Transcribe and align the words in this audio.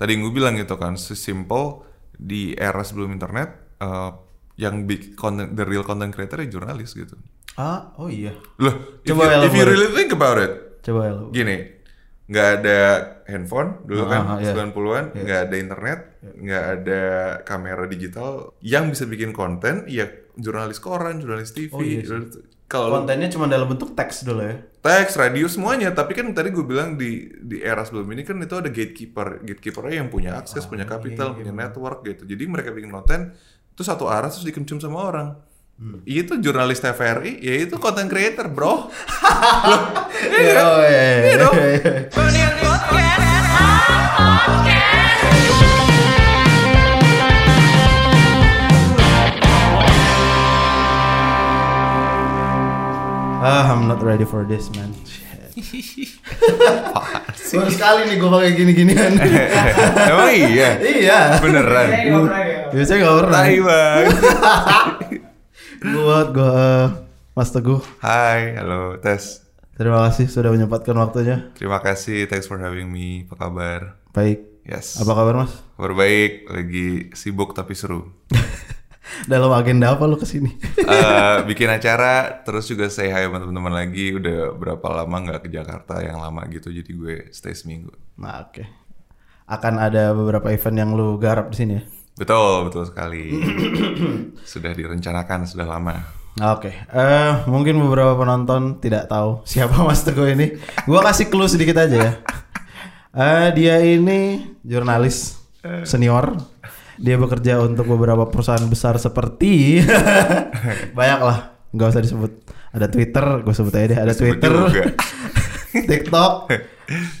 tadi 0.00 0.16
gue 0.16 0.32
bilang 0.32 0.56
gitu 0.56 0.80
kan, 0.80 0.96
sesimpel 0.96 1.84
di 2.10 2.56
era 2.56 2.80
sebelum 2.80 3.12
internet, 3.12 3.76
eh, 3.78 4.10
yang 4.56 4.84
big 4.84 5.12
content, 5.14 5.52
the 5.52 5.64
real 5.64 5.84
content 5.84 6.08
creator 6.10 6.40
ya 6.40 6.48
jurnalis 6.48 6.92
gitu. 6.92 7.16
Ah, 7.56 7.92
oh 7.96 8.08
iya. 8.08 8.32
Loh, 8.56 9.00
if, 9.04 9.12
Coba 9.12 9.28
you, 9.28 9.44
if 9.44 9.52
you 9.52 9.60
elaborate. 9.60 9.68
really 9.68 9.90
think 9.92 10.10
about 10.10 10.40
it, 10.40 10.80
Coba 10.80 11.12
lu. 11.12 11.28
gini, 11.28 11.76
nggak 12.24 12.48
ada 12.60 12.78
handphone 13.26 13.82
dulu 13.84 14.04
kan, 14.06 14.22
Ah, 14.22 14.32
ah, 14.36 14.38
iya. 14.40 14.52
90-an, 14.56 15.04
nggak 15.16 15.40
ada 15.44 15.56
internet, 15.56 15.98
nggak 16.22 16.64
ada 16.76 17.02
kamera 17.42 17.84
digital, 17.84 18.52
yang 18.62 18.88
bisa 18.88 19.04
bikin 19.04 19.32
konten, 19.32 19.84
ya 19.84 20.06
jurnalis 20.36 20.78
koran, 20.78 21.20
jurnalis 21.20 21.52
TV. 21.52 21.72
Oh, 21.72 21.82
iya 21.82 22.00
Kalau 22.70 22.86
Kontennya 22.94 23.26
cuma 23.26 23.50
dalam 23.50 23.66
bentuk 23.66 23.98
teks 23.98 24.22
dulu 24.22 24.46
ya. 24.46 24.54
Teks, 24.80 25.16
radio 25.16 25.46
semuanya. 25.46 25.92
Tapi 25.92 26.16
kan 26.16 26.32
tadi 26.32 26.48
gue 26.50 26.64
bilang 26.64 26.96
di 26.96 27.28
di 27.40 27.60
era 27.60 27.84
sebelum 27.84 28.08
ini 28.12 28.24
kan 28.24 28.40
itu 28.40 28.56
ada 28.56 28.72
gatekeeper, 28.72 29.44
gatekeepernya 29.44 29.94
yang 30.04 30.08
punya 30.08 30.40
akses, 30.40 30.64
punya 30.66 30.88
kapital, 30.88 31.36
punya 31.36 31.52
network 31.52 32.04
gitu. 32.04 32.24
Jadi 32.24 32.42
mereka 32.48 32.72
bikin 32.72 32.90
konten 32.90 33.32
itu 33.70 33.82
satu 33.86 34.08
arah 34.08 34.28
terus 34.28 34.44
dikencum 34.44 34.80
sama 34.80 35.00
orang. 35.00 35.28
Itu 36.04 36.36
jurnalis 36.36 36.84
TVRI, 36.84 37.40
ya 37.40 37.64
itu 37.64 37.80
content 37.80 38.04
creator, 38.04 38.52
bro. 38.52 38.68
Loh, 38.68 38.80
iya 40.36 40.52
kan? 40.52 40.64
Oh 40.68 40.84
iya. 40.84 41.04
Iya 41.24 41.36
dong. 41.40 41.56
Ah, 53.40 53.72
I'm 53.72 53.88
not 53.88 54.04
ready 54.04 54.28
for 54.28 54.44
this, 54.44 54.68
man. 54.76 54.92
Baru 57.50 57.70
sekali 57.72 58.12
nih 58.12 58.16
gue 58.20 58.28
pakai 58.28 58.50
gini-ginian. 58.52 59.12
Emang 60.12 60.28
iya? 60.52 60.76
iya. 60.76 61.20
Beneran? 61.40 61.88
Biasanya 62.68 62.98
gak 63.00 63.16
pernah. 63.24 63.40
Tai 63.40 63.58
bang. 63.64 64.04
Buat 65.96 66.28
gue 66.36 66.68
Mas 67.32 67.48
Teguh. 67.48 67.80
Hai, 68.04 68.60
halo, 68.60 69.00
Tes. 69.00 69.40
Terima 69.72 70.04
kasih 70.04 70.28
sudah 70.28 70.52
menyempatkan 70.52 70.92
waktunya. 71.00 71.48
Terima 71.56 71.80
kasih, 71.80 72.28
thanks 72.28 72.44
for 72.44 72.60
having 72.60 72.92
me. 72.92 73.24
Apa 73.24 73.48
kabar? 73.48 73.80
Baik. 74.12 74.44
Yes. 74.68 75.00
Apa 75.00 75.16
kabar 75.16 75.48
Mas? 75.48 75.56
Kabar 75.80 75.96
baik, 75.96 76.44
lagi 76.52 77.08
sibuk 77.16 77.56
tapi 77.56 77.72
seru. 77.72 78.12
Dalam 79.24 79.50
agenda 79.52 79.94
apa 79.94 80.04
lu 80.08 80.16
ke 80.16 80.24
sini? 80.24 80.50
Eh, 80.78 81.36
bikin 81.46 81.70
acara, 81.70 82.42
terus 82.42 82.66
juga 82.66 82.90
say 82.90 83.10
hi 83.10 83.26
sama 83.26 83.38
teman-teman 83.38 83.74
lagi. 83.74 84.16
Udah 84.16 84.54
berapa 84.54 84.86
lama 85.02 85.16
nggak 85.22 85.46
ke 85.46 85.48
Jakarta 85.52 86.02
yang 86.02 86.18
lama 86.18 86.42
gitu, 86.48 86.70
jadi 86.70 86.90
gue 86.90 87.16
stay 87.30 87.54
seminggu. 87.54 87.92
nah, 88.16 88.46
oke. 88.46 88.64
Akan 89.50 89.82
ada 89.82 90.14
beberapa 90.14 90.50
event 90.54 90.76
yang 90.78 90.90
lu 90.94 91.18
garap 91.18 91.50
di 91.50 91.56
sini 91.58 91.72
ya? 91.78 91.82
Betul, 92.14 92.70
betul 92.70 92.86
sekali. 92.86 93.34
sudah 94.52 94.70
direncanakan, 94.70 95.46
sudah 95.46 95.66
lama. 95.66 95.96
Nah, 96.38 96.54
Oke, 96.54 96.70
eh 96.70 97.32
mungkin 97.50 97.82
beberapa 97.82 98.14
penonton 98.14 98.78
tidak 98.78 99.10
tahu 99.10 99.42
siapa 99.42 99.74
Mas 99.86 100.06
Teguh 100.06 100.30
ini. 100.30 100.54
Gua 100.86 101.02
kasih 101.02 101.26
clue 101.26 101.50
sedikit 101.50 101.82
aja 101.82 101.96
ya. 101.98 102.12
Eh 103.10 103.48
dia 103.58 103.82
ini 103.82 104.38
jurnalis 104.62 105.34
senior. 105.82 106.38
Dia 107.00 107.16
bekerja 107.16 107.64
untuk 107.64 107.88
beberapa 107.88 108.28
perusahaan 108.28 108.60
besar 108.68 109.00
seperti 109.00 109.80
banyak 110.98 111.20
lah, 111.20 111.56
nggak 111.72 111.88
usah 111.88 112.04
disebut. 112.04 112.32
Ada 112.70 112.86
Twitter, 112.86 113.24
gue 113.40 113.54
sebut 113.56 113.72
aja 113.72 113.86
deh. 113.88 113.98
Ada 113.98 114.14
Twitter. 114.14 114.52
TikTok. 115.90 116.32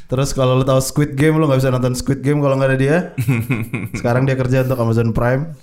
Terus 0.06 0.30
kalau 0.30 0.58
lu 0.58 0.64
tahu 0.66 0.78
Squid 0.78 1.16
Game, 1.16 1.40
lu 1.40 1.48
nggak 1.48 1.58
bisa 1.58 1.72
nonton 1.72 1.96
Squid 1.96 2.20
Game 2.20 2.38
kalau 2.38 2.60
nggak 2.60 2.70
ada 2.70 2.78
dia. 2.78 2.96
Sekarang 3.98 4.28
dia 4.28 4.36
kerja 4.36 4.62
untuk 4.62 4.78
Amazon 4.78 5.10
Prime. 5.10 5.56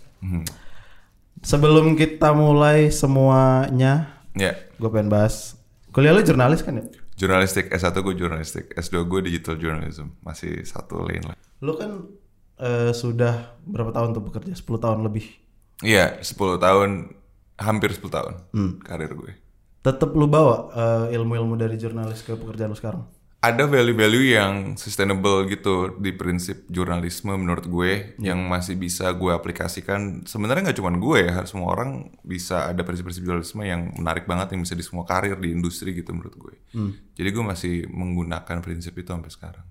Sebelum 1.46 1.94
kita 1.94 2.34
mulai 2.34 2.90
semuanya, 2.90 4.18
Ya, 4.38 4.54
gue 4.78 4.90
pengen 4.90 5.10
bahas. 5.10 5.58
Kuliah 5.90 6.14
lu 6.14 6.22
jurnalis 6.22 6.62
kan 6.62 6.78
ya? 6.78 6.86
jurnalistik 7.18 7.74
S1 7.74 7.98
gue 7.98 8.14
jurnalistik, 8.14 8.66
S2 8.78 9.02
gue 9.10 9.20
digital 9.26 9.58
journalism, 9.58 10.14
masih 10.22 10.62
satu 10.62 11.02
lane 11.02 11.26
lah. 11.26 11.38
Lu 11.66 11.74
kan 11.74 12.06
eh, 12.58 12.92
sudah 12.92 13.58
berapa 13.64 13.94
tahun 13.94 14.14
tuh 14.14 14.24
bekerja? 14.24 14.54
10 14.54 14.78
tahun 14.78 15.00
lebih. 15.02 15.26
Iya, 15.82 16.18
10 16.22 16.58
tahun, 16.58 17.14
hampir 17.58 17.94
10 17.94 18.10
tahun 18.10 18.34
Hmm. 18.54 18.82
karir 18.82 19.14
gue. 19.14 19.34
Tetap 19.82 20.12
lu 20.14 20.28
bawa 20.28 20.74
eh, 20.74 21.16
ilmu-ilmu 21.16 21.56
dari 21.56 21.78
jurnalis 21.78 22.22
ke 22.22 22.34
pekerjaan 22.34 22.74
lu 22.74 22.78
sekarang? 22.78 23.04
ada 23.38 23.70
value-value 23.70 24.34
yang 24.34 24.54
sustainable 24.76 25.46
gitu 25.46 25.94
di 26.02 26.10
prinsip 26.10 26.66
jurnalisme 26.74 27.38
menurut 27.38 27.70
gue 27.70 28.18
yang 28.18 28.42
masih 28.50 28.74
bisa 28.74 29.14
gue 29.14 29.30
aplikasikan 29.30 30.26
sebenarnya 30.26 30.68
nggak 30.68 30.78
cuma 30.82 30.90
gue 30.98 31.30
ya 31.30 31.46
semua 31.46 31.70
orang 31.70 32.18
bisa 32.26 32.74
ada 32.74 32.82
prinsip-prinsip 32.82 33.22
jurnalisme 33.22 33.62
yang 33.62 33.94
menarik 33.94 34.26
banget 34.26 34.58
yang 34.58 34.66
bisa 34.66 34.74
di 34.74 34.82
semua 34.82 35.06
karir 35.06 35.38
di 35.38 35.54
industri 35.54 35.94
gitu 35.94 36.18
menurut 36.18 36.34
gue 36.34 36.56
jadi 37.14 37.30
gue 37.30 37.44
masih 37.46 37.86
menggunakan 37.94 38.58
prinsip 38.60 38.98
itu 38.98 39.14
sampai 39.14 39.30
sekarang 39.30 39.66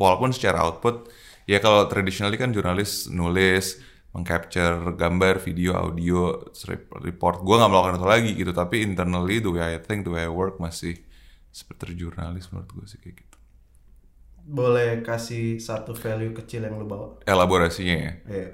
walaupun 0.00 0.32
secara 0.32 0.64
output 0.64 1.12
ya 1.44 1.58
kalau 1.58 1.86
traditionally 1.86 2.36
kan 2.36 2.50
jurnalis 2.50 3.08
nulis 3.08 3.78
mengcapture 4.10 4.98
gambar 4.98 5.38
video 5.38 5.78
audio 5.78 6.34
report 6.98 7.40
gue 7.40 7.54
nggak 7.54 7.70
melakukan 7.70 7.96
itu 7.96 8.08
lagi 8.08 8.30
gitu 8.34 8.50
tapi 8.50 8.82
internally 8.82 9.38
the 9.38 9.48
way 9.48 9.62
I 9.62 9.78
think 9.78 10.02
the 10.02 10.10
way 10.10 10.26
I 10.26 10.32
work 10.32 10.58
masih 10.58 10.98
seperti 11.48 11.94
jurnalis 11.94 12.50
menurut 12.50 12.70
gue 12.70 12.86
sih 12.86 12.98
kayak 12.98 13.22
gitu 13.22 13.36
Boleh 14.40 14.98
kasih 15.00 15.62
satu 15.62 15.94
value 15.94 16.34
kecil 16.34 16.66
yang 16.66 16.74
lu 16.74 16.86
bawa? 16.86 17.22
elaborasinya 17.22 17.94
ya 17.94 18.12
Iya. 18.26 18.50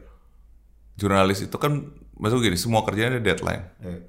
jurnalis 0.94 1.40
itu 1.40 1.56
kan 1.56 1.88
maksud 2.16 2.40
gini 2.40 2.56
semua 2.56 2.84
kerjaan 2.84 3.16
ada 3.16 3.22
deadline 3.22 3.64
Iya. 3.80 4.00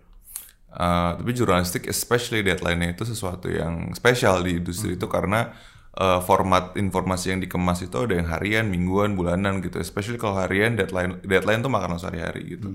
Uh, 0.68 1.16
tapi 1.18 1.32
jurnalistik 1.32 1.88
especially 1.88 2.44
deadline-nya 2.44 2.92
itu 2.92 3.02
sesuatu 3.02 3.48
yang 3.48 3.96
spesial 3.96 4.44
di 4.44 4.60
industri 4.60 4.94
itu 4.94 5.08
karena 5.08 5.56
uh, 5.98 6.22
format 6.22 6.78
informasi 6.78 7.34
yang 7.34 7.42
dikemas 7.42 7.82
itu 7.82 7.98
ada 7.98 8.14
yang 8.14 8.30
harian, 8.30 8.70
mingguan, 8.70 9.18
bulanan 9.18 9.60
gitu. 9.66 9.82
Especially 9.82 10.22
kalau 10.22 10.38
harian 10.38 10.78
deadline 10.78 11.18
deadline 11.26 11.66
tuh 11.66 11.74
makan 11.74 11.98
lo 11.98 12.00
sehari-hari 12.00 12.56
gitu. 12.58 12.70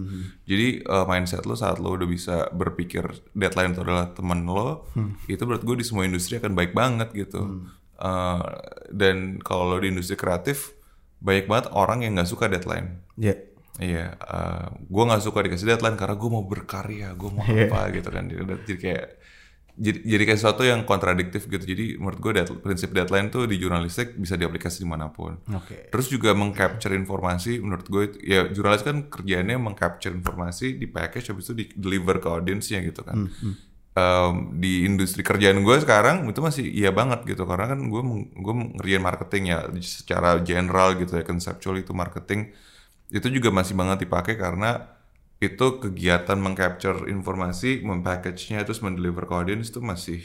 Jadi 0.45 0.83
uh, 0.85 1.07
mindset 1.07 1.47
lo 1.47 1.55
saat 1.55 1.79
lo 1.79 1.95
udah 1.95 2.09
bisa 2.11 2.51
berpikir 2.51 3.07
deadline 3.33 3.73
itu 3.73 3.81
adalah 3.87 4.11
teman 4.11 4.43
lo, 4.45 4.91
itu 5.31 5.43
menurut 5.47 5.63
gue 5.63 5.77
di 5.81 5.87
semua 5.87 6.03
industri 6.05 6.43
akan 6.43 6.53
baik 6.59 6.75
banget 6.75 7.09
gitu. 7.15 7.65
Uh, 8.03 8.43
dan 8.91 9.39
kalau 9.47 9.71
lo 9.71 9.79
di 9.79 9.95
industri 9.95 10.19
kreatif 10.19 10.75
banyak 11.23 11.47
banget 11.47 11.71
orang 11.71 12.03
yang 12.03 12.19
nggak 12.19 12.27
suka 12.27 12.51
deadline. 12.51 12.99
Iya. 13.15 13.55
Iya, 13.81 14.21
gue 14.85 15.05
nggak 15.09 15.25
suka 15.25 15.49
dikasih 15.49 15.65
deadline 15.65 15.97
karena 15.97 16.13
gue 16.21 16.29
mau 16.29 16.45
berkarya, 16.45 17.17
gue 17.17 17.31
mau 17.33 17.41
Iya. 17.41 17.73
apa 17.73 17.89
gitu 17.97 18.13
kan. 18.13 18.29
Jadi 18.29 18.75
kayak 18.77 19.07
jadi, 19.73 20.05
jadi 20.05 20.23
kayak 20.29 20.39
sesuatu 20.39 20.63
yang 20.63 20.85
kontradiktif 20.85 21.49
gitu. 21.49 21.65
Jadi 21.65 21.97
menurut 21.97 22.21
gue 22.21 22.33
dead- 22.37 22.61
prinsip 22.61 22.93
deadline 22.93 23.33
tuh 23.33 23.49
di 23.49 23.57
jurnalistik 23.57 24.15
bisa 24.15 24.37
diaplikasi 24.37 24.85
di 24.85 24.89
mana 24.89 25.09
pun. 25.09 25.41
Oke. 25.49 25.89
Terus 25.89 26.13
juga 26.13 26.37
mengcapture 26.37 26.93
informasi, 26.93 27.57
menurut 27.59 27.87
gue 27.89 28.05
ya 28.21 28.53
jurnalis 28.53 28.85
kan 28.85 29.09
kerjaannya 29.09 29.57
mengcapture 29.57 30.13
informasi 30.13 30.77
di 30.77 30.85
package 30.85 31.33
habis 31.33 31.49
itu 31.49 31.55
di 31.57 31.65
deliver 31.73 32.21
ke 32.21 32.29
audiensnya 32.29 32.85
gitu 32.85 33.01
kan. 33.01 33.29
Em, 33.93 34.57
di 34.57 34.89
industri 34.89 35.21
kerjaan 35.21 35.61
gue 35.61 35.77
sekarang 35.77 36.25
itu 36.25 36.41
masih 36.41 36.65
iya 36.65 36.89
banget 36.89 37.29
gitu 37.29 37.45
karena 37.45 37.77
kan 37.77 37.81
gue 37.93 38.01
meng- 38.01 38.33
gue 38.33 38.55
ngerjain 38.81 39.05
marketing 39.05 39.43
ya 39.53 39.59
secara 39.85 40.41
general 40.41 40.97
gitu 40.97 41.13
ya 41.13 41.25
konseptual 41.25 41.77
itu 41.77 41.93
marketing 41.93 42.57
itu 43.13 43.29
juga 43.29 43.53
masih 43.53 43.77
banget 43.77 44.09
dipakai 44.09 44.41
karena 44.41 44.81
itu 45.43 45.67
kegiatan 45.83 46.39
mengcapture 46.39 47.11
informasi, 47.11 47.83
mempackage-nya 47.83 48.63
terus 48.67 48.81
mendeliver 48.85 49.25
ke 49.27 49.35
audience 49.35 49.69
itu 49.73 49.81
masih 49.83 50.21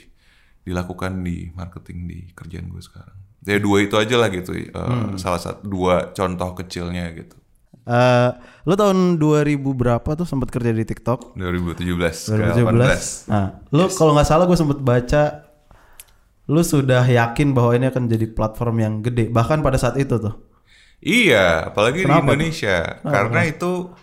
dilakukan 0.67 1.23
di 1.23 1.49
marketing 1.55 1.99
di 2.11 2.19
kerjaan 2.37 2.67
gue 2.69 2.83
sekarang. 2.83 3.17
Ya 3.47 3.57
dua 3.63 3.77
itu 3.85 3.95
aja 3.95 4.15
lah 4.19 4.29
gitu, 4.29 4.51
eh, 4.57 5.07
salah 5.15 5.39
satu 5.39 5.63
dua 5.65 6.11
contoh 6.11 6.49
kecilnya 6.59 7.05
gitu. 7.15 7.37
Eh, 7.87 8.29
lu 8.67 8.73
tahun 8.75 9.15
2000 9.15 9.71
berapa 9.71 10.09
tuh 10.19 10.27
sempat 10.27 10.51
kerja 10.51 10.75
di 10.75 10.83
TikTok? 10.83 11.39
2017 11.39 12.35
ke 12.35 12.51
2017. 12.51 12.51
18. 12.51 13.31
Nah, 13.31 13.63
lu 13.71 13.87
kalau 13.95 14.11
nggak 14.11 14.27
salah 14.27 14.43
gue 14.43 14.57
sempet 14.59 14.79
baca 14.83 15.23
lu 16.47 16.61
sudah 16.63 17.03
yakin 17.03 17.51
bahwa 17.55 17.71
ini 17.75 17.85
akan 17.91 18.03
jadi 18.07 18.25
platform 18.31 18.75
yang 18.79 18.93
gede 19.03 19.27
bahkan 19.31 19.59
pada 19.63 19.75
saat 19.79 19.95
itu 19.99 20.15
tuh. 20.19 20.35
Iya, 20.97 21.69
apalagi 21.69 22.09
di 22.09 22.17
Kenapa 22.17 22.33
tuh? 22.41 22.49
Indonesia. 22.49 23.03
Karena 23.05 23.39
itu 23.45 23.93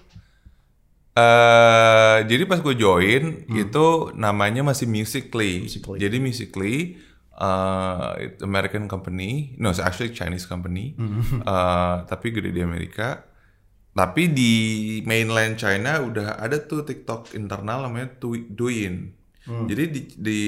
eh 1.14 2.19
jadi 2.26 2.43
pas 2.50 2.58
gue 2.58 2.75
join 2.75 3.46
itu 3.55 3.87
namanya 4.19 4.66
masih 4.66 4.90
Musically. 4.90 5.70
Jadi 5.70 6.16
Musically 6.19 6.99
it's 8.19 8.43
American 8.43 8.87
company, 8.87 9.55
no 9.58 9.70
it's 9.70 9.82
actually 9.82 10.14
Chinese 10.14 10.46
company, 10.46 10.94
Eh, 11.50 11.96
tapi 12.06 12.26
gede 12.34 12.50
di 12.50 12.62
Amerika. 12.62 13.31
Tapi 13.94 14.26
di 14.34 14.55
mainland 15.06 15.55
China 15.55 16.02
udah 16.02 16.43
ada 16.43 16.58
tuh 16.66 16.82
TikTok 16.82 17.38
internal 17.38 17.87
namanya 17.87 18.19
Douyin. 18.50 19.14
Jadi 19.46 19.84
di, 19.87 20.00
di 20.19 20.38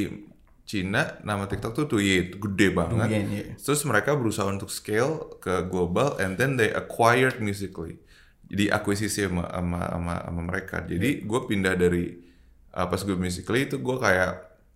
Cina 0.66 1.14
nama 1.22 1.46
TikTok 1.46 1.72
tuh 1.78 1.86
Douyin. 1.86 2.42
Gede 2.42 2.74
banget. 2.74 3.06
Douyin, 3.06 3.26
iya. 3.30 3.44
terus 3.54 3.86
mereka 3.86 4.18
berusaha 4.18 4.50
untuk 4.50 4.66
scale 4.66 5.38
ke 5.38 5.62
global 5.70 6.18
and 6.18 6.34
then 6.34 6.58
they 6.58 6.74
acquired 6.74 7.38
musically 7.38 8.02
jadi 8.46 8.78
akuisisi 8.78 9.26
sama 9.26 9.46
sama 9.50 9.80
sama, 9.90 10.14
sama 10.22 10.40
mereka. 10.46 10.82
Jadi 10.86 11.26
gue 11.26 11.40
pindah 11.50 11.74
dari 11.74 12.14
uh, 12.74 12.86
pas 12.86 13.00
gue 13.02 13.16
musically 13.18 13.66
itu 13.66 13.82
gue 13.82 13.96
kayak 13.98 14.32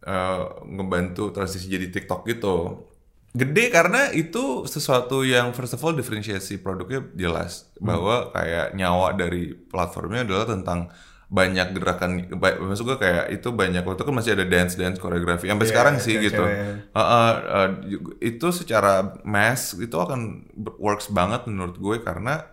uh, 0.07 0.67
ngebantu 0.67 1.31
transisi 1.31 1.71
jadi 1.71 1.87
TikTok 1.91 2.27
gitu. 2.27 2.87
Gede 3.31 3.71
karena 3.71 4.11
itu 4.11 4.67
sesuatu 4.67 5.23
yang 5.23 5.55
first 5.55 5.79
of 5.79 5.83
all 5.87 5.95
diferensiasi 5.95 6.59
produknya 6.59 7.07
jelas. 7.15 7.71
Bahwa 7.79 8.35
kayak 8.35 8.75
nyawa 8.75 9.15
dari 9.15 9.55
platformnya 9.55 10.27
adalah 10.27 10.51
tentang 10.51 10.91
banyak 11.31 11.79
gerakan 11.79 12.27
maksud 12.43 12.83
gue 12.91 12.99
kayak 12.99 13.31
itu 13.31 13.55
banyak 13.55 13.87
waktu 13.87 14.03
kan 14.03 14.15
masih 14.19 14.35
ada 14.35 14.43
dance 14.51 14.75
dance 14.75 14.99
koreografi 14.99 15.47
sampai 15.47 15.67
sekarang 15.71 16.03
sih 16.03 16.19
gitu. 16.19 16.43
cewek-cewek. 16.43 16.91
Uh, 16.91 16.99
uh, 16.99 17.33
uh, 17.47 17.69
itu 18.19 18.51
secara 18.51 19.15
mass 19.23 19.79
itu 19.79 19.95
akan 19.95 20.51
works 20.83 21.07
banget 21.07 21.47
menurut 21.47 21.79
gue 21.79 22.03
karena 22.03 22.51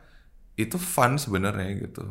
itu 0.58 0.76
fun 0.82 1.22
sebenarnya 1.22 1.78
gitu. 1.78 2.04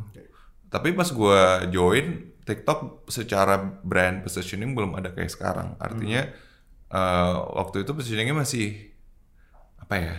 Tapi 0.71 0.95
pas 0.95 1.11
gue 1.11 1.41
join 1.75 2.31
TikTok 2.47 3.11
secara 3.11 3.59
brand 3.59 4.23
positioning 4.23 4.73
belum 4.73 4.95
ada 4.95 5.11
kayak 5.11 5.35
sekarang. 5.35 5.75
Artinya 5.83 6.31
uh, 6.95 7.59
waktu 7.59 7.83
itu 7.83 7.91
positioningnya 7.91 8.39
masih 8.39 8.95
apa 9.83 9.95
ya 9.99 10.17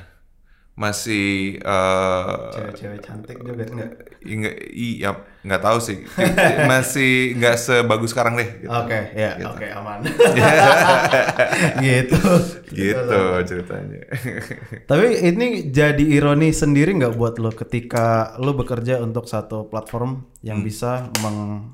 masih 0.78 1.58
uh, 1.66 2.54
Cewek-cewek 2.54 3.02
cantik 3.02 3.42
juga 3.42 3.66
enggak? 3.66 3.92
Nggak, 4.22 4.56
iya 4.78 5.10
nggak 5.42 5.62
tahu 5.66 5.78
sih 5.82 6.06
masih 6.70 7.34
nggak 7.34 7.58
sebagus 7.58 8.14
sekarang 8.14 8.38
deh 8.38 8.46
gitu. 8.62 8.70
Oke, 8.70 9.10
ya, 9.18 9.42
oke 9.42 9.66
aman. 9.74 10.06
gitu. 11.82 12.22
gitu 12.70 13.20
ceritanya 13.50 14.06
Tapi 14.90 15.08
ini 15.26 15.74
jadi 15.74 16.04
ironi 16.14 16.54
sendiri 16.54 16.94
nggak 16.94 17.18
buat 17.18 17.42
lo 17.42 17.50
ketika 17.50 18.38
lo 18.38 18.54
bekerja 18.54 19.02
untuk 19.02 19.26
satu 19.26 19.66
platform 19.66 20.30
yang 20.46 20.62
bisa 20.62 21.10
meng- 21.26 21.74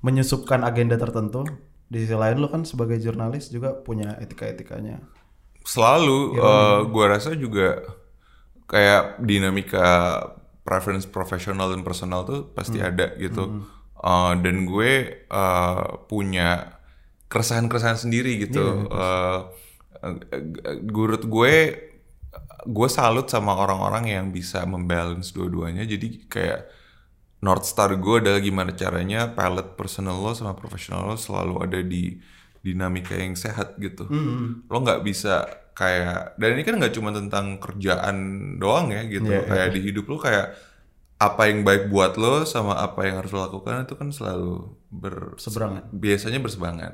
menyusupkan 0.00 0.64
agenda 0.64 0.96
tertentu. 0.96 1.44
Di 1.92 2.08
sisi 2.08 2.16
lain 2.16 2.40
lo 2.40 2.48
kan 2.48 2.64
sebagai 2.64 2.96
jurnalis 2.96 3.52
juga 3.52 3.76
punya 3.76 4.16
etika-etikanya. 4.16 5.04
selalu 5.62 6.40
eh, 6.42 6.78
gua 6.90 7.06
rasa 7.14 7.38
juga 7.38 7.84
kayak 8.72 9.20
dinamika 9.20 9.88
preference 10.64 11.04
profesional 11.04 11.68
dan 11.68 11.84
personal 11.84 12.24
tuh 12.24 12.48
pasti 12.56 12.80
ada 12.80 13.12
gitu. 13.20 13.60
Eh, 14.02 14.32
dan 14.40 14.56
gue 14.64 14.92
eh, 15.28 15.84
punya 16.08 16.80
keresahan-keresahan 17.28 18.00
sendiri 18.08 18.42
gitu. 18.44 18.88
Eh, 18.90 19.40
eh, 20.02 20.14
eh, 20.34 20.78
menurut 20.82 21.24
gue 21.28 21.54
gue 22.62 22.88
salut 22.88 23.26
sama 23.28 23.52
orang-orang 23.58 24.08
yang 24.08 24.26
bisa 24.32 24.64
membalance 24.64 25.30
dua-duanya. 25.36 25.84
Jadi 25.84 26.26
kayak 26.26 26.60
North 27.42 27.66
Star 27.66 27.90
gue 27.98 28.16
adalah 28.22 28.38
gimana 28.38 28.70
caranya 28.72 29.34
palette 29.34 29.74
personal 29.74 30.16
lo 30.22 30.30
sama 30.32 30.54
profesional 30.54 31.10
lo 31.10 31.18
selalu 31.18 31.54
ada 31.60 31.80
di 31.82 32.16
dinamika 32.62 33.18
yang 33.18 33.34
sehat 33.34 33.74
gitu. 33.82 34.06
Lo 34.70 34.78
nggak 34.78 35.02
bisa 35.02 35.46
kayak 35.72 36.36
dan 36.36 36.48
ini 36.54 36.62
kan 36.62 36.76
nggak 36.76 36.94
cuma 36.94 37.10
tentang 37.10 37.56
kerjaan 37.58 38.16
doang 38.56 38.92
ya 38.92 39.02
gitu. 39.08 39.28
Iya, 39.28 39.44
kayak 39.44 39.68
di 39.72 39.80
hidup 39.82 40.04
lo 40.06 40.16
kayak 40.16 40.52
apa 41.16 41.46
yang 41.46 41.62
baik 41.62 41.86
buat 41.86 42.18
lo 42.18 42.42
sama 42.42 42.74
apa 42.82 43.06
yang 43.06 43.22
harus 43.22 43.30
lo 43.30 43.46
lakukan 43.46 43.86
itu 43.86 43.94
kan 43.94 44.10
selalu 44.10 44.74
ber 44.90 45.38
Seberangan. 45.38 45.86
biasanya 45.94 46.42
berseberangan. 46.42 46.92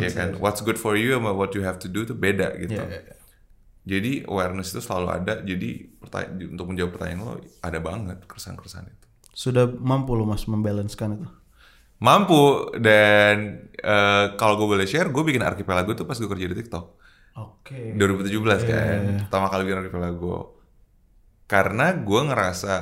ya 0.00 0.08
kan 0.08 0.40
what's 0.40 0.64
good 0.64 0.80
for 0.80 0.96
you 0.96 1.12
sama 1.12 1.36
what 1.36 1.52
you 1.52 1.60
have 1.60 1.76
to 1.76 1.86
do 1.86 2.02
itu 2.02 2.16
beda 2.16 2.56
gitu. 2.58 2.80
Iya, 2.80 2.88
iya, 2.88 3.00
iya. 3.12 3.16
Jadi 3.82 4.12
awareness 4.24 4.72
itu 4.72 4.80
selalu 4.80 5.08
ada. 5.10 5.34
Jadi 5.42 5.90
untuk 6.48 6.70
menjawab 6.70 6.96
pertanyaan 6.96 7.20
lo 7.20 7.32
ada 7.60 7.78
banget 7.82 8.18
keresahan-keresahan 8.24 8.86
itu. 8.88 9.06
Sudah 9.34 9.66
mampu 9.68 10.14
lo 10.14 10.24
mas 10.24 10.46
membalancekan 10.46 11.18
itu. 11.18 11.28
Mampu 11.98 12.72
dan 12.78 13.68
eh, 13.74 14.26
kalau 14.34 14.58
gue 14.58 14.68
boleh 14.74 14.86
share, 14.86 15.10
gue 15.10 15.22
bikin 15.22 15.42
archipelago 15.42 15.94
tuh 15.94 16.02
pas 16.02 16.16
gue 16.16 16.26
kerja 16.26 16.46
di 16.46 16.56
TikTok. 16.56 16.98
Oke. 17.34 17.94
2017 17.94 18.28
kan, 18.62 18.98
pertama 19.22 19.46
kali 19.46 19.62
bikin 19.62 19.80
archipelago. 19.80 20.36
Karena 21.44 21.92
gue 21.94 22.20
ngerasa 22.22 22.72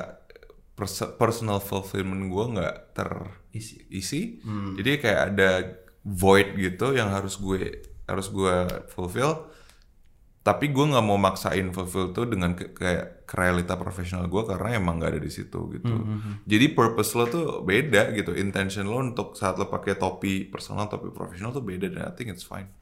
pers- 0.72 1.14
personal 1.14 1.58
fulfillment 1.58 2.26
gue 2.26 2.44
nggak 2.52 2.76
terisi, 2.92 3.86
isi. 3.88 4.38
jadi 4.74 4.90
kayak 4.96 5.20
ada 5.28 5.50
void 6.02 6.56
gitu 6.56 6.92
yang 6.92 7.10
harus 7.10 7.36
gue 7.36 7.60
harus 8.04 8.26
gue 8.28 8.54
fulfill. 8.88 9.46
Tapi 10.40 10.66
gue 10.68 10.82
nggak 10.82 11.04
mau 11.04 11.20
maksain 11.20 11.68
fulfill 11.68 12.10
tuh 12.10 12.24
dengan 12.24 12.56
ke- 12.56 12.72
kayak 12.72 13.06
ke 13.22 13.34
realita 13.36 13.76
profesional 13.76 14.24
gue 14.24 14.42
karena 14.42 14.74
emang 14.74 14.96
nggak 14.96 15.10
ada 15.10 15.20
di 15.20 15.28
situ 15.28 15.68
gitu. 15.70 15.94
Jadi 16.42 16.66
purpose 16.70 17.12
lo 17.12 17.24
tuh 17.26 17.44
beda 17.60 18.10
gitu, 18.10 18.32
intention 18.34 18.88
lo 18.88 18.98
untuk 18.98 19.36
saat 19.36 19.54
lo 19.54 19.68
pakai 19.68 19.94
topi 19.94 20.42
personal, 20.44 20.88
topi 20.88 21.06
profesional 21.08 21.52
tuh 21.52 21.60
beda 21.60 21.86
dan 21.86 22.02
I 22.04 22.14
think 22.14 22.32
it's 22.32 22.42
fine. 22.42 22.72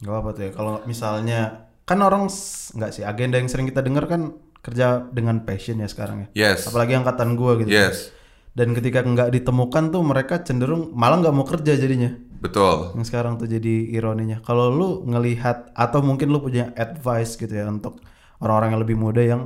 Gak 0.00 0.12
apa 0.12 0.28
tuh 0.32 0.42
ya. 0.44 0.50
Kalau 0.52 0.74
misalnya 0.84 1.40
kan 1.86 1.98
orang 2.02 2.26
nggak 2.74 2.90
sih 2.90 3.06
agenda 3.06 3.38
yang 3.38 3.46
sering 3.46 3.64
kita 3.64 3.80
dengar 3.80 4.10
kan 4.10 4.34
kerja 4.58 5.06
dengan 5.14 5.46
passion 5.46 5.78
ya 5.78 5.86
sekarang 5.86 6.26
ya. 6.26 6.52
Yes, 6.52 6.66
Apalagi 6.66 6.98
angkatan 6.98 7.38
gua 7.38 7.54
gitu. 7.56 7.70
yes, 7.70 8.10
Dan 8.50 8.74
ketika 8.74 9.00
nggak 9.00 9.30
ditemukan 9.30 9.94
tuh 9.94 10.02
mereka 10.02 10.42
cenderung 10.42 10.90
malah 10.92 11.22
nggak 11.22 11.34
mau 11.34 11.46
kerja 11.46 11.78
jadinya. 11.78 12.10
betul. 12.36 12.92
Yang 12.98 13.08
sekarang 13.08 13.38
tuh 13.38 13.46
jadi 13.46 13.94
ironinya. 13.94 14.42
Kalau 14.42 14.68
lu 14.68 14.88
ngelihat 15.06 15.70
atau 15.72 16.02
mungkin 16.04 16.28
lu 16.28 16.42
punya 16.42 16.74
advice 16.74 17.38
gitu 17.38 17.48
ya 17.50 17.64
untuk 17.64 18.02
orang-orang 18.42 18.76
yang 18.76 18.82
lebih 18.84 18.96
muda 18.98 19.22
yang 19.24 19.42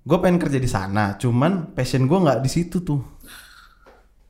gue 0.00 0.16
pengen 0.16 0.40
kerja 0.40 0.56
di 0.56 0.64
sana, 0.64 1.20
cuman 1.20 1.76
passion 1.76 2.08
gue 2.08 2.16
nggak 2.16 2.40
di 2.40 2.48
situ 2.48 2.80
tuh. 2.80 3.02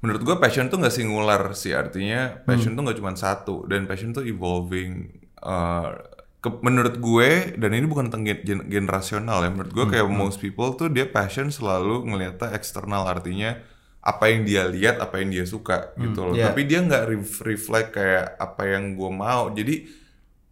Menurut 0.00 0.23
gue 0.25 0.37
passion 0.41 0.67
tuh 0.67 0.81
nggak 0.81 0.91
singular 0.91 1.53
sih 1.53 1.76
artinya 1.76 2.41
passion 2.43 2.73
tuh 2.73 2.83
nggak 2.88 2.99
cuma 2.99 3.12
satu 3.12 3.69
dan 3.69 3.85
passion 3.85 4.17
tuh 4.17 4.25
evolving. 4.25 5.20
Uh, 5.41 5.97
ke- 6.41 6.61
menurut 6.61 6.97
gue 6.97 7.53
dan 7.57 7.71
ini 7.73 7.85
bukan 7.85 8.09
tentang 8.09 8.25
gen- 8.25 8.45
gen- 8.45 8.67
generasional 8.69 9.45
ya. 9.45 9.51
Menurut 9.53 9.73
gue 9.73 9.87
kayak 9.93 10.07
most 10.09 10.39
people 10.41 10.73
tuh 10.73 10.89
dia 10.89 11.05
passion 11.05 11.49
selalu 11.49 12.09
ngeliatnya 12.09 12.53
eksternal 12.53 13.05
artinya 13.05 13.61
apa 14.01 14.33
yang 14.33 14.49
dia 14.49 14.65
lihat, 14.65 14.97
apa 14.97 15.21
yang 15.21 15.29
dia 15.29 15.45
suka 15.45 15.93
gitu 16.01 16.33
loh. 16.33 16.35
iya. 16.37 16.49
Tapi 16.49 16.65
dia 16.65 16.81
nggak 16.81 17.05
ref- 17.07 17.43
reflect 17.45 17.93
kayak 17.93 18.41
apa 18.41 18.63
yang 18.65 18.97
gue 18.97 19.11
mau. 19.13 19.53
Jadi 19.53 19.75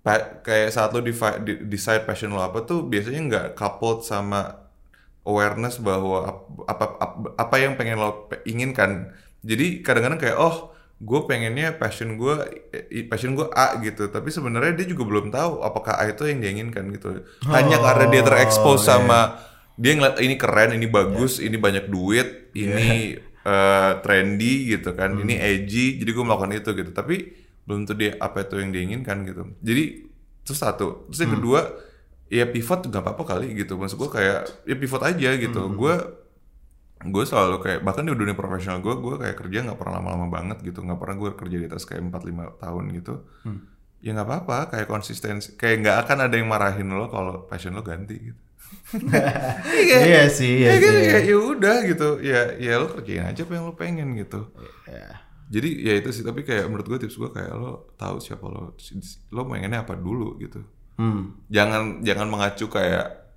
pa- 0.04 0.44
kayak 0.44 0.68
saat 0.68 0.92
lo 0.92 1.00
decide 1.64 2.04
passion 2.04 2.32
lo 2.32 2.44
apa 2.44 2.64
tuh 2.64 2.84
biasanya 2.84 3.20
nggak 3.24 3.46
coupled 3.56 4.04
sama 4.04 4.68
awareness 5.24 5.80
bahwa 5.80 6.18
ap- 6.28 6.48
apa 6.68 6.84
apa, 7.00 7.16
apa 7.36 7.54
yang 7.56 7.76
pengen 7.80 7.96
lo 8.00 8.28
inginkan. 8.44 9.12
Jadi 9.40 9.80
kadang-kadang 9.80 10.20
kayak 10.20 10.36
oh 10.36 10.72
gue 10.98 11.20
pengennya 11.30 11.78
passion 11.78 12.18
gue 12.18 12.34
passion 13.06 13.38
gue 13.38 13.46
A 13.54 13.78
gitu. 13.78 14.10
Tapi 14.10 14.28
sebenarnya 14.34 14.82
dia 14.82 14.86
juga 14.90 15.06
belum 15.06 15.30
tahu 15.30 15.62
apakah 15.62 15.94
A 15.94 16.10
itu 16.10 16.26
yang 16.26 16.42
dia 16.42 16.50
inginkan 16.50 16.90
gitu. 16.90 17.22
Hanya 17.46 17.78
karena 17.78 18.06
dia 18.10 18.22
terekspos 18.26 18.86
sama 18.86 19.38
dia 19.78 19.94
ngeliat 19.94 20.18
ini 20.18 20.34
keren 20.34 20.74
ini 20.74 20.90
bagus 20.90 21.38
ini 21.38 21.54
banyak 21.54 21.86
duit 21.86 22.50
ini 22.58 23.14
eh, 23.22 23.92
trendy 24.02 24.74
gitu 24.74 24.90
kan. 24.98 25.14
Ini 25.22 25.38
edgy 25.38 26.02
jadi 26.02 26.10
gue 26.10 26.24
melakukan 26.26 26.52
itu 26.58 26.70
gitu. 26.74 26.90
Tapi 26.90 27.46
belum 27.62 27.86
tentu 27.86 27.94
dia 27.94 28.18
apa 28.18 28.42
itu 28.42 28.58
yang 28.58 28.70
dia 28.74 28.82
inginkan 28.82 29.22
gitu. 29.22 29.54
Jadi 29.62 29.84
itu 30.42 30.52
satu. 30.56 31.06
Terus 31.14 31.20
yang 31.22 31.32
kedua 31.38 31.60
ya 32.26 32.44
pivot 32.44 32.90
nggak 32.90 33.02
apa-apa 33.06 33.22
kali 33.38 33.54
gitu. 33.54 33.78
Maksud 33.78 34.02
gue 34.02 34.10
kayak 34.10 34.66
ya 34.66 34.74
pivot 34.74 35.02
aja 35.06 35.30
gitu. 35.38 35.62
Gue 35.78 35.94
gue 36.98 37.24
selalu 37.24 37.62
kayak 37.62 37.80
bahkan 37.86 38.02
di 38.02 38.10
dunia 38.10 38.34
profesional 38.34 38.82
gue 38.82 38.90
gue 38.98 39.14
kayak 39.22 39.36
kerja 39.38 39.58
nggak 39.70 39.78
pernah 39.78 40.02
lama-lama 40.02 40.26
banget 40.26 40.58
gitu. 40.66 40.82
Nggak 40.82 40.98
pernah 40.98 41.16
gue 41.16 41.30
kerja 41.38 41.56
di 41.62 41.66
atas 41.70 41.86
kayak 41.86 42.02
4-5 42.10 42.58
tahun 42.58 42.84
gitu. 42.98 43.14
Ya 44.02 44.10
nggak 44.14 44.26
apa-apa 44.26 44.58
kayak 44.74 44.86
konsistensi 44.90 45.54
kayak 45.54 45.76
nggak 45.86 45.96
akan 46.06 46.18
ada 46.26 46.34
yang 46.34 46.50
marahin 46.50 46.90
lo 46.90 47.06
kalau 47.06 47.46
passion 47.46 47.74
lo 47.74 47.86
ganti 47.86 48.18
gitu. 48.18 48.40
Iya 49.88 50.28
sih, 50.28 50.64
iya 50.64 50.76
ya 50.76 50.80
kan? 50.80 50.92
sih. 50.92 51.06
ya, 51.08 51.18
ya 51.24 51.36
udah 51.38 51.76
gitu. 51.86 52.08
Ya 52.20 52.40
ya 52.58 52.72
lo 52.82 52.86
kerjain 52.90 53.24
aja 53.30 53.40
apa 53.46 53.52
yang 53.54 53.64
lo 53.70 53.74
pengen 53.78 54.08
gitu. 54.18 54.50
Ya. 54.88 55.22
jadi 55.48 55.68
ya 55.80 55.92
itu 55.96 56.12
sih 56.12 56.20
tapi 56.26 56.44
kayak 56.44 56.68
menurut 56.68 56.84
gue 56.84 56.98
tips 57.08 57.16
gue 57.16 57.30
kayak 57.32 57.56
lo 57.56 57.88
tahu 57.96 58.20
siapa 58.20 58.44
lo 58.44 58.76
lo 59.32 59.42
pengennya 59.46 59.86
apa 59.86 59.94
dulu 59.96 60.36
gitu. 60.42 60.60
Hmm. 60.98 61.38
jangan 61.46 62.02
jangan 62.02 62.26
mengacu 62.26 62.66
kayak 62.66 63.27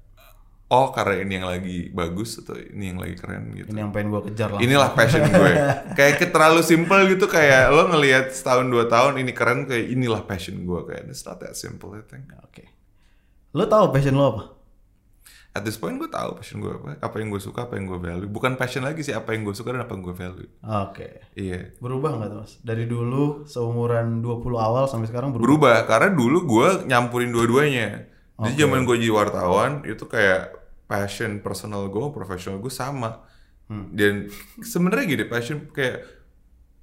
oh 0.72 0.88
karena 0.90 1.20
ini 1.20 1.34
yang 1.36 1.46
lagi 1.46 1.92
bagus 1.92 2.40
atau 2.40 2.56
ini 2.56 2.90
yang 2.90 2.98
lagi 2.98 3.14
keren 3.14 3.52
gitu 3.52 3.68
Ini 3.70 3.80
yang 3.82 3.92
pengen 3.92 4.08
gue 4.10 4.22
kejar 4.32 4.50
lah. 4.50 4.60
inilah 4.60 4.90
passion 4.92 5.20
gue 5.30 5.52
kayak 5.94 6.14
ke- 6.16 6.32
terlalu 6.32 6.64
simple 6.64 7.02
gitu 7.06 7.28
kayak 7.28 7.70
lo 7.70 7.88
ngelihat 7.88 8.32
setahun 8.32 8.66
dua 8.66 8.88
tahun 8.88 9.20
ini 9.20 9.32
keren 9.32 9.68
kayak 9.68 9.86
inilah 9.90 10.24
passion 10.24 10.64
gue 10.64 10.80
kayak 10.82 11.06
it's 11.06 11.22
not 11.22 11.38
that 11.38 11.54
simple 11.54 11.92
I 11.92 12.02
think 12.02 12.32
Oke. 12.42 12.72
Lo 13.52 13.68
tahu 13.68 13.92
passion 13.92 14.16
lo 14.16 14.26
apa? 14.30 14.44
at 15.52 15.68
this 15.68 15.76
point 15.76 16.00
gue 16.00 16.08
tahu 16.08 16.40
passion 16.40 16.64
gue 16.64 16.72
apa 16.72 16.96
apa 16.98 17.16
yang 17.20 17.28
gue 17.28 17.42
suka 17.42 17.68
apa 17.68 17.76
yang 17.76 17.84
gue 17.84 18.00
value 18.00 18.24
bukan 18.26 18.56
passion 18.56 18.88
lagi 18.88 19.04
sih 19.04 19.12
apa 19.12 19.36
yang 19.36 19.44
gue 19.44 19.52
suka 19.52 19.76
dan 19.76 19.84
apa 19.84 19.92
yang 19.92 20.00
gue 20.02 20.16
value 20.16 20.48
Oke. 20.64 21.28
iya 21.36 21.76
Berubah 21.78 22.16
nggak 22.16 22.30
tuh 22.32 22.40
mas? 22.40 22.54
Dari 22.64 22.88
dulu 22.88 23.44
seumuran 23.44 24.24
20 24.24 24.48
awal 24.58 24.88
sampai 24.88 25.12
sekarang 25.12 25.36
berubah. 25.36 25.44
berubah 25.44 25.78
karena 25.84 26.10
dulu 26.10 26.38
gue 26.48 26.68
nyampurin 26.88 27.30
dua-duanya 27.30 28.08
jadi 28.40 28.64
zaman 28.64 28.88
gue 28.88 28.96
jadi 28.98 29.12
wartawan 29.12 29.72
itu 29.84 30.08
kayak 30.08 30.56
passion 30.92 31.40
personal 31.40 31.88
gue 31.88 32.12
profesional 32.12 32.60
gue 32.60 32.74
sama. 32.74 33.24
Dan 33.72 34.28
sebenarnya 34.60 35.08
gini 35.08 35.26
passion 35.32 35.72
kayak 35.72 36.04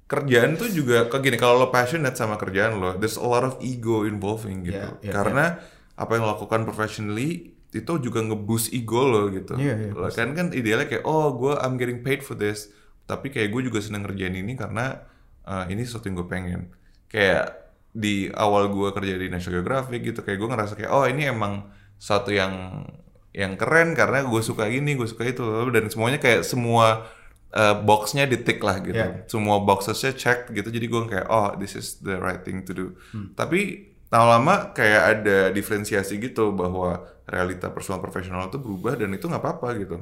kerjaan 0.09 0.57
tuh 0.57 0.73
juga 0.73 1.05
kayak 1.05 1.21
gini 1.21 1.37
kalau 1.37 1.61
lo 1.61 1.69
passionate 1.69 2.17
sama 2.17 2.33
kerjaan 2.41 2.81
lo 2.81 2.97
there's 2.97 3.13
a 3.13 3.21
lot 3.21 3.45
of 3.45 3.61
ego 3.61 4.09
involving 4.09 4.65
gitu. 4.65 4.81
Yeah, 4.81 4.97
yeah, 5.05 5.13
karena 5.13 5.45
apa 5.93 6.17
yang 6.17 6.25
lo 6.25 6.33
lakukan 6.33 6.65
professionally 6.65 7.53
itu 7.69 7.93
juga 8.01 8.25
ngeboost 8.25 8.73
ego 8.73 9.05
lo 9.05 9.29
gitu. 9.29 9.53
Iya, 9.53 9.75
iya, 9.77 9.91
Lo 9.93 10.09
kan 10.09 10.33
kan 10.33 10.49
idealnya 10.49 10.89
kayak 10.89 11.05
oh 11.05 11.37
gue 11.37 11.53
I'm 11.61 11.77
getting 11.77 12.01
paid 12.01 12.25
for 12.25 12.33
this. 12.33 12.73
Tapi 13.05 13.29
kayak 13.29 13.53
gue 13.53 13.69
juga 13.69 13.85
seneng 13.85 14.09
ngerjain 14.09 14.33
ini 14.33 14.57
karena 14.57 15.05
uh, 15.45 15.69
ini 15.69 15.85
sesuatu 15.85 16.09
yang 16.09 16.17
gue 16.25 16.29
pengen. 16.29 16.61
Kayak 17.05 17.69
di 17.93 18.33
awal 18.33 18.73
gue 18.73 18.89
kerja 18.89 19.13
di 19.13 19.29
National 19.29 19.61
Geographic 19.61 20.01
gitu 20.01 20.25
kayak 20.25 20.37
gue 20.41 20.49
ngerasa 20.49 20.73
kayak 20.73 20.91
oh 20.93 21.05
ini 21.05 21.29
emang 21.29 21.69
suatu 22.01 22.33
yang 22.33 22.85
yang 23.31 23.53
keren 23.55 23.93
karena 23.93 24.25
gue 24.25 24.41
suka 24.41 24.65
ini 24.67 24.97
gue 24.97 25.05
suka 25.05 25.23
itu 25.23 25.43
dan 25.69 25.85
semuanya 25.87 26.17
kayak 26.17 26.41
semua 26.41 27.05
uh, 27.53 27.75
boxnya 27.77 28.25
ditik 28.25 28.57
lah 28.59 28.81
gitu 28.81 28.97
Yeah. 28.97 29.29
semua 29.29 29.61
boxesnya 29.61 30.17
check 30.17 30.49
gitu 30.49 30.69
jadi 30.69 30.85
gue 30.85 31.01
kayak 31.07 31.27
oh 31.29 31.53
this 31.55 31.77
is 31.77 32.01
the 32.01 32.17
right 32.17 32.41
thing 32.41 32.65
to 32.65 32.73
do 32.73 32.85
tapi 33.33 33.89
lama-lama 34.09 34.73
kayak 34.73 35.01
ada 35.21 35.37
diferensiasi 35.53 36.17
gitu 36.17 36.49
bahwa 36.51 37.05
realita 37.29 37.69
personal 37.69 38.01
profesional 38.01 38.49
itu 38.49 38.57
berubah 38.57 38.97
dan 38.97 39.13
itu 39.13 39.29
nggak 39.29 39.43
apa-apa 39.45 39.77
gitu 39.77 39.97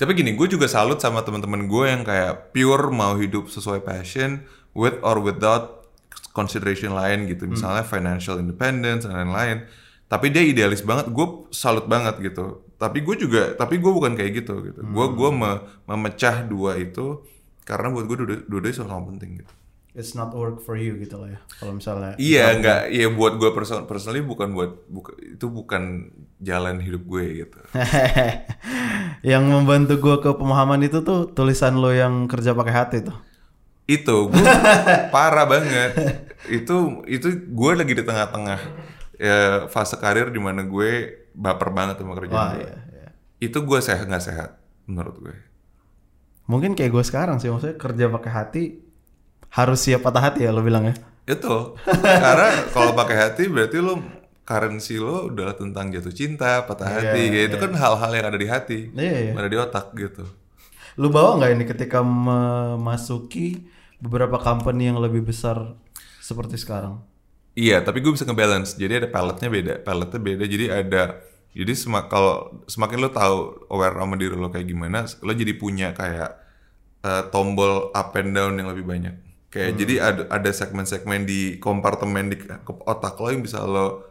tapi 0.00 0.16
gini, 0.16 0.32
gue 0.32 0.48
juga 0.48 0.64
salut 0.64 0.96
sama 0.96 1.20
teman-teman 1.20 1.68
gue 1.68 1.84
yang 1.84 2.08
kayak 2.08 2.56
pure 2.56 2.88
mau 2.88 3.20
hidup 3.20 3.52
sesuai 3.52 3.84
passion 3.84 4.48
with 4.72 4.96
or 5.04 5.20
without 5.20 5.84
consideration 6.32 6.96
lain 6.96 7.28
gitu. 7.28 7.44
Misalnya 7.44 7.84
financial 7.84 8.40
independence 8.40 9.04
dan 9.04 9.12
lain-lain. 9.12 9.68
Tapi 10.10 10.26
dia 10.34 10.42
idealis 10.42 10.82
banget, 10.82 11.06
gue 11.08 11.26
salut 11.54 11.86
banget 11.86 12.18
gitu. 12.18 12.66
Tapi 12.76 12.98
gue 13.06 13.14
juga, 13.14 13.54
tapi 13.54 13.78
gue 13.78 13.92
bukan 13.94 14.18
kayak 14.18 14.32
gitu 14.42 14.54
gitu. 14.66 14.80
Gue 14.82 15.06
gue 15.14 15.30
me- 15.30 15.62
memecah 15.86 16.42
dua 16.42 16.74
itu 16.76 17.22
karena 17.62 17.94
buat 17.94 18.04
gue 18.04 18.16
dua- 18.18 18.44
dua-duanya 18.50 18.76
sama-sama 18.76 19.14
penting 19.14 19.30
gitu. 19.44 19.52
It's 19.90 20.14
not 20.14 20.30
work 20.32 20.62
for 20.62 20.78
you 20.78 20.94
gitu 20.98 21.18
lah 21.18 21.34
ya. 21.34 21.40
Kalau 21.58 21.74
misalnya. 21.74 22.14
Iya, 22.16 22.54
nggak, 22.58 22.80
iya 22.90 23.06
buat 23.10 23.38
gue 23.38 23.50
person 23.50 23.86
personally 23.86 24.22
bukan 24.22 24.50
buat, 24.50 24.86
buka- 24.86 25.18
itu 25.18 25.46
bukan 25.46 26.10
jalan 26.38 26.78
hidup 26.78 27.02
gue 27.06 27.24
gitu. 27.42 27.58
yang 29.30 29.44
membantu 29.46 30.00
gue 30.00 30.16
ke 30.20 30.30
pemahaman 30.34 30.80
itu 30.82 31.02
tuh 31.02 31.28
tulisan 31.30 31.76
lo 31.78 31.92
yang 31.92 32.26
kerja 32.26 32.56
pakai 32.56 32.74
hati 32.74 32.98
tuh. 33.04 33.16
itu 33.90 34.30
gue 34.30 34.46
parah 35.14 35.50
banget 35.50 35.90
itu 36.46 37.02
itu 37.10 37.26
gue 37.50 37.72
lagi 37.74 37.90
di 37.90 38.04
tengah-tengah 38.06 38.60
ya, 39.20 39.68
fase 39.68 40.00
karir 40.00 40.32
di 40.32 40.40
mana 40.40 40.64
gue 40.64 41.20
baper 41.36 41.68
banget 41.76 42.00
sama 42.00 42.16
Wah 42.16 42.18
kerjaan 42.24 42.48
gue 42.56 42.64
iya. 42.64 42.74
iya. 42.88 43.08
itu 43.38 43.58
gue 43.60 43.78
sehat 43.84 44.08
nggak 44.08 44.24
sehat 44.24 44.50
menurut 44.88 45.16
gue 45.20 45.36
Mungkin 46.50 46.74
kayak 46.74 46.90
gue 46.90 47.04
sekarang 47.06 47.38
sih 47.38 47.46
maksudnya 47.46 47.78
kerja 47.78 48.10
pakai 48.10 48.32
hati 48.34 48.62
harus 49.54 49.78
siap 49.86 50.02
patah 50.02 50.32
hati 50.32 50.42
ya 50.42 50.50
lo 50.50 50.64
bilang 50.66 50.90
ya. 50.90 50.94
itu 51.30 51.78
karena 51.94 52.48
kalau 52.74 52.90
pakai 52.96 53.16
hati 53.28 53.46
berarti 53.46 53.78
lo 53.78 54.02
currency 54.42 54.98
lo 54.98 55.30
udah 55.30 55.54
tentang 55.54 55.94
jatuh 55.94 56.10
cinta 56.10 56.66
patah 56.66 56.90
hati 56.90 57.30
Iya, 57.30 57.46
ya 57.46 57.54
itu 57.54 57.56
kan 57.60 57.70
hal-hal 57.70 58.10
yang 58.10 58.26
ada 58.26 58.38
di 58.40 58.48
hati 58.50 58.78
Iya, 58.90 59.30
iya. 59.30 59.32
ada 59.38 59.46
di 59.46 59.58
otak 59.62 59.94
gitu 59.94 60.26
Lu 60.98 61.06
bawa 61.06 61.38
nggak 61.38 61.50
ini 61.54 61.64
ketika 61.70 62.02
memasuki 62.02 63.62
beberapa 64.02 64.42
company 64.42 64.90
yang 64.90 64.98
lebih 64.98 65.22
besar 65.22 65.76
seperti 66.18 66.58
sekarang? 66.58 66.98
Iya, 67.60 67.76
tapi 67.84 68.00
gue 68.00 68.12
bisa 68.16 68.24
ngebalance. 68.24 68.80
Jadi 68.80 69.04
ada 69.04 69.08
paletnya 69.12 69.48
beda, 69.52 69.74
paletnya 69.84 70.16
beda. 70.16 70.44
Jadi 70.48 70.64
ada, 70.72 71.02
jadi 71.52 71.72
semak 71.76 72.08
kalau 72.08 72.64
semakin 72.64 72.98
lo 73.04 73.10
tahu 73.12 73.68
aware 73.68 74.00
sama 74.00 74.16
diri 74.16 74.32
lo 74.32 74.48
kayak 74.48 74.64
gimana, 74.64 75.04
lo 75.04 75.32
jadi 75.36 75.52
punya 75.60 75.92
kayak 75.92 76.30
eh, 77.04 77.22
tombol 77.28 77.92
up 77.92 78.16
and 78.16 78.32
down 78.32 78.56
yang 78.56 78.72
lebih 78.72 78.88
banyak. 78.88 79.14
Kayak 79.52 79.72
jadi 79.76 79.94
ada 80.00 80.22
ada 80.32 80.50
segmen-segmen 80.54 81.28
di 81.28 81.60
kompartemen 81.60 82.32
di 82.32 82.36
otak 82.64 83.20
lo 83.20 83.28
yang 83.28 83.44
bisa 83.44 83.60
lo 83.68 84.08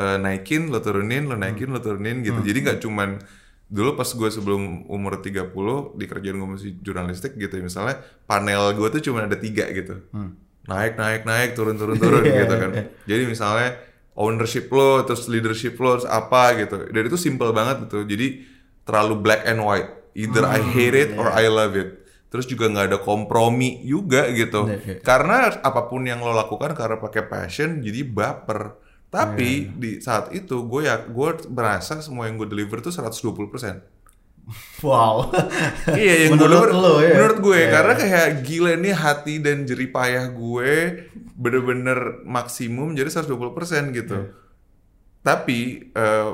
eh, 0.00 0.16
naikin, 0.16 0.72
lo 0.72 0.80
turunin, 0.80 1.28
lo 1.28 1.36
naikin, 1.36 1.68
lo 1.68 1.84
turunin 1.84 2.24
gitu. 2.24 2.40
Jadi 2.40 2.58
nggak 2.64 2.78
cuman 2.80 3.20
dulu 3.68 4.00
pas 4.00 4.08
gue 4.08 4.30
sebelum 4.32 4.88
umur 4.88 5.20
30 5.20 5.52
di 6.00 6.04
kerjaan 6.08 6.40
gue 6.40 6.48
masih 6.56 6.70
jurnalistik 6.80 7.36
gitu 7.36 7.52
ya, 7.52 7.60
misalnya 7.60 8.00
panel 8.24 8.72
gue 8.72 8.88
tuh 8.96 9.12
cuma 9.12 9.28
ada 9.28 9.36
tiga 9.36 9.68
gitu 9.68 10.08
naik 10.68 11.00
naik 11.00 11.22
naik 11.24 11.56
turun 11.56 11.80
turun 11.80 11.96
turun 11.96 12.22
gitu 12.44 12.54
kan. 12.54 12.70
Jadi 13.08 13.22
misalnya 13.24 13.80
ownership 14.14 14.68
lo 14.68 15.02
terus 15.08 15.26
leadership 15.26 15.74
lo 15.80 15.98
terus 15.98 16.08
apa 16.08 16.54
gitu. 16.60 16.86
Dan 16.92 17.02
itu 17.08 17.16
simple 17.16 17.50
banget 17.56 17.88
gitu. 17.88 18.04
Jadi 18.04 18.44
terlalu 18.84 19.14
black 19.18 19.48
and 19.48 19.64
white. 19.64 19.90
Either 20.12 20.44
I 20.44 20.60
hate 20.60 20.96
it 20.96 21.10
or 21.16 21.32
I 21.32 21.48
love 21.48 21.74
it. 21.74 22.04
Terus 22.28 22.44
juga 22.44 22.68
nggak 22.68 22.86
ada 22.92 22.98
kompromi 23.00 23.80
juga 23.88 24.28
gitu. 24.28 24.68
Iya, 24.68 24.78
iya. 24.84 24.94
karena 25.00 25.48
apa 25.64 25.88
pun 25.88 26.04
yang 26.04 26.20
lo 26.20 26.36
lakukan 26.36 26.76
karena 26.76 27.00
pakai 27.00 27.24
passion 27.24 27.80
jadi 27.80 28.04
baper. 28.04 28.76
Tapi 29.08 29.72
di 29.72 30.04
saat 30.04 30.36
itu 30.36 30.68
gue 30.68 30.84
ya 30.84 31.00
gue 31.08 31.30
merasa 31.48 31.96
semua 32.04 32.28
yang 32.28 32.36
gue 32.36 32.44
deliver 32.44 32.84
tuh 32.84 32.92
120% 32.92 33.97
Wow. 34.80 35.28
iya 35.92 36.24
yang 36.24 36.34
Menurut 36.34 36.48
gue 36.66 36.78
lo, 36.78 36.94
ya? 36.98 37.12
menurut 37.12 37.38
gue 37.38 37.58
Iya. 37.58 37.68
karena 37.70 37.92
kayak 37.94 38.26
gila 38.42 38.72
nih 38.74 38.94
hati 38.94 39.34
dan 39.38 39.62
jerih 39.62 39.88
payah 39.88 40.26
gue 40.28 40.72
bener-bener 41.34 41.98
maksimum 42.24 42.92
jadi 42.92 43.08
120% 43.08 43.28
gitu 43.92 44.16
Iya. 44.16 44.32
tapi 45.20 45.58
eh, 45.90 46.30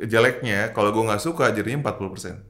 jeleknya 0.00 0.70
kalau 0.70 0.90
gue 0.90 1.04
nggak 1.04 1.20
suka 1.20 1.50
jadinya 1.50 1.86
40% 1.86 2.42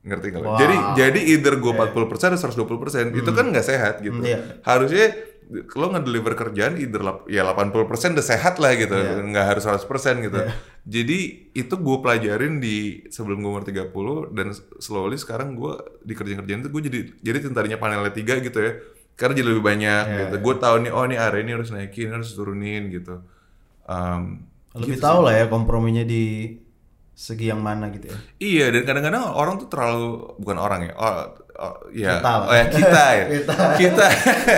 ngerti 0.00 0.26
nggak 0.30 0.42
lo? 0.42 0.48
Wow. 0.48 0.58
jadi 0.58 0.76
jadi 0.96 1.20
either 1.30 1.54
gue 1.56 1.72
40% 1.72 1.92
atau 2.30 2.40
120% 2.66 3.12
itu 3.14 3.30
kan 3.30 3.46
nggak 3.46 3.66
sehat 3.66 4.00
gitu 4.00 4.14
Hmm, 4.14 4.24
iya. 4.26 4.38
harusnya 4.62 5.12
lo 5.48 5.86
ngedeliver 5.88 6.36
kerjaan 6.36 6.76
either 6.76 7.00
ya 7.24 7.40
80% 7.40 8.14
udah 8.14 8.26
sehat 8.26 8.60
lah 8.60 8.76
gitu. 8.76 8.92
Iya. 8.92 9.24
nggak 9.24 9.46
harus 9.56 9.64
100% 9.64 10.20
gitu. 10.28 10.38
Jadi 10.84 11.18
itu 11.52 11.74
gue 11.74 11.96
pelajarin 12.04 12.60
di 12.60 13.08
sebelum 13.08 13.40
gue 13.40 13.50
umur 13.50 13.64
30 13.64 14.36
dan 14.36 14.52
slowly 14.76 15.16
sekarang 15.16 15.56
gue 15.56 15.72
di 16.04 16.12
kerjaan-kerjaan 16.12 16.60
itu 16.64 16.70
gue 16.70 16.82
jadi 16.92 17.00
jadi 17.24 17.38
tentarinya 17.48 17.80
panelnya 17.80 18.12
tiga 18.12 18.36
gitu 18.40 18.60
ya. 18.60 18.72
Karena 19.18 19.34
jadi 19.34 19.48
lebih 19.50 19.64
banyak 19.64 20.02
Iya, 20.04 20.18
gitu. 20.30 20.36
gue 20.44 20.54
tahu 20.60 20.76
nih 20.84 20.92
oh 20.92 21.02
ini 21.08 21.16
area 21.18 21.40
ini 21.42 21.52
harus 21.56 21.72
naikin 21.72 22.12
harus 22.12 22.32
turunin 22.36 22.92
gitu. 22.92 23.24
Um, 23.88 24.44
Lebih 24.76 25.00
tahu 25.00 25.24
lah 25.26 25.32
ya 25.32 25.44
komprominya 25.48 26.04
di 26.04 26.54
segi 27.18 27.50
yang 27.50 27.58
mana 27.58 27.90
gitu 27.90 28.12
ya. 28.12 28.16
Iya 28.38 28.66
dan 28.70 28.82
kadang-kadang 28.86 29.34
orang 29.34 29.58
tuh 29.58 29.66
terlalu 29.66 30.38
bukan 30.38 30.54
orang 30.60 30.80
ya, 30.86 30.92
oh, 30.94 31.34
oh, 31.58 31.74
ya, 31.90 32.16
Kita 32.16 32.30
lah. 32.30 32.46
oh 32.46 32.54
ya 32.54 32.66
kita 32.66 33.02
ya, 33.12 33.24
Kita. 33.34 33.54
kita, 33.76 34.06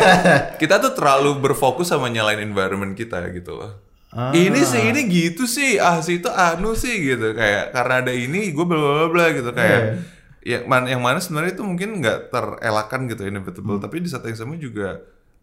kita 0.61 0.75
tuh 0.79 0.93
terlalu 0.93 1.41
berfokus 1.41 1.89
sama 1.89 2.07
nyalain 2.07 2.39
environment 2.39 2.93
kita 2.93 3.25
gitu 3.33 3.57
loh. 3.57 3.73
Ah. 4.11 4.35
Ini 4.35 4.59
sih 4.61 4.91
ini 4.91 5.07
gitu 5.07 5.47
sih, 5.47 5.79
ah 5.79 6.03
sih 6.03 6.19
itu 6.19 6.27
anu 6.27 6.75
sih 6.75 6.99
gitu 6.99 7.31
kayak 7.31 7.71
karena 7.71 8.03
ada 8.03 8.11
ini 8.11 8.51
gue 8.51 8.65
bla 8.65 8.77
bla 8.77 9.07
bla 9.07 9.27
gitu 9.31 9.51
kayak 9.51 10.03
Iya. 10.41 10.59
ya 10.65 10.67
man, 10.67 10.85
yang 10.85 10.99
mana 10.99 11.21
sebenarnya 11.21 11.55
itu 11.55 11.63
mungkin 11.63 12.01
nggak 12.01 12.29
terelakkan 12.29 13.07
gitu 13.07 13.23
inevitable, 13.23 13.79
Hmm. 13.79 13.85
tapi 13.85 14.03
di 14.03 14.11
saat 14.11 14.25
yang 14.25 14.35
sama 14.35 14.59
juga 14.59 14.99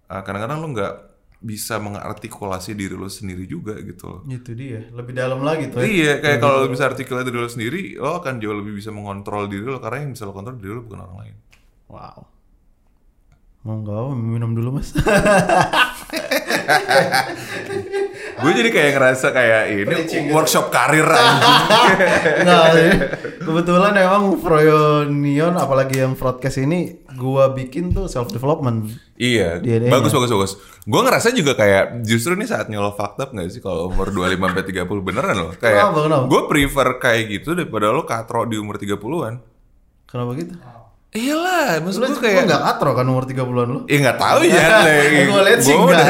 ah, 0.06 0.20
kadang-kadang 0.20 0.60
lo 0.60 0.68
nggak 0.76 0.94
bisa 1.38 1.78
mengartikulasi 1.78 2.74
diri 2.74 2.98
lo 2.98 3.10
sendiri 3.10 3.46
juga 3.46 3.78
gitu 3.78 4.10
loh. 4.10 4.22
Itu 4.26 4.58
dia, 4.58 4.90
lebih 4.90 5.14
dalam 5.14 5.46
lagi 5.46 5.70
tuh 5.70 5.82
ya. 5.82 5.88
Iya, 5.88 6.14
kayak 6.24 6.38
kalau 6.42 6.66
lo 6.66 6.68
bisa 6.74 6.90
artikulasi 6.90 7.26
diri 7.30 7.40
lo 7.40 7.50
sendiri, 7.50 7.82
lo 7.98 8.18
akan 8.18 8.34
jauh 8.42 8.58
lebih 8.58 8.74
bisa 8.74 8.90
mengontrol 8.90 9.46
diri 9.46 9.66
lo 9.66 9.78
karena 9.78 10.06
yang 10.08 10.12
bisa 10.18 10.26
lo 10.26 10.34
kontrol 10.34 10.58
diri 10.58 10.74
lo 10.74 10.82
bukan 10.86 11.00
orang 11.06 11.18
lain. 11.22 11.36
Wow. 11.88 12.37
Mau 13.68 13.84
nggak 13.84 14.16
minum 14.16 14.56
dulu 14.56 14.80
mas? 14.80 14.96
Gue 18.38 18.52
jadi 18.56 18.70
kayak 18.72 18.92
ngerasa 18.96 19.28
kayak 19.36 19.64
ini 19.76 19.84
Preaching 19.84 20.24
gitu. 20.30 20.36
workshop 20.40 20.72
karir 20.72 21.04
anjing. 21.04 21.58
Nggak, 22.48 22.66
sih. 22.72 22.92
kebetulan 23.44 23.92
emang 23.98 24.40
Froyonion 24.40 25.58
apalagi 25.58 26.00
yang 26.00 26.14
broadcast 26.16 26.62
ini 26.62 27.02
gua 27.18 27.52
bikin 27.52 27.92
tuh 27.92 28.06
self 28.06 28.30
development. 28.30 28.94
iya, 29.18 29.58
DNA-nya. 29.58 29.90
bagus 29.90 30.14
bagus 30.14 30.32
bagus. 30.32 30.54
Gue 30.86 31.02
ngerasa 31.04 31.34
juga 31.34 31.58
kayak 31.58 32.06
justru 32.08 32.38
nih 32.38 32.48
saatnya 32.48 32.80
lo 32.80 32.94
fucked 32.96 33.20
up 33.20 33.34
gak 33.34 33.50
sih 33.52 33.60
kalau 33.60 33.90
umur 33.92 34.14
25 34.14 34.38
sampai 34.38 34.64
30 34.64 35.02
beneran 35.02 35.36
lo. 35.36 35.50
Kayak 35.58 35.92
gue 36.30 36.42
prefer 36.48 36.88
kayak 37.04 37.24
gitu 37.36 37.52
daripada 37.52 37.92
lo 37.92 38.06
katro 38.08 38.48
di 38.48 38.56
umur 38.56 38.80
30-an. 38.80 39.44
Kenapa 40.08 40.32
gitu? 40.40 40.56
Iyalah, 41.18 41.82
maksud 41.82 41.98
Lu 41.98 42.08
gue 42.08 42.22
kayak 42.22 42.46
nggak 42.46 42.62
katro 42.64 42.92
kan 42.94 43.06
umur 43.06 43.26
30-an 43.26 43.68
lu? 43.68 43.80
Ya 43.86 43.98
nggak 44.00 44.18
tahu 44.18 44.38
ya, 44.44 44.66
lagi. 44.86 45.20
Gua 45.26 45.42
liat 45.42 45.60
sih 45.60 45.74
enggak. 45.74 46.06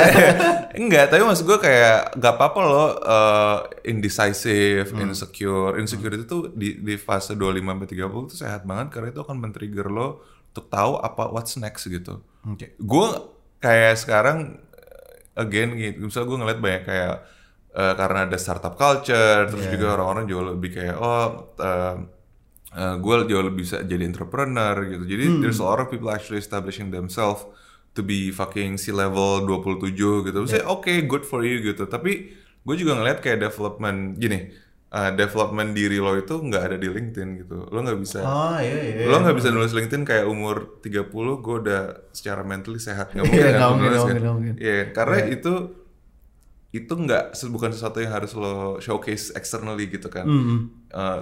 enggak, 0.75 1.05
tapi 1.09 1.21
maksud 1.23 1.45
gue 1.45 1.57
kayak 1.57 1.97
nggak 2.13 2.33
apa-apa 2.33 2.59
loh 2.61 2.87
uh, 2.99 3.57
indecisive, 3.81 4.87
Hmm. 4.87 5.07
insecure. 5.07 5.73
Insecure 5.75 6.13
itu 6.13 6.25
tuh 6.25 6.41
di, 6.51 6.77
di 6.77 6.95
fase 6.95 7.33
25 7.33 7.63
sampai 7.63 7.87
30 7.87 8.27
tuh 8.27 8.37
sehat 8.37 8.61
banget 8.63 8.87
karena 8.91 9.07
itu 9.09 9.21
akan 9.21 9.35
men-trigger 9.37 9.87
lo 9.87 10.19
untuk 10.49 10.67
tahu 10.67 10.97
apa 10.97 11.23
what's 11.27 11.55
next 11.55 11.87
gitu. 11.87 12.19
Oke. 12.43 12.75
Gue 12.77 13.07
kayak 13.57 13.95
sekarang 13.95 14.59
again 15.33 15.73
gitu, 15.73 16.03
misalnya 16.03 16.27
gue 16.27 16.37
ngeliat 16.39 16.59
banyak 16.59 16.83
kayak 16.83 17.13
uh, 17.71 17.93
karena 17.93 18.19
ada 18.25 18.37
startup 18.37 18.73
culture, 18.73 19.45
terus 19.45 19.63
Iya. 19.63 19.71
juga 19.71 19.87
orang-orang 19.93 20.25
jauh 20.25 20.45
lebih 20.47 20.69
kayak 20.73 20.95
oh 20.95 21.25
uh, 21.55 21.95
gue 22.69 23.15
jauh 23.25 23.41
lebih 23.41 23.63
bisa 23.63 23.81
jadi 23.81 24.03
entrepreneur 24.03 24.75
gitu. 24.83 25.03
Jadi 25.03 25.23
Hmm. 25.25 25.39
there's 25.39 25.57
a 25.57 25.65
lot 25.65 25.77
of 25.77 25.87
people 25.87 26.07
actually 26.07 26.37
establishing 26.37 26.89
themselves 26.89 27.47
to 27.91 28.01
be 28.01 28.29
fucking 28.29 28.75
C 28.75 28.91
level 28.91 29.41
27 29.41 29.89
gitu. 30.23 30.39
Saya 30.45 30.61
Iya. 30.61 30.69
oke 30.69 30.93
good 31.03 31.23
for 31.23 31.41
you 31.41 31.63
gitu. 31.63 31.85
Tapi 31.85 32.29
gue 32.61 32.75
juga 32.75 32.93
ngeliat 32.93 33.19
kayak 33.19 33.41
development 33.41 34.15
gini, 34.15 34.51
uh, 34.89 35.09
development 35.11 35.71
diri 35.71 35.97
lo 35.97 36.13
itu 36.13 36.37
nggak 36.37 36.63
ada 36.63 36.75
di 36.75 36.85
LinkedIn 36.85 37.29
gitu. 37.39 37.65
Lo 37.65 37.79
nggak 37.79 37.97
bisa 37.97 38.19
Oh 38.19 38.59
iya 38.59 38.77
iya. 38.93 39.07
lo 39.07 39.17
nggak 39.17 39.33
bisa 39.33 39.49
nulis 39.49 39.71
LinkedIn 39.71 40.03
kayak 40.03 40.25
umur 40.25 40.77
30 40.79 41.07
gue 41.39 41.55
udah 41.57 41.81
secara 42.11 42.43
mentally 42.43 42.77
sehat 42.77 43.11
nggak 43.11 43.25
Iya, 43.25 43.49
kan 43.55 43.61
mungkin, 43.71 43.89
kan? 43.89 44.21
mungkin. 44.29 44.53
Iya, 44.57 44.91
karena 44.91 45.17
itu 45.25 45.53
itu 46.83 46.93
nggak 46.93 47.33
bukan 47.49 47.73
sesuatu 47.73 47.97
yang 48.03 48.13
harus 48.13 48.37
lo 48.37 48.77
showcase 48.77 49.33
externally 49.33 49.89
gitu 49.89 50.11
kan. 50.11 50.25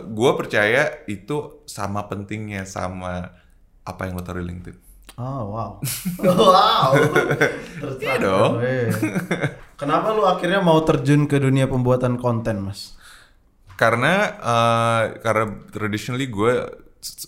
gue 0.06 0.32
percaya 0.36 1.06
itu 1.08 1.64
sama 1.70 2.06
pentingnya 2.12 2.68
sama 2.68 3.32
apa 3.86 4.02
yang 4.10 4.18
lo 4.18 4.24
taruh 4.26 4.42
di 4.42 4.50
LinkedIn. 4.50 4.86
Oh 5.16 5.56
wow. 5.56 5.72
wow. 6.20 6.92
Terus 7.80 7.96
Iya 8.04 8.16
dong. 8.20 8.60
Iya. 8.60 8.92
Kenapa 9.80 10.12
lu 10.12 10.28
akhirnya 10.28 10.60
mau 10.60 10.80
terjun 10.84 11.28
ke 11.28 11.40
dunia 11.40 11.72
pembuatan 11.72 12.20
konten, 12.20 12.68
Mas? 12.68 13.00
Karena 13.80 14.36
eh, 14.36 15.04
karena 15.24 15.46
traditionally 15.72 16.28
gue 16.28 16.54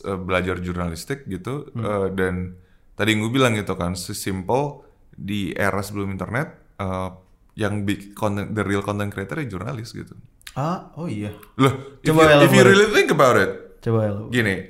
eh, 0.04 0.20
belajar 0.20 0.60
jurnalistik 0.60 1.28
gitu 1.32 1.72
eh, 1.76 2.08
dan 2.12 2.60
tadi 3.00 3.16
gue 3.16 3.32
bilang 3.32 3.56
gitu 3.56 3.78
kan 3.80 3.96
sesimpel 3.96 4.84
di 5.16 5.56
era 5.56 5.80
sebelum 5.80 6.12
internet 6.12 6.60
eh, 6.80 7.10
yang 7.58 7.82
big 7.84 8.14
content 8.14 8.54
the 8.54 8.62
real 8.62 8.80
content 8.80 9.10
creator 9.10 9.42
ya 9.42 9.50
jurnalis 9.50 9.90
gitu. 9.92 10.14
Ah, 10.54 10.94
oh 10.94 11.10
iya. 11.10 11.34
Loh, 11.58 11.98
if, 12.00 12.06
Coba 12.06 12.22
you, 12.38 12.46
if 12.46 12.52
you 12.54 12.62
elaborate. 12.62 12.70
really 12.70 12.90
think 12.92 13.10
about 13.10 13.36
it, 13.36 13.82
Coba 13.82 14.10
lu. 14.10 14.30
gini, 14.30 14.62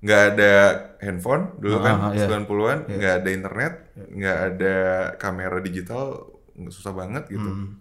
nggak 0.00 0.22
ada 0.32 0.52
handphone 0.98 1.56
dulu 1.56 1.76
Ah, 1.76 1.82
kan 1.82 1.94
ah, 2.00 2.10
iya. 2.12 2.24
90-an, 2.26 2.78
nggak 2.88 3.14
ada 3.20 3.30
internet, 3.30 3.72
nggak 4.10 4.38
ada 4.48 4.74
kamera 5.16 5.60
digital, 5.60 6.32
susah 6.66 6.92
banget 6.92 7.28
gitu. 7.28 7.44
Hmm. 7.44 7.80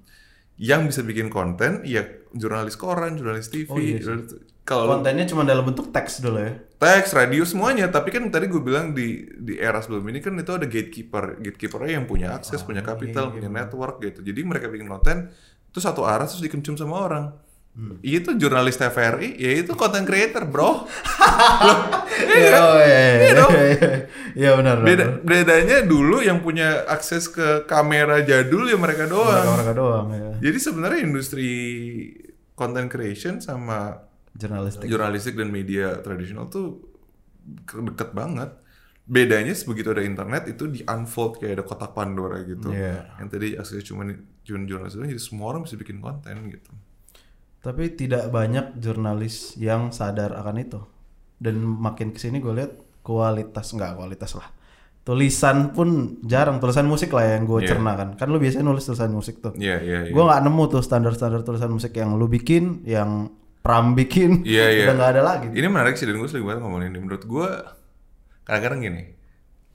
Yang 0.55 0.81
bisa 0.93 1.01
bikin 1.01 1.27
konten 1.27 1.81
ya 1.83 2.03
jurnalis 2.31 2.75
koran, 2.75 3.15
jurnalis 3.15 3.47
TV. 3.47 3.67
Oh, 3.67 3.79
iya 3.79 3.99
sih. 3.99 4.50
Kalau 4.61 4.85
Kontennya 4.85 5.25
cuma 5.25 5.41
dalam 5.41 5.65
bentuk 5.65 5.89
teks 5.89 6.21
dulu 6.21 6.37
ya. 6.37 6.53
teks, 6.77 7.17
radio 7.17 7.41
semuanya, 7.45 7.89
tapi 7.89 8.13
kan 8.13 8.29
tadi 8.29 8.45
gue 8.45 8.61
bilang 8.61 8.93
di 8.93 9.25
di 9.37 9.57
era 9.57 9.81
sebelum 9.81 10.05
ini 10.09 10.21
kan 10.21 10.37
itu 10.37 10.53
ada 10.53 10.65
gatekeeper, 10.69 11.37
gatekeepernya 11.41 11.91
yang 11.97 12.05
punya 12.05 12.33
akses, 12.37 12.61
punya 12.61 12.81
kapital, 12.85 13.33
punya 13.33 13.49
network 13.49 14.01
gitu. 14.01 14.21
Jadi 14.21 14.39
mereka 14.45 14.69
bikin 14.69 14.85
konten 14.85 15.33
itu 15.65 15.79
satu 15.81 16.05
arah 16.05 16.29
terus 16.29 16.41
dikonsum 16.41 16.77
sama 16.77 16.95
orang. 17.01 17.25
Itu 18.03 18.35
jurnalis 18.35 18.75
TVRI, 18.75 19.39
ya 19.39 19.51
itu 19.63 19.71
content 19.79 20.03
creator, 20.03 20.43
bro. 20.45 20.69
Iya, 22.21 22.53
oh, 22.59 22.77
iya, 22.77 22.85
iya, 22.85 23.07
Iya 23.17 23.31
iya, 23.31 23.63
iya. 23.65 23.91
Iya 24.35 24.51
benar. 24.59 24.75
Beda, 24.83 25.05
bedanya 25.23 25.77
dulu 25.81 26.21
yang 26.21 26.43
punya 26.43 26.85
akses 26.85 27.31
ke 27.31 27.65
kamera 27.65 28.21
jadul 28.21 28.67
ya 28.69 28.77
mereka 28.77 29.07
doang. 29.09 29.57
Mereka 29.57 29.73
doang 29.73 30.07
ya. 30.11 30.29
Jadi 30.37 30.57
sebenarnya 30.59 30.99
industri 31.01 31.49
content 32.53 32.91
creation 32.91 33.39
sama 33.41 34.10
Jurnalistik. 34.41 34.85
jurnalistik 34.85 35.33
dan 35.35 35.49
media 35.49 35.99
tradisional 35.99 36.47
tuh 36.47 36.81
ke- 37.63 37.81
deket 37.85 38.11
banget. 38.11 38.49
Bedanya 39.01 39.51
begitu 39.51 39.91
ada 39.91 40.01
internet 40.01 40.47
itu 40.47 40.63
di 40.65 40.79
unfold 40.81 41.37
kayak 41.37 41.53
ada 41.57 41.63
kotak 41.63 41.91
Pandora 41.91 42.41
gitu. 42.41 42.69
Iya. 42.69 43.17
Yang 43.17 43.27
tadi 43.29 43.47
aksesnya 43.53 43.85
cuma 43.85 44.01
jurnalis 44.41 44.93
doang, 44.93 45.07
jadi 45.07 45.19
semua 45.19 45.45
orang 45.49 45.61
bisa 45.63 45.75
bikin 45.75 45.99
konten 45.99 46.31
gitu. 46.47 46.71
Tapi 47.59 47.93
tidak 47.93 48.29
banyak 48.29 48.77
jurnalis 48.77 49.53
yang 49.55 49.89
sadar 49.91 50.33
akan 50.33 50.55
itu. 50.57 50.79
Dan 51.37 51.61
makin 51.61 52.09
ke 52.09 52.17
sini 52.17 52.37
gue 52.37 52.53
lihat 52.53 52.73
kualitas 53.01 53.69
nggak 53.69 53.93
kualitas 53.95 54.33
lah. 54.33 54.49
Tulisan 55.01 55.73
pun 55.73 55.89
jarang 56.21 56.61
tulisan 56.61 56.85
musik 56.85 57.09
lah 57.09 57.25
yang 57.25 57.43
gue 57.43 57.65
Iya. 57.65 57.73
cerna 57.73 57.97
kan. 57.97 58.09
Kan 58.13 58.29
lu 58.29 58.37
biasanya 58.37 58.61
nulis 58.63 58.85
tulisan 58.85 59.09
musik 59.09 59.41
tuh. 59.41 59.53
Iya 59.57 59.81
iya 59.81 59.99
iya. 60.07 60.13
Gue 60.13 60.21
nggak 60.21 60.41
nemu 60.41 60.63
tuh 60.69 60.81
standar-standar 60.81 61.41
tulisan 61.41 61.73
musik 61.73 61.89
yang 61.91 62.13
lu 62.13 62.25
bikin, 62.25 62.85
yang 62.85 63.33
Pram 63.61 63.93
bikin. 63.93 64.41
Iya 64.43 64.65
iya. 64.73 64.83
Udah 64.89 64.95
nggak 64.97 65.11
ada 65.17 65.21
lagi. 65.21 65.47
Ini 65.53 65.67
menarik 65.69 65.93
sih 65.97 66.09
dan 66.09 66.17
gue 66.17 66.29
sering 66.29 66.45
banget 66.45 66.61
ngomongin 66.65 66.89
ini. 66.93 66.99
Menurut 67.01 67.23
gue 67.25 67.47
kadang-kadang 68.43 68.81
gini. 68.81 69.03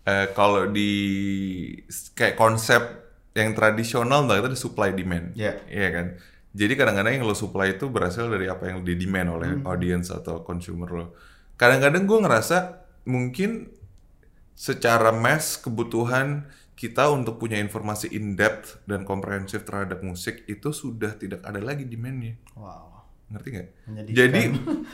eh, 0.07 0.31
kalau 0.39 0.71
di 0.71 0.91
kayak 2.15 2.39
konsep 2.39 2.83
yang 3.37 3.53
tradisional 3.53 4.25
mbak 4.25 4.41
itu 4.43 4.47
ada 4.55 4.59
supply 4.59 4.91
demand. 4.95 5.35
Iya. 5.37 5.61
Iya 5.69 5.89
kan. 5.93 6.07
Jadi 6.57 6.73
kadang-kadang 6.73 7.13
yang 7.21 7.25
lo 7.29 7.37
supply 7.37 7.77
itu 7.77 7.93
berasal 7.93 8.33
dari 8.33 8.49
apa 8.49 8.71
yang 8.73 8.81
di 8.81 8.97
demand 8.97 9.29
oleh 9.37 9.51
audience 9.69 10.09
atau 10.09 10.41
consumer 10.41 10.89
lo. 10.89 11.07
Kadang-kadang 11.61 12.09
gue 12.09 12.19
ngerasa 12.25 12.57
mungkin 13.05 13.69
secara 14.57 15.13
mass 15.13 15.61
kebutuhan 15.61 16.49
kita 16.77 17.13
untuk 17.13 17.37
punya 17.37 17.61
informasi 17.61 18.09
in 18.13 18.37
depth 18.37 18.81
dan 18.89 19.05
komprehensif 19.05 19.65
terhadap 19.69 20.01
musik 20.01 20.45
itu 20.49 20.73
sudah 20.73 21.17
tidak 21.17 21.41
ada 21.45 21.61
lagi 21.61 21.85
demandnya 21.85 22.37
Wow. 22.57 22.96
Ngerti 23.27 23.49
nggak? 23.51 23.67
Menyedihkan. 23.85 24.17
Jadi, 24.17 24.43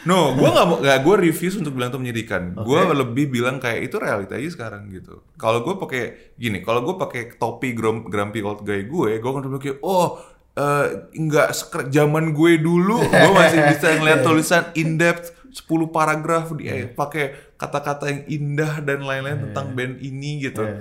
no, 0.02 0.18
gue 0.32 0.48
nggak 0.48 0.66
mau, 0.66 0.76
nggak 0.78 0.98
gue 0.98 1.14
refuse 1.22 1.54
untuk 1.54 1.72
bilang 1.72 1.90
itu 1.90 2.00
menyedihkan. 2.00 2.42
Gue 2.56 2.80
lebih 2.96 3.24
bilang 3.28 3.56
kayak 3.56 3.80
itu 3.82 3.96
realita 3.96 4.34
aja 4.34 4.50
sekarang 4.50 4.88
gitu. 4.88 5.20
Kalau 5.34 5.60
gue 5.60 5.74
pakai 5.76 6.02
gini, 6.34 6.60
kalau 6.60 6.80
gue 6.82 6.96
pakai 6.96 7.34
topi 7.34 7.72
grum- 7.72 8.04
grumpy 8.04 8.40
old 8.40 8.62
guy 8.62 8.82
gue, 8.82 9.10
gue 9.14 9.28
akan 9.30 9.42
bilang 9.42 9.60
kayak, 9.60 9.78
oh, 9.80 10.16
eh, 10.50 10.86
nggak 11.12 11.48
seker 11.50 11.80
zaman 11.88 12.32
gue 12.32 12.56
dulu, 12.56 13.00
gue 13.00 13.32
masih 13.32 13.60
bisa 13.68 13.86
ngeliat 13.94 14.20
tulisan 14.26 14.64
in 14.74 14.96
depth 14.96 15.28
10 15.52 15.68
paragraf 15.88 16.48
di 16.50 16.64
eh, 16.66 16.88
pakai 16.88 17.24
kata-kata 17.54 18.04
yang 18.06 18.22
indah 18.26 18.80
dan 18.80 19.04
lain-lain 19.04 19.38
tentang 19.46 19.76
band 19.76 20.00
ini 20.00 20.40
gitu. 20.42 20.64
Iya. 20.64 20.80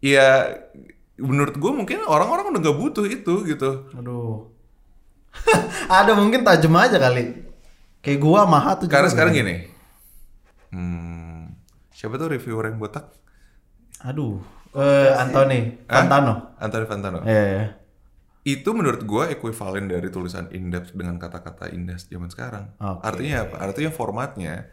Ya, 0.00 0.28
menurut 1.18 1.52
gue 1.54 1.68
mungkin 1.70 2.00
orang-orang 2.02 2.48
udah 2.48 2.60
nggak 2.62 2.78
butuh 2.78 3.04
itu 3.04 3.44
gitu. 3.44 3.84
Aduh. 3.92 4.48
ada 6.00 6.12
mungkin 6.14 6.42
tajam 6.42 6.74
aja 6.76 6.98
kali. 6.98 7.46
Kayak 8.00 8.20
gua 8.20 8.48
maha 8.48 8.80
tuh. 8.80 8.88
Karena 8.88 9.12
sekarang 9.12 9.36
gitu. 9.36 9.44
gini, 9.44 9.56
hmm, 10.72 11.52
siapa 11.92 12.16
tuh 12.16 12.32
reviewer 12.32 12.72
yang 12.72 12.80
botak? 12.80 13.12
Aduh. 14.04 14.40
Eh 14.70 15.12
Anthony 15.18 15.82
Pantano. 15.84 16.56
Anthony 16.56 16.86
Fantano. 16.86 17.20
Iya, 17.26 17.44
iya. 17.44 17.66
Itu 18.40 18.72
menurut 18.72 19.04
gua 19.04 19.28
ekuivalen 19.28 19.90
dari 19.90 20.08
tulisan 20.08 20.48
in-depth 20.48 20.96
dengan 20.96 21.20
kata-kata 21.20 21.68
indah 21.74 22.00
zaman 22.00 22.32
sekarang. 22.32 22.72
Oke. 22.80 23.02
Artinya 23.04 23.36
apa? 23.44 23.56
Artinya 23.60 23.90
formatnya, 23.92 24.70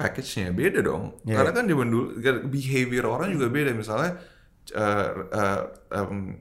package-nya 0.00 0.56
beda 0.56 0.80
dong. 0.80 1.20
Iya. 1.28 1.36
Karena 1.36 1.52
kan 1.52 1.64
zaman 1.68 1.88
dulu 1.92 2.06
behavior 2.48 3.04
orang 3.10 3.28
juga 3.36 3.46
beda. 3.52 3.70
Misalnya 3.76 4.16
eh, 4.72 5.08
eh, 5.36 5.60
em, 6.00 6.40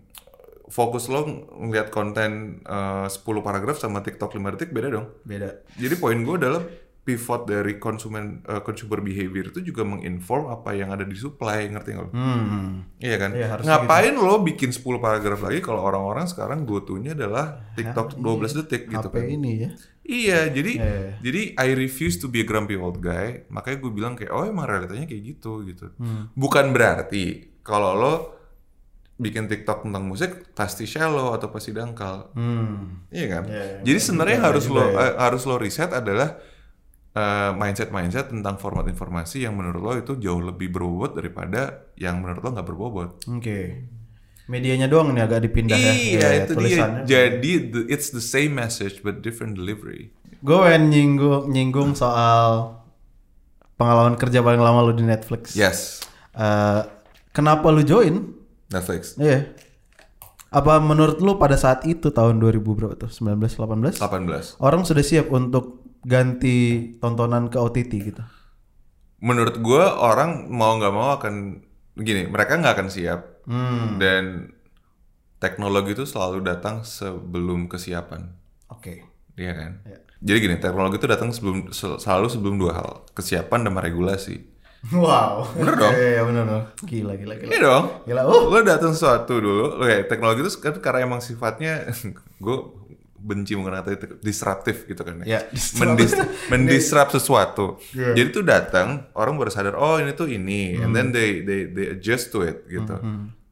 fokus 0.72 1.12
lo 1.12 1.28
ngeliat 1.52 1.92
konten 1.92 2.64
eh, 2.64 3.06
10 3.06 3.12
paragraf 3.44 3.76
sama 3.76 4.00
TikTok 4.00 4.32
5 4.34 4.56
detik 4.56 4.72
beda 4.72 4.88
dong. 4.88 5.08
Beda. 5.22 5.60
Jadi 5.76 5.96
poin 6.00 6.16
gue 6.16 6.38
adalah 6.40 6.64
pivot 7.02 7.50
dari 7.50 7.76
konsumen 7.76 8.46
eh, 8.46 8.62
consumer 8.62 9.02
behavior 9.02 9.50
itu 9.50 9.60
juga 9.66 9.82
menginform 9.84 10.48
apa 10.48 10.72
yang 10.72 10.94
ada 10.94 11.02
di 11.02 11.18
supply, 11.18 11.68
ngerti 11.68 11.90
nggak 11.92 12.06
lo? 12.08 12.12
Hmm. 12.14 12.88
Iya 12.98 13.16
kan? 13.18 13.32
Harus 13.36 13.66
Ngapain 13.66 14.16
lo 14.16 14.40
bikin 14.40 14.72
10 14.72 14.80
paragraf 14.98 15.42
lagi 15.42 15.60
kalau 15.60 15.82
orang-orang 15.84 16.30
sekarang 16.30 16.64
go-to-nya 16.64 17.12
adalah 17.12 17.74
TikTok 17.74 18.16
12 18.16 18.58
detik 18.64 18.88
gitu 18.88 19.10
HP 19.10 19.16
kan? 19.18 19.28
ini 19.28 19.52
ya. 19.60 19.72
Iya, 20.02 20.40
jadi 20.50 20.72
Iya. 20.82 21.02
jadi 21.22 21.42
I 21.58 21.68
refuse 21.74 22.18
to 22.18 22.28
be 22.28 22.42
a 22.42 22.48
grumpy 22.48 22.74
old 22.74 22.98
guy. 22.98 23.46
Makanya 23.50 23.78
gue 23.80 23.92
bilang 23.92 24.14
kayak 24.14 24.30
oh 24.30 24.46
emang 24.46 24.66
realitanya 24.66 25.06
kayak 25.06 25.24
gitu 25.36 25.66
gitu. 25.66 25.90
Hmm. 25.98 26.30
Bukan 26.34 26.70
berarti 26.70 27.58
kalau 27.62 27.98
lo 27.98 28.14
bikin 29.22 29.46
TikTok 29.46 29.86
tentang 29.86 30.04
musik 30.04 30.52
pasti 30.52 30.84
shallow 30.84 31.32
atau 31.32 31.48
pasti 31.48 31.70
dangkal. 31.70 32.34
Hmm. 32.34 33.06
Iya 33.08 33.26
kan? 33.30 33.44
Iya, 33.46 33.64
iya. 33.64 33.78
Jadi 33.86 34.00
sebenarnya 34.02 34.38
Juga- 34.38 34.48
harus 34.50 34.66
juga 34.66 34.76
lo 34.76 34.84
ya. 34.84 34.98
eh, 34.98 35.14
harus 35.16 35.42
lo 35.46 35.56
riset 35.56 35.92
adalah 35.92 36.30
eh, 37.12 37.52
mindset-mindset 37.54 38.28
tentang 38.28 38.56
format 38.56 38.84
informasi 38.86 39.44
yang 39.44 39.54
menurut 39.54 39.80
lo 39.80 39.94
itu 39.94 40.14
jauh 40.18 40.42
lebih 40.42 40.72
berbobot 40.72 41.14
daripada 41.14 41.62
yang 41.94 42.18
menurut 42.18 42.42
lo 42.42 42.50
nggak 42.52 42.66
berbobot. 42.66 43.10
Oke. 43.30 43.60
Medianya 44.48 44.88
doang 44.88 45.12
nih 45.12 45.22
agak 45.22 45.40
dipindah 45.42 45.76
ya. 45.76 45.94
Iya, 45.94 46.30
itu 46.42 46.52
dia. 46.52 46.58
tulisannya. 46.58 47.02
Jadi 47.06 47.52
the- 47.70 47.88
it's 47.88 48.10
the 48.10 48.20
same 48.20 48.52
message 48.52 49.00
but 49.00 49.20
different 49.20 49.54
delivery. 49.54 50.12
Gue 50.40 50.58
pengen 50.58 50.90
nyinggung 50.90 51.48
nyinggung 51.48 51.92
soal 51.94 52.74
pengalaman 53.76 54.16
kerja 54.16 54.40
paling 54.40 54.58
lama 54.58 54.82
lu 54.82 54.94
di 54.94 55.04
Netflix. 55.04 55.54
Yes, 55.54 56.02
Eh, 56.32 56.82
kenapa 57.30 57.68
lu 57.68 57.82
join? 57.82 58.40
Netflix. 58.72 59.20
Iya. 59.20 59.52
Apa 60.52 60.84
menurut 60.84 61.24
lu 61.24 61.40
pada 61.40 61.56
saat 61.56 61.88
itu 61.88 62.12
tahun 62.12 62.40
2000 62.44 62.60
berapa 62.60 62.96
tuh? 62.96 63.08
19 63.08 63.40
18? 63.56 64.00
18. 64.00 64.60
Orang 64.60 64.84
sudah 64.84 65.04
siap 65.04 65.32
untuk 65.32 65.84
ganti 66.04 66.92
tontonan 67.00 67.48
ke 67.48 67.56
OTT 67.56 67.92
gitu. 68.12 68.24
Menurut 69.22 69.62
gue 69.62 69.84
orang 69.86 70.50
mau 70.50 70.76
nggak 70.76 70.94
mau 70.96 71.16
akan 71.16 71.62
gini, 71.96 72.26
mereka 72.26 72.58
nggak 72.58 72.74
akan 72.74 72.90
siap 72.90 73.20
dan 74.02 74.50
teknologi 75.42 75.98
itu 75.98 76.06
selalu 76.06 76.46
datang 76.46 76.86
sebelum 76.86 77.66
kesiapan, 77.66 78.30
Oke. 78.70 79.02
iya 79.34 79.54
kan? 79.58 79.72
Jadi 80.22 80.38
gini, 80.38 80.56
teknologi 80.62 81.02
itu 81.02 81.10
datang 81.10 81.34
sebelum 81.34 81.74
sel- 81.74 81.98
selalu 81.98 82.30
sebelum 82.30 82.56
dua 82.62 82.78
hal, 82.78 82.90
kesiapan 83.18 83.66
dan 83.66 83.74
regulasi. 83.74 84.51
Wow. 84.90 85.46
Bener 85.54 85.78
dong? 85.78 85.94
Iya, 85.94 86.10
iya, 86.18 86.22
bener 86.26 86.44
dong. 86.50 86.64
Gila, 86.90 87.14
gila, 87.14 87.34
gila. 87.38 87.50
Iya 87.54 87.60
dong. 87.62 87.86
Gila, 88.10 88.22
uh. 88.26 88.44
Lo 88.50 88.58
datang 88.66 88.98
sesuatu 88.98 89.38
dulu, 89.38 89.78
kayak 89.78 90.10
teknologi 90.10 90.42
itu 90.42 90.58
kan 90.58 90.74
karena 90.82 91.06
emang 91.06 91.22
sifatnya 91.22 91.86
gue 92.46 92.58
benci 93.22 93.54
menggunakan 93.54 93.86
disruptif 94.26 94.90
gitu 94.90 95.06
kan 95.06 95.22
Ya, 95.22 95.46
Mendis, 95.78 96.18
mendisrupt 96.52 97.14
sesuatu. 97.14 97.78
Iya. 97.94 98.18
Jadi 98.18 98.30
tuh 98.34 98.42
datang 98.42 99.06
orang 99.14 99.38
baru 99.38 99.54
sadar 99.54 99.78
oh 99.78 100.02
ini 100.02 100.18
tuh 100.18 100.26
ini 100.26 100.82
and 100.82 100.98
then 100.98 101.14
they 101.14 101.46
they 101.46 101.70
they 101.70 101.94
adjust 101.94 102.34
to 102.34 102.42
it 102.42 102.66
gitu. 102.66 102.98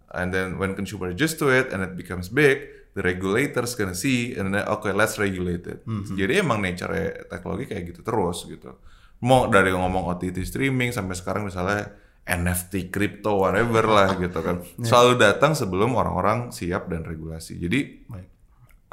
And 0.10 0.34
then 0.34 0.58
when 0.58 0.74
consumer 0.74 1.14
adjust 1.14 1.38
to 1.38 1.54
it 1.54 1.70
and 1.70 1.86
it 1.86 1.94
becomes 1.94 2.34
big, 2.34 2.66
the 2.98 3.06
regulators 3.06 3.78
gonna 3.78 3.94
see 3.94 4.34
and 4.34 4.50
then 4.50 4.66
okay 4.66 4.90
let's 4.90 5.22
regulate 5.22 5.62
it. 5.70 5.86
Jadi 6.18 6.42
emang 6.42 6.66
nature 6.66 6.90
teknologi 7.30 7.70
kayak 7.70 7.94
gitu 7.94 8.02
terus 8.02 8.50
gitu. 8.50 8.74
Mau 9.20 9.52
dari 9.52 9.76
ngomong 9.76 10.16
OTT 10.16 10.44
streaming 10.48 10.96
sampai 10.96 11.16
sekarang 11.16 11.44
misalnya 11.48 11.92
NFT, 12.30 12.94
crypto, 12.94 13.42
whatever 13.42 13.84
lah 13.90 14.14
gitu 14.16 14.40
kan. 14.40 14.62
Selalu 14.88 15.18
datang 15.18 15.58
sebelum 15.58 15.98
orang-orang 15.98 16.54
siap 16.54 16.88
dan 16.88 17.02
regulasi. 17.02 17.58
Jadi 17.58 18.06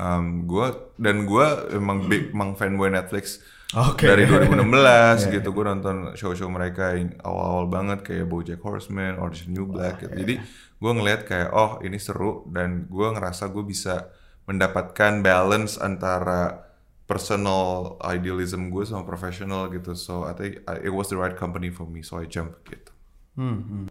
um, 0.01 0.49
gue 0.49 0.67
dan 0.97 1.29
gue 1.29 1.47
emang 1.77 2.09
big 2.09 2.33
emang 2.33 2.57
fanboy 2.57 2.89
Netflix 2.89 3.45
Oke. 3.77 4.09
dari 4.09 4.25
2016 4.31 5.35
gitu 5.37 5.49
gue 5.53 5.65
nonton 5.69 5.97
show-show 6.17 6.49
mereka 6.49 6.97
yang 6.97 7.13
awal-awal 7.21 7.67
banget 7.69 7.99
kayak 8.03 8.27
BoJack 8.27 8.61
Horseman, 8.65 9.21
Orange 9.21 9.49
New 9.53 9.69
Black 9.69 10.01
gitu. 10.01 10.17
Jadi 10.17 10.35
gue 10.77 10.93
ngelihat 10.93 11.29
kayak 11.29 11.51
oh 11.53 11.81
ini 11.85 12.01
seru 12.01 12.45
dan 12.53 12.89
gue 12.89 13.09
ngerasa 13.13 13.53
gue 13.53 13.65
bisa 13.65 14.13
mendapatkan 14.47 15.21
balance 15.21 15.77
antara 15.77 16.66
personal 17.07 17.95
idealism 18.03 18.69
gue 18.69 18.83
sama 18.83 19.07
professional 19.07 19.71
gitu. 19.71 19.95
So 19.95 20.27
I 20.27 20.35
think 20.35 20.63
it 20.83 20.93
was 20.93 21.11
the 21.11 21.19
right 21.19 21.35
company 21.35 21.71
for 21.71 21.87
me 21.87 22.03
so 22.03 22.19
I 22.19 22.27
jump 22.27 22.59
gitu. 22.67 22.91
Hmm, 23.37 23.61
hmm. 23.61 23.87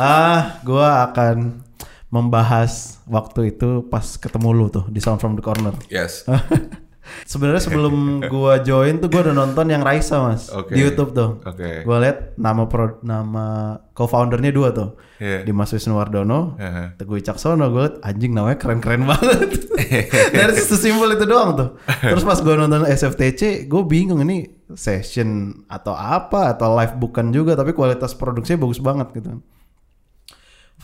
ah, 0.00 0.56
gua 0.64 1.12
akan 1.12 1.60
membahas 2.08 3.04
waktu 3.04 3.52
itu 3.52 3.84
pas 3.92 4.16
ketemu 4.16 4.56
lu 4.56 4.66
tuh 4.72 4.88
di 4.88 5.04
Sound 5.04 5.20
from 5.20 5.36
the 5.36 5.44
Corner. 5.44 5.76
Yes. 5.92 6.24
Sebenarnya 7.24 7.62
sebelum 7.62 8.24
gua 8.26 8.60
join 8.62 8.98
tuh 8.98 9.08
gua 9.10 9.26
udah 9.30 9.36
nonton 9.36 9.66
yang 9.70 9.82
Raisa 9.82 10.22
mas 10.22 10.50
Oke. 10.50 10.74
di 10.74 10.80
YouTube 10.82 11.14
tuh. 11.14 11.38
Oke. 11.42 11.82
Gua 11.86 12.02
lihat 12.02 12.34
nama 12.36 12.66
pro, 12.66 12.98
nama 13.02 13.76
co-foundernya 13.96 14.52
dua 14.52 14.74
tuh. 14.74 14.98
Iya. 15.16 15.48
Dimas 15.48 15.72
Wisnuwardono, 15.72 16.60
Heeh. 16.60 16.86
Teguh 17.00 17.16
Wicaksono. 17.16 17.64
Gue 17.72 17.88
liat 17.88 17.96
anjing 18.04 18.36
namanya 18.36 18.60
keren-keren 18.60 19.08
banget. 19.08 19.64
Dari 20.36 20.52
sesimpel 20.60 21.16
itu 21.16 21.24
doang 21.24 21.56
tuh. 21.56 21.68
Terus 22.04 22.24
pas 22.24 22.38
gua 22.44 22.60
nonton 22.60 22.84
SFTC, 22.84 23.64
gue 23.64 23.82
bingung 23.88 24.20
ini 24.20 24.44
session 24.76 25.62
atau 25.70 25.96
apa 25.96 26.52
atau 26.52 26.76
live 26.76 27.00
bukan 27.00 27.32
juga, 27.32 27.56
tapi 27.56 27.72
kualitas 27.72 28.12
produksinya 28.12 28.60
bagus 28.60 28.82
banget 28.82 29.08
gitu. 29.16 29.40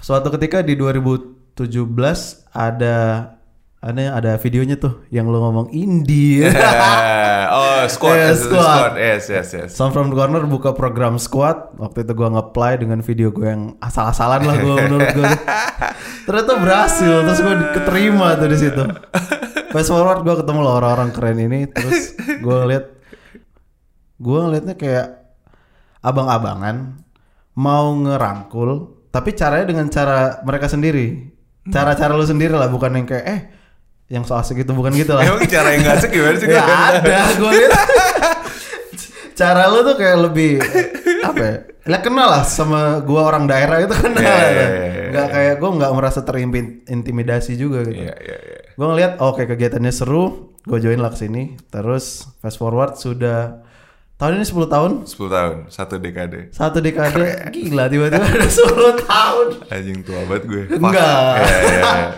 Suatu 0.01 0.33
ketika 0.33 0.65
di 0.65 0.75
2017 0.75 1.69
ada 2.57 2.97
ada 3.83 4.15
ada 4.15 4.33
videonya 4.39 4.79
tuh 4.79 5.03
yang 5.11 5.27
lu 5.27 5.43
ngomong 5.43 5.75
indie. 5.75 6.47
oh, 7.59 7.83
squad, 7.91 8.15
Eh, 8.15 8.31
yes, 8.31 8.47
squad. 8.47 8.63
squad. 8.63 8.93
Yes, 8.95 9.23
yes, 9.27 9.49
yes. 9.51 9.71
Sound 9.75 9.91
from 9.91 10.15
the 10.15 10.17
Corner 10.17 10.47
buka 10.47 10.71
program 10.71 11.19
squad 11.19 11.75
waktu 11.83 12.07
itu 12.07 12.15
gua 12.15 12.31
nge-apply 12.31 12.79
dengan 12.79 13.03
video 13.03 13.35
gue 13.35 13.43
yang 13.43 13.75
asal-asalan 13.83 14.47
lah 14.47 14.57
gua 14.63 14.75
menurut 14.87 15.11
gue 15.11 15.27
ternyata 16.31 16.53
berhasil 16.63 17.27
terus 17.27 17.41
gue 17.43 17.55
keterima 17.75 18.39
tuh 18.39 18.49
di 18.49 18.59
situ 18.63 18.85
fast 19.75 19.91
forward 19.91 20.23
gue 20.23 20.35
ketemu 20.39 20.61
lah 20.63 20.73
orang-orang 20.79 21.11
keren 21.11 21.39
ini 21.43 21.67
terus 21.67 22.15
gue 22.15 22.59
lihat 22.71 22.87
gue 24.23 24.39
ngeliatnya 24.39 24.79
kayak 24.79 25.07
abang-abangan 25.99 27.03
mau 27.59 27.91
ngerangkul 27.99 28.71
tapi 29.11 29.35
caranya 29.35 29.67
dengan 29.67 29.91
cara 29.91 30.39
mereka 30.47 30.71
sendiri 30.71 31.35
cara-cara 31.67 32.15
lu 32.15 32.23
sendiri 32.23 32.55
lah 32.55 32.71
bukan 32.71 33.03
yang 33.03 33.07
kayak 33.11 33.27
eh 33.27 33.41
yang 34.13 34.29
so 34.29 34.37
asik 34.37 34.61
gitu 34.61 34.77
bukan 34.77 34.93
gitu 34.93 35.17
lah 35.17 35.25
Emang 35.25 35.41
cara 35.49 35.73
yang 35.73 35.89
gak 35.89 36.05
asik 36.05 36.11
gimana 36.13 36.37
sih? 36.37 36.49
Ya 36.53 36.61
ada, 36.69 37.19
gue 37.33 37.51
lihat. 37.57 37.73
Cara 39.33 39.65
lu 39.73 39.81
tuh 39.81 39.97
kayak 39.97 40.19
lebih 40.29 40.61
apa 41.25 41.41
ya? 41.41 41.57
Lah 41.89 42.01
kenal 42.05 42.29
lah 42.29 42.45
sama 42.45 43.01
gua 43.03 43.33
orang 43.33 43.49
daerah 43.49 43.81
itu 43.83 43.97
kenal. 43.97 44.21
Iya, 44.23 44.29
lah. 44.29 44.51
iya, 44.53 44.67
iya, 44.69 45.03
Nggak 45.11 45.29
kayak 45.33 45.55
gue 45.59 45.71
nggak 45.81 45.93
merasa 45.97 46.21
terintimidasi 46.23 47.53
juga 47.57 47.83
gitu. 47.89 48.07
Iya, 48.07 48.15
iya, 48.21 48.37
iya. 48.39 48.59
Gue 48.77 48.87
ngeliat 48.87 49.13
oh, 49.19 49.35
oke 49.35 49.49
kegiatannya 49.49 49.91
seru, 49.91 50.55
gue 50.63 50.79
join 50.79 51.01
lah 51.01 51.11
ke 51.11 51.19
sini. 51.19 51.57
Terus 51.73 52.29
fast 52.39 52.61
forward 52.61 53.01
sudah 53.01 53.65
tahun 54.23 54.33
ini 54.33 54.47
10 54.47 54.55
tahun, 54.69 54.91
10 55.03 55.19
tahun, 55.29 55.55
satu 55.67 55.95
dekade. 55.99 56.41
satu 56.51 56.79
dekade 56.79 57.27
gila 57.51 57.85
tiba-tiba 57.87 58.23
ada 58.23 58.47
10 58.47 58.63
tahun. 59.03 59.47
Anjing 59.67 59.99
tua 60.01 60.23
banget 60.25 60.43
gue. 60.47 60.63
Enggak. 60.71 61.35
Iya, 61.35 61.59
iya, 61.59 61.83
iya. 61.83 62.11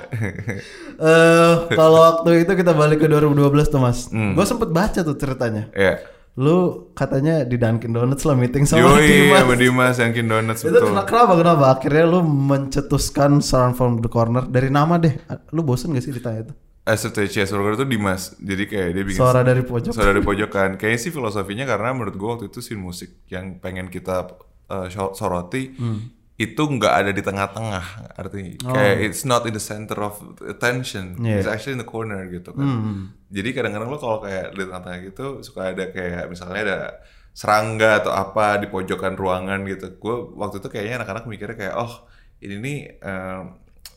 Eh 0.95 1.53
kalau 1.71 1.99
waktu 1.99 2.45
itu 2.45 2.53
kita 2.53 2.71
balik 2.73 3.01
ke 3.01 3.09
2012 3.09 3.35
tuh 3.67 3.81
mas, 3.81 4.07
Hmm. 4.07 4.33
gue 4.33 4.45
sempet 4.45 4.71
baca 4.71 5.01
tuh 5.01 5.17
ceritanya. 5.17 5.67
Iya. 5.73 5.99
Lu 6.35 6.57
katanya 6.93 7.43
di 7.43 7.55
Dunkin 7.55 7.91
Donuts 7.91 8.23
lah 8.23 8.35
meeting 8.35 8.63
sama 8.63 8.83
Yoi, 8.93 9.03
Dimas. 9.03 9.39
sama 9.41 9.55
Dimas 9.55 9.95
Dunkin 9.97 10.27
Donuts 10.29 10.61
Itu 10.61 10.71
betul. 10.73 10.91
kena- 10.91 11.03
kenapa 11.05 11.33
kenapa 11.35 11.65
akhirnya 11.73 12.05
lu 12.05 12.21
mencetuskan 12.23 13.39
Sound 13.41 13.75
from 13.75 13.99
the 13.99 14.09
Corner 14.09 14.43
dari 14.45 14.67
nama 14.69 14.95
deh. 14.97 15.15
Lu 15.51 15.63
bosen 15.63 15.91
gak 15.91 16.03
sih 16.03 16.11
ditanya 16.11 16.43
itu? 16.43 16.55
SFTC 16.85 17.45
Surga 17.45 17.75
itu 17.75 17.87
Dimas. 17.87 18.37
Jadi 18.37 18.65
kayak 18.65 18.89
dia 18.93 19.03
bikin 19.03 19.17
Suara 19.19 19.41
dari 19.41 19.61
pojok. 19.61 19.91
suara 19.91 20.11
dari 20.11 20.21
pojokan. 20.21 20.77
Kayaknya 20.77 21.01
sih 21.01 21.11
filosofinya 21.11 21.65
karena 21.65 21.91
menurut 21.91 22.13
gue 22.13 22.29
waktu 22.31 22.47
itu 22.47 22.61
scene 22.61 22.77
musik 22.79 23.25
yang 23.27 23.57
pengen 23.57 23.89
kita 23.89 24.29
uh, 24.67 24.87
so- 24.87 25.13
soroti 25.13 25.73
Hmm. 25.75 26.13
itu 26.35 26.59
nggak 26.61 26.95
ada 26.99 27.11
di 27.11 27.21
tengah-tengah 27.21 27.85
artinya 28.13 28.59
kayak 28.67 29.07
it's 29.07 29.23
not 29.23 29.45
in 29.45 29.53
the 29.53 29.63
center 29.63 29.95
of 30.03 30.19
attention 30.43 31.15
Oh. 31.15 31.23
Yeah. 31.23 31.39
Hmm. 31.39 31.41
it's 31.41 31.49
actually 31.49 31.75
in 31.75 31.81
the 31.81 31.87
corner 31.87 32.27
gitu 32.27 32.51
kan 32.51 32.67
jadi 33.29 33.49
kadang-kadang 33.53 33.87
lo 33.87 33.97
kalau 33.97 34.19
kayak 34.19 34.51
di 34.51 34.67
tengah-tengah 34.67 34.99
gitu 35.05 35.27
suka 35.41 35.71
ada 35.71 35.89
kayak 35.89 36.27
misalnya 36.27 36.61
ada 36.61 36.79
serangga 37.31 38.01
atau 38.01 38.11
apa 38.11 38.59
di 38.59 38.67
pojokan 38.67 39.15
ruangan 39.15 39.63
gitu 39.65 39.95
gue 39.95 40.17
waktu 40.35 40.59
itu 40.59 40.69
kayaknya 40.69 40.95
anak-anak 41.01 41.25
mikirnya 41.25 41.55
kayak 41.57 41.75
oh 41.77 42.03
ini 42.41 42.55
nih 42.57 42.79
um, 43.01 43.43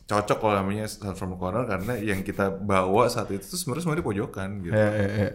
cocok 0.08 0.38
kalau 0.40 0.54
namanya 0.56 0.88
Sound 0.88 1.14
from 1.14 1.30
the 1.30 1.38
corner 1.38 1.62
karena 1.62 2.00
yang 2.00 2.24
kita 2.24 2.48
bawa 2.48 3.06
saat 3.06 3.28
itu 3.28 3.44
tuh 3.44 3.60
sebenarnya 3.60 3.84
semua 3.84 3.96
di 3.96 4.02
pojokan 4.02 4.64
gitu 4.64 4.72
Eh, 4.72 4.92
eh, 4.96 5.10
eh. 5.28 5.32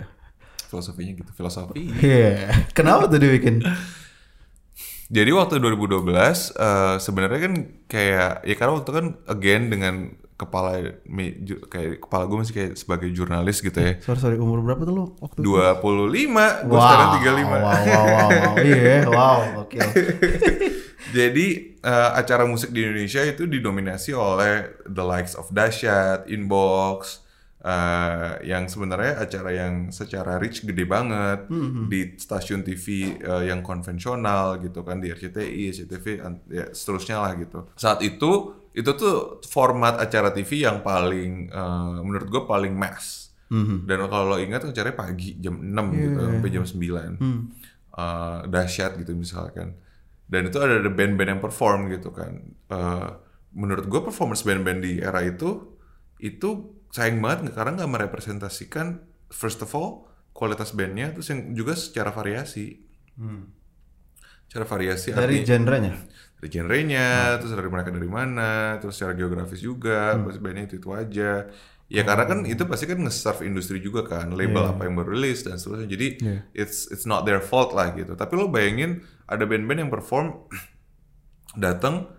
filosofinya 0.66 1.14
gitu 1.14 1.32
filosofi 1.32 1.94
Iya. 2.02 2.50
Kenapa 2.74 3.06
tuh 3.06 3.22
dibikin? 3.22 3.62
Jadi 5.14 5.30
waktu 5.30 5.62
2012 5.62 6.10
eh, 6.58 6.96
sebenarnya 6.98 7.40
kan 7.40 7.54
kayak 7.86 8.32
ya 8.42 8.56
karena 8.58 8.72
waktu 8.74 8.90
kan 8.90 9.06
again 9.30 9.70
dengan 9.70 9.96
kepala 10.34 10.98
kayak 11.70 12.02
kepala 12.02 12.26
gue 12.26 12.38
masih 12.42 12.54
kayak 12.58 12.72
sebagai 12.74 13.14
jurnalis 13.14 13.62
gitu 13.62 13.78
ya. 13.78 14.02
Sorry 14.02 14.18
sorry 14.18 14.38
umur 14.42 14.66
berapa 14.66 14.82
tuh 14.82 14.92
lu 14.92 15.06
waktu 15.22 15.46
itu? 15.46 15.54
25, 15.54 16.66
gue 16.66 16.80
sekarang 16.82 17.10
35. 17.22 17.22
Wow, 17.22 17.62
wow, 17.62 17.78
wow, 17.86 18.30
wow. 18.34 18.54
Iya, 18.58 18.98
wow, 19.06 19.40
oke. 19.62 19.78
Jadi 21.12 21.76
eh, 21.84 22.10
acara 22.16 22.48
musik 22.48 22.72
di 22.72 22.86
Indonesia 22.86 23.20
itu 23.26 23.44
didominasi 23.44 24.16
oleh 24.16 24.80
the 24.88 25.04
likes 25.04 25.36
of 25.36 25.52
Dasyat, 25.52 26.32
Inbox, 26.32 27.20
eh, 27.60 28.40
yang 28.48 28.72
sebenarnya 28.72 29.20
acara 29.20 29.50
yang 29.52 29.92
secara 29.92 30.40
reach 30.40 30.64
gede 30.64 30.88
banget 30.88 31.48
di 31.92 32.16
stasiun 32.16 32.64
TV 32.64 33.18
eh, 33.20 33.52
yang 33.52 33.60
konvensional 33.60 34.64
gitu 34.64 34.80
kan 34.88 35.04
di 35.04 35.12
RCTI, 35.12 35.76
SCTV, 35.76 36.06
ya 36.48 36.72
seterusnya 36.72 37.20
lah 37.20 37.36
gitu. 37.36 37.68
Saat 37.76 38.00
itu 38.00 38.32
itu 38.74 38.90
tuh 38.98 39.38
format 39.46 40.02
acara 40.02 40.34
TV 40.34 40.64
yang 40.64 40.80
paling 40.82 41.52
eh, 41.52 41.98
menurut 42.00 42.28
gue 42.32 42.44
paling 42.48 42.72
mass. 42.72 43.36
Dan 43.86 44.10
kalau 44.10 44.34
lo 44.34 44.38
ingat 44.42 44.66
acaranya 44.66 44.98
pagi 44.98 45.38
jam 45.38 45.62
6 45.62 45.94
gitu 45.94 46.18
sampai 46.26 46.50
jam 46.50 46.66
9. 46.66 47.22
Eh, 47.94 48.40
dahsyat 48.50 48.98
gitu 48.98 49.14
misalkan 49.14 49.78
dan 50.32 50.48
itu 50.50 50.58
ada 50.60 50.80
band-band 50.90 51.30
yang 51.38 51.42
perform 51.44 51.92
gitu 51.94 52.10
kan. 52.16 52.34
Eh, 52.70 53.10
menurut 53.54 53.86
gue 53.86 54.02
performance 54.02 54.42
band-band 54.44 54.80
di 54.82 54.98
era 55.00 55.22
itu 55.22 55.78
itu 56.18 56.50
sayang 56.90 57.20
banget 57.22 57.54
karena 57.54 57.72
nggak 57.78 57.92
merepresentasikan 57.92 59.02
first 59.30 59.62
of 59.62 59.72
all 59.74 60.08
kualitas 60.34 60.74
bandnya 60.74 61.14
terus 61.14 61.30
yang 61.30 61.54
juga 61.54 61.74
secara 61.78 62.10
variasi. 62.10 62.82
Cara 64.50 64.66
variasi 64.70 65.10
Dari 65.12 65.42
genrenya. 65.42 65.94
dari 66.38 66.50
genrenya, 66.52 67.40
terus 67.40 67.56
dari 67.56 67.70
mereka 67.72 67.90
dari 67.90 68.06
mana, 68.06 68.76
terus 68.78 69.00
secara 69.00 69.16
geografis 69.16 69.64
juga, 69.64 70.20
pasti 70.28 70.40
bandnya 70.44 70.64
itu 70.68 70.76
itu 70.78 70.90
aja. 70.92 71.48
Ya 71.92 72.02
karena 72.08 72.26
kan 72.26 72.40
itu 72.48 72.64
pasti 72.66 72.90
kan 72.90 72.98
nge-serve 72.98 73.46
industri 73.46 73.78
juga 73.78 74.08
kan, 74.08 74.34
label 74.34 74.66
apa 74.66 74.88
yang 74.88 74.98
baru 74.98 75.14
rilis 75.14 75.46
dan 75.46 75.60
seterusnya. 75.60 75.86
Jadi 75.86 76.08
it's 76.56 76.90
it's 76.90 77.06
not 77.06 77.28
their 77.28 77.44
fault 77.44 77.76
lah 77.76 77.94
gitu. 77.94 78.18
Tapi 78.18 78.34
lo 78.34 78.50
bayangin 78.50 79.04
ada 79.30 79.44
band-band 79.46 79.88
yang 79.88 79.92
perform 79.94 80.48
datang 81.60 82.10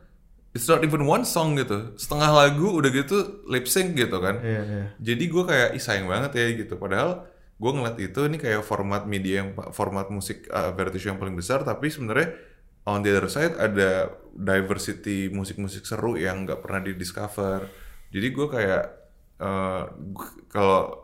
it's 0.55 0.71
not 0.71 0.81
even 0.87 1.05
one 1.05 1.27
song 1.27 1.59
gitu. 1.59 1.93
Setengah 1.99 2.31
lagu 2.31 2.71
udah 2.71 2.91
gitu 2.95 3.43
lip 3.51 3.67
sync 3.67 3.99
gitu 3.99 4.23
kan. 4.23 4.39
Iya, 4.41 4.63
iya. 4.63 4.85
Jadi 5.03 5.25
gue 5.27 5.45
kayak 5.45 5.69
Ih, 5.75 5.83
sayang 5.83 6.07
banget 6.07 6.39
ya 6.39 6.47
gitu. 6.55 6.79
Padahal 6.79 7.27
gue 7.59 7.71
ngeliat 7.75 7.99
itu 7.99 8.21
ini 8.31 8.39
kayak 8.39 8.63
format 8.63 9.05
media 9.11 9.43
yang 9.43 9.51
format 9.75 10.07
musik 10.15 10.47
uh, 10.55 10.71
variety 10.71 11.03
show 11.03 11.11
yang 11.11 11.19
paling 11.19 11.35
besar. 11.35 11.67
Tapi 11.67 11.91
sebenarnya 11.91 12.39
on 12.87 13.03
the 13.03 13.11
other 13.11 13.27
side 13.27 13.59
ada 13.59 14.15
diversity 14.31 15.27
musik-musik 15.35 15.83
seru 15.83 16.15
yang 16.15 16.47
nggak 16.47 16.63
pernah 16.63 16.81
di 16.87 16.95
discover. 16.95 17.67
Jadi 18.15 18.27
gue 18.31 18.47
kayak 18.47 19.04
uh, 19.41 19.91
gu- 20.15 20.37
kalau 20.51 21.03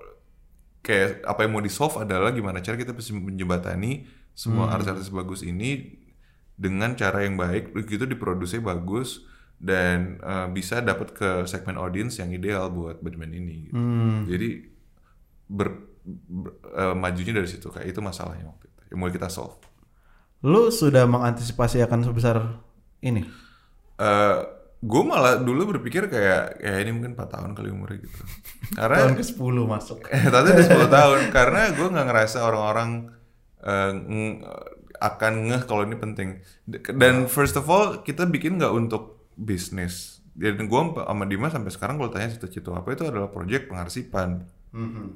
kayak 0.81 1.21
apa 1.29 1.41
yang 1.45 1.53
mau 1.57 1.63
di 1.65 1.73
solve 1.73 2.01
adalah 2.01 2.33
gimana 2.33 2.65
cara 2.65 2.77
kita 2.81 2.97
bisa 2.97 3.13
menjembatani 3.13 4.09
semua 4.33 4.73
artis-artis 4.73 5.13
bagus 5.13 5.45
ini 5.45 6.01
dengan 6.57 6.97
cara 6.97 7.25
yang 7.25 7.37
baik 7.37 7.73
gitu 7.89 8.05
diproduksi 8.09 8.61
bagus 8.61 9.25
dan 9.61 10.17
uh, 10.25 10.49
bisa 10.49 10.81
dapat 10.81 11.13
ke 11.13 11.29
segmen 11.45 11.77
audience 11.77 12.17
yang 12.21 12.33
ideal 12.33 12.73
buat 12.73 13.01
band-band 13.05 13.33
ini 13.37 13.55
gitu. 13.69 13.83
jadi 14.25 14.49
ber, 15.51 15.69
ber- 16.29 16.57
uh, 16.73 16.95
majunya 16.97 17.33
dari 17.37 17.49
situ 17.51 17.69
kayak 17.69 17.93
itu 17.93 18.01
masalahnya 18.01 18.49
waktu 18.49 18.67
itu 18.73 18.83
yang 18.95 18.99
mau 19.05 19.11
kita 19.13 19.29
solve 19.29 19.59
Lu 20.41 20.73
sudah 20.73 21.05
mengantisipasi 21.05 21.85
akan 21.85 22.01
sebesar 22.09 22.37
ini? 23.05 23.29
uh, 24.01 24.41
gue 24.81 25.03
malah 25.05 25.37
dulu 25.37 25.77
berpikir 25.77 26.09
kayak 26.09 26.57
ya 26.57 26.81
ini 26.81 26.97
mungkin 26.97 27.13
4 27.13 27.21
tahun 27.29 27.51
kali 27.53 27.69
umurnya 27.69 28.01
gitu 28.01 28.17
karena 28.73 28.97
Tahun 29.05 29.17
ke-10 29.17 29.57
masuk. 29.69 29.99
Eh, 30.15 30.25
tapi 30.25 30.47
udah 30.51 30.67
10 30.67 30.89
tahun 30.89 31.21
karena 31.29 31.61
gue 31.71 31.87
nggak 31.87 32.07
ngerasa 32.09 32.39
orang-orang 32.43 32.91
ng- 33.61 34.41
akan 35.01 35.33
ngeh 35.49 35.63
kalau 35.65 35.85
ini 35.85 35.97
penting. 35.97 36.45
Dan 36.93 37.25
first 37.25 37.57
of 37.57 37.69
all 37.69 38.01
kita 38.01 38.25
bikin 38.25 38.57
nggak 38.57 38.73
untuk 38.73 39.33
bisnis. 39.33 40.21
Dan 40.33 40.65
gue 40.65 40.81
sama 40.97 41.25
Dimas 41.25 41.53
sampai 41.53 41.73
sekarang 41.73 41.97
kalau 41.97 42.09
tanya 42.09 42.33
cita-cita 42.33 42.73
apa 42.73 42.89
itu 42.93 43.05
adalah 43.05 43.29
proyek 43.29 43.69
pengarsipan, 43.69 44.45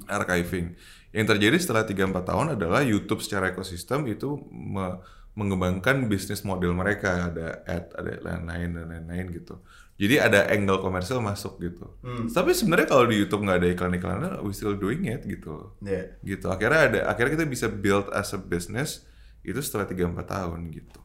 archiving. 0.07 0.73
Yang 1.09 1.25
terjadi 1.31 1.57
setelah 1.57 1.83
3-4 1.85 2.21
tahun 2.21 2.47
adalah 2.53 2.81
YouTube 2.81 3.21
secara 3.21 3.49
ekosistem 3.49 4.05
itu 4.05 4.41
me- 4.49 5.01
mengembangkan 5.35 6.07
bisnis 6.07 6.47
model 6.47 6.71
mereka 6.71 7.27
ada 7.31 7.61
ad, 7.67 7.91
ada 7.91 8.11
lain-lain 8.23 8.69
dan 8.71 8.85
lain-lain 8.87 9.35
gitu. 9.35 9.59
Jadi 9.95 10.19
ada 10.19 10.47
angle 10.51 10.83
komersial 10.83 11.23
masuk 11.23 11.59
gitu. 11.63 11.87
Tapi 12.31 12.51
sebenarnya 12.51 12.87
kalau 12.87 13.07
di 13.07 13.15
YouTube 13.19 13.47
nggak 13.47 13.59
ada 13.63 13.69
iklan-iklannya, 13.71 14.31
we 14.43 14.51
still 14.51 14.75
doing 14.75 15.07
it 15.07 15.23
gitu. 15.23 15.75
Iya. 15.83 16.19
Gitu. 16.19 16.47
Akhirnya 16.51 16.81
ada 16.91 16.99
akhirnya 17.07 17.39
kita 17.39 17.47
bisa 17.47 17.67
build 17.71 18.11
as 18.11 18.35
a 18.35 18.39
business 18.39 19.07
itu 19.45 19.59
setelah 19.63 19.87
3 19.87 20.11
4 20.11 20.19
tahun 20.27 20.59
gitu. 20.71 20.99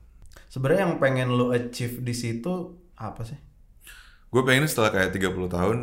Sebenarnya 0.50 0.90
yang 0.90 0.96
pengen 0.98 1.28
lu 1.30 1.54
achieve 1.54 2.02
di 2.02 2.14
situ 2.14 2.74
apa 2.98 3.22
sih? 3.22 3.38
Gue 4.30 4.42
pengen 4.46 4.66
setelah 4.66 4.90
kayak 4.90 5.14
30 5.14 5.50
tahun 5.50 5.78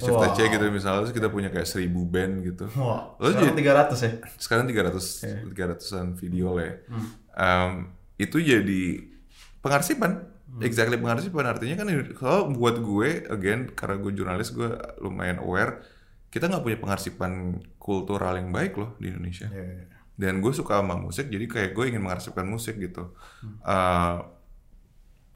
Shift 0.00 0.14
Wow. 0.18 0.34
Gitu 0.34 0.64
misalnya 0.74 0.98
terus 1.06 1.14
kita 1.14 1.28
punya 1.30 1.48
kayak 1.54 1.68
1000 1.70 1.86
band 1.86 2.34
gitu. 2.42 2.66
Wah, 2.78 3.14
Lo 3.18 3.30
sekarang 3.30 3.54
300 3.54 4.06
ya? 4.06 4.10
sekarang 4.38 4.64
300 4.66 5.54
300-an 5.54 6.06
video 6.18 6.54
lah 6.58 6.64
ya. 6.66 6.74
Um, 7.34 7.72
itu 8.18 8.38
jadi 8.42 8.82
pengarsipan. 9.62 10.34
Exactly 10.62 10.94
pengarsipan 11.02 11.50
artinya 11.50 11.74
kan 11.82 11.86
kalau 12.14 12.46
buat 12.54 12.78
gue 12.78 13.26
again 13.26 13.74
karena 13.74 13.98
gue 13.98 14.12
jurnalis 14.14 14.54
gue 14.54 14.70
lumayan 15.02 15.42
aware 15.42 15.82
kita 16.30 16.46
nggak 16.46 16.62
punya 16.62 16.78
pengarsipan 16.78 17.58
kultural 17.78 18.34
yang 18.38 18.54
baik 18.54 18.78
loh 18.78 18.94
di 19.02 19.10
Indonesia. 19.10 19.50
Iya. 19.50 19.90
Dan 20.14 20.38
gue 20.38 20.54
suka 20.54 20.78
sama 20.78 20.94
musik 20.94 21.26
jadi 21.26 21.46
kayak 21.50 21.70
gue 21.74 21.84
ingin 21.90 22.02
mengarsipkan 22.02 22.46
musik 22.46 22.78
gitu. 22.78 23.14
Uh, 23.66 24.22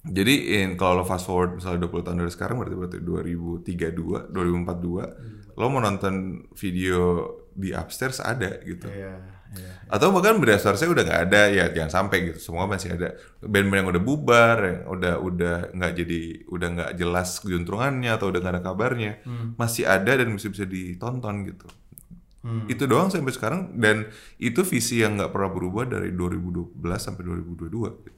jadi 0.08 0.64
in, 0.64 0.80
kalau 0.80 1.00
lo 1.00 1.04
fast 1.04 1.28
forward 1.28 1.60
misalnya 1.60 1.84
20 1.84 2.04
tahun 2.04 2.18
dari 2.24 2.32
sekarang 2.32 2.56
berarti 2.58 2.76
berarti 2.76 2.98
2032, 3.04 4.32
2042, 4.32 5.58
lo 5.60 5.64
mau 5.68 5.80
nonton 5.84 6.44
video 6.56 7.28
di 7.52 7.74
upstairs 7.74 8.22
ada 8.22 8.62
gitu. 8.62 8.86
Iya, 8.88 9.14
iya. 9.52 9.72
Atau 9.90 10.14
bahkan 10.14 10.38
berdasarnya 10.38 10.88
udah 10.88 11.04
nggak 11.04 11.22
ada 11.28 11.42
ya 11.50 11.64
jangan 11.74 11.90
sampai 11.90 12.32
gitu. 12.32 12.38
Semua 12.38 12.70
masih 12.70 12.94
ada 12.94 13.18
band-band 13.42 13.82
yang 13.84 13.90
udah 13.90 14.02
bubar, 14.02 14.56
yang 14.62 14.80
udah 14.86 15.14
udah 15.18 15.56
nggak 15.74 15.92
jadi 15.98 16.20
udah 16.46 16.68
nggak 16.78 16.90
jelas 16.96 17.28
juntrungannya 17.42 18.10
atau 18.14 18.30
udah 18.30 18.40
nggak 18.40 18.54
ada 18.54 18.62
kabarnya, 18.62 19.12
masih 19.58 19.84
ada 19.84 20.14
dan 20.14 20.30
masih 20.30 20.54
bisa 20.54 20.64
ditonton 20.64 21.44
gitu. 21.48 21.68
Itu 22.70 22.88
doang 22.88 23.12
sampai 23.12 23.34
sekarang 23.34 23.76
dan 23.76 24.08
itu 24.40 24.64
visi 24.64 25.04
yang 25.04 25.20
nggak 25.20 25.34
pernah 25.34 25.50
berubah 25.52 25.84
dari 25.84 26.14
2012 26.16 26.80
sampai 26.96 27.22
2022 27.26 28.06
gitu. 28.08 28.17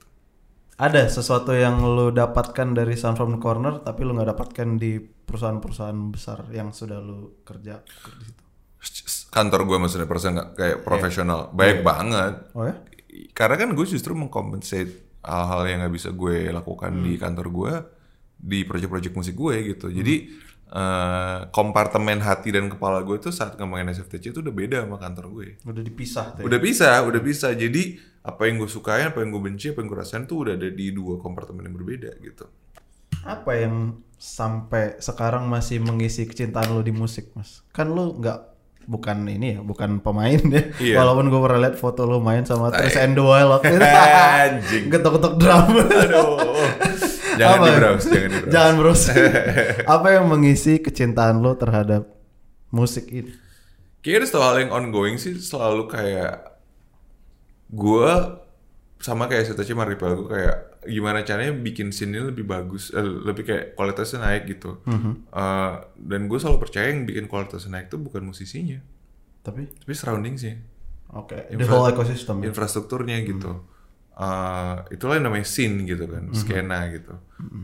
Ada 0.81 1.13
sesuatu 1.13 1.53
yang 1.53 1.85
lu 1.85 2.09
dapatkan 2.09 2.73
dari 2.73 2.97
Sound 2.97 3.21
from 3.21 3.37
the 3.37 3.41
Corner 3.41 3.85
tapi 3.85 4.01
lu 4.09 4.17
nggak 4.17 4.33
dapatkan 4.33 4.81
di 4.81 4.97
perusahaan-perusahaan 4.97 6.01
besar 6.09 6.49
yang 6.57 6.73
sudah 6.73 6.97
lu 7.05 7.45
kerja 7.45 7.85
di 7.85 8.17
situ. 8.89 9.29
Kantor 9.29 9.69
gue 9.69 9.77
maksudnya 9.77 10.09
nggak 10.09 10.49
kayak 10.57 10.79
profesional, 10.83 11.53
baik 11.53 11.85
banget. 11.85 12.49
Oh 12.57 12.65
ya? 12.65 12.81
karena 13.35 13.57
kan 13.59 13.69
gue 13.75 13.87
justru 13.87 14.15
mengcompensate 14.15 15.21
hal-hal 15.21 15.67
yang 15.69 15.79
nggak 15.85 15.95
bisa 15.95 16.09
gue 16.15 16.49
lakukan 16.49 16.93
di 17.05 17.19
kantor 17.21 17.47
gue 17.53 17.73
di 18.41 18.65
proyek-proyek 18.65 19.13
musik 19.13 19.37
gue 19.37 19.75
gitu 19.75 19.93
jadi 19.93 20.15
eh, 20.73 21.39
kompartemen 21.53 22.25
hati 22.25 22.55
dan 22.55 22.73
kepala 22.73 23.05
gue 23.05 23.21
tuh 23.21 23.35
saat 23.35 23.59
ngomongin 23.61 23.93
SFTC 23.93 24.33
itu 24.33 24.41
udah 24.41 24.55
beda 24.55 24.79
sama 24.89 24.97
kantor 24.97 25.27
gue 25.37 25.47
Udah 25.67 25.83
dipisah 25.85 26.27
tuh. 26.39 26.41
ya? 26.41 26.45
udah 26.49 26.61
bisa 26.63 26.89
udah 27.05 27.21
bisa 27.21 27.49
jadi 27.53 27.83
apa 28.21 28.43
yang 28.45 28.61
gue 28.61 28.69
sukain 28.69 29.09
apa 29.09 29.25
yang 29.25 29.33
gue 29.33 29.43
benci 29.43 29.73
apa 29.73 29.81
yang 29.81 29.89
gue 29.89 29.99
rasain 29.99 30.29
tuh 30.29 30.45
udah 30.45 30.55
ada 30.61 30.69
di 30.69 30.93
dua 30.93 31.17
kompartemen 31.17 31.65
yang 31.65 31.77
berbeda 31.77 32.13
gitu 32.21 32.45
Apa 33.21 33.53
yang 33.53 34.01
sampai 34.17 34.97
sekarang 34.97 35.45
masih 35.49 35.77
mengisi 35.81 36.25
kecintaan 36.25 36.73
lu 36.73 36.81
di 36.81 36.89
musik, 36.89 37.33
Mas? 37.37 37.61
Kan 37.69 37.93
lu 37.93 38.17
nggak 38.17 38.39
bukan 38.89 39.29
ini 39.29 39.57
ya, 39.57 39.61
bukan 39.61 40.01
pemain 40.01 40.41
ya. 40.41 40.63
Iya. 40.81 40.97
Walaupun 41.05 41.29
gue 41.29 41.41
pernah 41.41 41.69
lihat 41.69 41.77
foto 41.77 42.09
lu 42.09 42.17
main 42.25 42.49
sama 42.49 42.73
Tris 42.73 42.97
and 42.97 43.13
the 43.13 43.25
Wild 43.25 43.61
waktu 43.61 43.77
itu. 43.77 43.85
Anjing. 43.85 44.85
Getok-getok 44.89 45.35
drum. 45.37 45.69
aduh 45.85 46.65
jangan 47.37 47.59
Apa? 47.61 47.67
di 47.69 47.73
browse 47.77 48.07
jangan 48.09 48.29
di 48.29 48.39
browse 48.41 48.53
Jangan 48.53 48.73
bros. 48.81 49.03
Apa 50.01 50.09
yang 50.17 50.25
mengisi 50.29 50.73
kecintaan 50.81 51.45
lu 51.45 51.53
terhadap 51.61 52.09
musik 52.73 53.05
ini? 53.13 53.33
Kayaknya 54.01 54.17
ada 54.17 54.27
satu 54.33 54.41
hal 54.41 54.57
yang 54.65 54.71
ongoing 54.73 55.21
sih 55.21 55.37
selalu 55.37 55.93
kayak 55.93 56.50
gue 57.71 58.13
sama 59.01 59.25
kayak 59.27 59.49
Setoshi 59.49 59.73
Maripel 59.73 60.13
gue 60.15 60.29
kayak 60.29 60.57
gimana 60.85 61.25
caranya 61.25 61.53
bikin 61.53 61.89
scene 61.89 62.13
ini 62.13 62.29
lebih 62.29 62.45
bagus, 62.45 62.89
eh, 62.91 63.01
lebih 63.01 63.45
kayak 63.45 63.65
kualitasnya 63.73 64.21
naik 64.21 64.45
gitu. 64.51 64.81
Eh, 64.85 65.75
dan 65.97 66.21
gue 66.27 66.37
selalu 66.37 66.59
percaya 66.59 66.93
yang 66.93 67.05
bikin 67.05 67.25
kualitasnya 67.25 67.79
naik 67.79 67.89
itu 67.89 67.97
bukan 67.97 68.23
musisinya, 68.23 68.81
Tapi 69.41 69.69
tapi 69.71 69.93
surrounding 69.93 70.37
sih, 70.37 70.53
oke, 71.11 71.49
the 71.49 71.65
whole 71.65 71.89
ecosystem. 71.89 72.45
ya. 72.45 72.53
infrastrukturnya 72.53 73.25
gitu. 73.25 73.65
Eh, 74.21 74.77
itulah 74.93 75.17
yang 75.17 75.33
namanya 75.33 75.49
scene 75.49 75.89
gitu 75.89 76.05
kan, 76.05 76.29
skena 76.37 76.93
gitu. 76.93 77.17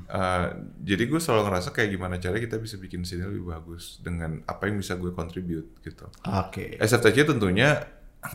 Eh, 0.09 0.47
jadi 0.89 1.05
gue 1.05 1.21
selalu 1.21 1.53
ngerasa 1.53 1.69
kayak 1.69 1.93
gimana 1.93 2.17
caranya 2.17 2.49
kita 2.49 2.57
bisa 2.57 2.81
bikin 2.81 3.05
scene 3.05 3.29
lebih 3.29 3.45
bagus 3.45 4.01
dengan 4.01 4.41
apa 4.49 4.73
yang 4.73 4.81
bisa 4.81 4.97
gue 4.97 5.13
contribute 5.13 5.69
gitu. 5.85 6.09
Oke. 6.25 6.81
SFTC 6.81 7.29
tentunya 7.29 7.77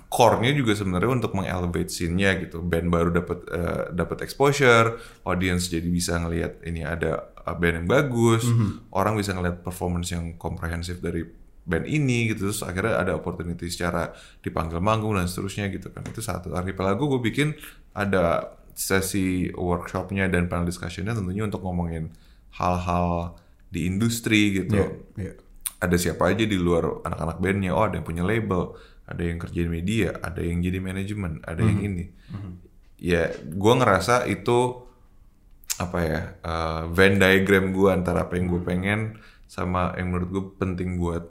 core-nya 0.07 0.51
juga 0.53 0.71
sebenarnya 0.73 1.21
untuk 1.21 1.33
mengelevate 1.35 1.91
scene-nya 1.91 2.37
gitu. 2.41 2.63
Band 2.63 2.87
baru 2.87 3.09
dapat 3.11 3.39
eh, 3.49 3.83
dapat 3.91 4.23
exposure, 4.23 4.97
audience 5.23 5.67
jadi 5.67 5.87
bisa 5.87 6.19
ngelihat 6.19 6.63
ini 6.63 6.85
ada 6.85 7.31
uh, 7.41 7.55
band 7.57 7.83
yang 7.83 7.89
bagus, 7.89 8.45
orang 8.91 9.17
bisa 9.17 9.33
ngelihat 9.35 9.61
performance 9.61 10.11
yang 10.13 10.35
komprehensif 10.37 11.01
dari 11.01 11.25
band 11.61 11.85
ini 11.85 12.31
gitu. 12.31 12.49
Terus 12.49 12.63
akhirnya 12.63 13.01
ada 13.01 13.11
opportunity 13.17 13.67
secara 13.67 14.13
dipanggil 14.39 14.79
manggung 14.79 15.17
dan 15.17 15.27
seterusnya 15.27 15.67
gitu 15.69 15.89
kan. 15.89 16.05
Itu 16.07 16.23
satu. 16.23 16.53
Archipelago 16.53 17.11
gue 17.17 17.21
bikin 17.21 17.53
ada 17.91 18.55
sesi 18.71 19.51
workshopnya 19.51 20.31
dan 20.31 20.47
panel 20.47 20.63
discussion-nya 20.65 21.11
tentunya 21.11 21.43
untuk 21.43 21.59
ngomongin 21.61 22.07
hal-hal 22.55 23.35
di 23.67 23.87
industri 23.87 24.63
gitu 24.63 24.79
Iya. 25.15 25.35
ada 25.79 25.95
siapa 25.99 26.31
aja 26.31 26.43
di 26.43 26.55
luar 26.55 27.03
anak-anak 27.03 27.37
bandnya 27.39 27.71
oh 27.71 27.83
ada 27.87 27.99
yang 27.99 28.07
punya 28.07 28.23
label 28.23 28.75
ada 29.11 29.23
yang 29.27 29.37
kerjain 29.37 29.67
media 29.67 30.15
ada 30.23 30.39
yang 30.39 30.63
jadi 30.63 30.79
manajemen 30.79 31.43
ada 31.43 31.61
yang 31.61 31.79
ini. 31.83 32.05
Ya 33.01 33.35
gue 33.35 33.73
ngerasa 33.75 34.29
itu 34.31 34.87
apa 35.81 35.99
ya 36.05 36.21
uh, 36.45 36.83
Venn 36.93 37.17
diagram 37.17 37.73
gue 37.73 37.89
antara 37.89 38.29
apa 38.29 38.37
yang 38.37 38.47
gue 38.47 38.61
pengen 38.61 39.17
sama 39.51 39.91
yang 39.99 40.15
menurut 40.15 40.29
gue 40.31 40.43
penting 40.55 40.95
buat 40.95 41.27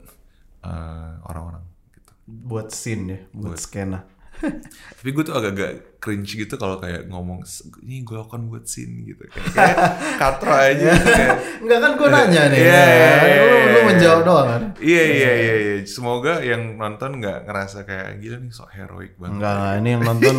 uh, 0.61 1.17
orang-orang 1.25 1.65
gitu. 1.97 2.11
Buat 2.29 2.69
scene 2.69 3.03
ya, 3.09 3.19
buat 3.33 3.57
skena. 3.57 4.05
Tapi 4.97 5.09
gue 5.13 5.23
tuh 5.25 5.35
agak-agak 5.35 6.01
cringe 6.01 6.33
gitu 6.33 6.57
kalau 6.57 6.81
kayak 6.81 7.05
ngomong 7.13 7.45
ini 7.85 8.01
gue 8.01 8.17
lakukan 8.17 8.49
buat 8.49 8.65
scene 8.65 9.05
gitu. 9.05 9.29
Kayak, 9.53 9.77
katro 10.21 10.53
aja. 10.53 10.73
gitu, 10.73 11.09
kayak, 11.13 11.37
Enggak 11.61 11.79
kan 11.79 11.91
gue 11.93 12.07
nanya 12.09 12.41
nih. 12.51 12.59
Iya, 12.59 12.73
ya. 12.73 12.85
iya, 12.89 13.11
iya, 13.21 13.41
lu, 13.41 13.55
lu 13.61 13.69
iya. 13.69 13.81
menjawab 13.85 14.19
doang 14.25 14.47
kan? 14.49 14.61
Iya 14.81 15.03
iya 15.05 15.31
iya 15.37 15.55
iya. 15.61 15.75
Semoga 15.85 16.33
yang 16.41 16.61
nonton 16.75 17.21
nggak 17.21 17.39
ngerasa 17.45 17.77
kayak 17.85 18.17
gila 18.17 18.37
nih 18.41 18.51
sok 18.51 18.69
heroik 18.73 19.13
banget. 19.21 19.37
Enggak. 19.37 19.71
Ini 19.77 19.89
yang 19.93 20.01
nonton 20.01 20.35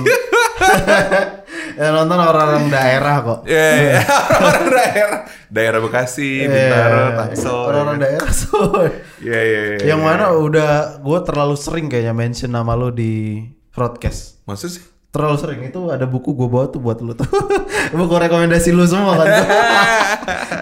yang 1.72 1.92
nonton 1.96 2.18
orang-orang 2.20 2.66
daerah 2.68 3.16
kok. 3.22 3.40
Iya 3.48 3.68
iya. 3.78 4.00
Orang 4.38 4.66
daerah, 4.68 5.20
daerah 5.48 5.80
Bekasi, 5.80 6.30
Bintaro, 6.46 7.02
Iya, 7.02 7.16
Tangsel. 7.18 7.54
Orang-orang 7.54 7.96
kan? 7.98 8.04
daerah 8.04 8.32
soy. 8.32 8.88
Iya 9.22 9.40
iya 9.40 9.60
iya. 9.62 9.78
Yang 9.94 10.00
iya. 10.02 10.06
mana 10.06 10.24
udah 10.36 10.72
gue 11.00 11.18
terlalu 11.22 11.54
sering 11.56 11.86
kayaknya 11.86 12.14
mention 12.14 12.50
nama 12.52 12.72
lu 12.74 12.90
di 12.92 13.46
broadcast. 13.72 14.44
Maksud 14.44 14.68
sih? 14.70 14.84
Terlalu 15.12 15.36
sering 15.36 15.60
itu 15.68 15.92
ada 15.92 16.08
buku 16.08 16.32
gue 16.32 16.48
bawa 16.48 16.72
tuh 16.72 16.80
buat 16.80 16.96
lu 17.04 17.12
tuh. 17.12 17.28
buku 17.98 18.14
rekomendasi 18.16 18.72
lu 18.72 18.88
semua 18.88 19.20
kan. 19.20 19.28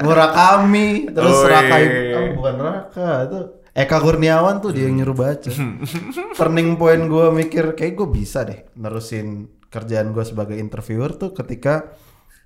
Murakami, 0.02 0.88
terus 1.14 1.36
Oh, 1.38 1.46
Raka 1.46 1.76
iya, 1.78 1.86
iya, 1.86 2.16
oh, 2.18 2.22
iya. 2.26 2.32
bukan 2.34 2.54
Raka 2.58 3.10
itu 3.30 3.38
Eka 3.70 4.02
Kurniawan 4.02 4.58
tuh 4.58 4.74
dia 4.74 4.90
yang 4.90 4.98
nyuruh 4.98 5.14
baca. 5.14 5.50
Turning 6.38 6.74
point 6.74 7.06
gue 7.06 7.26
mikir 7.30 7.78
kayak 7.78 7.94
gue 7.94 8.08
bisa 8.10 8.42
deh 8.42 8.66
nerusin 8.74 9.46
kerjaan 9.70 10.10
gue 10.10 10.24
sebagai 10.26 10.58
interviewer 10.58 11.14
tuh 11.14 11.30
ketika 11.30 11.94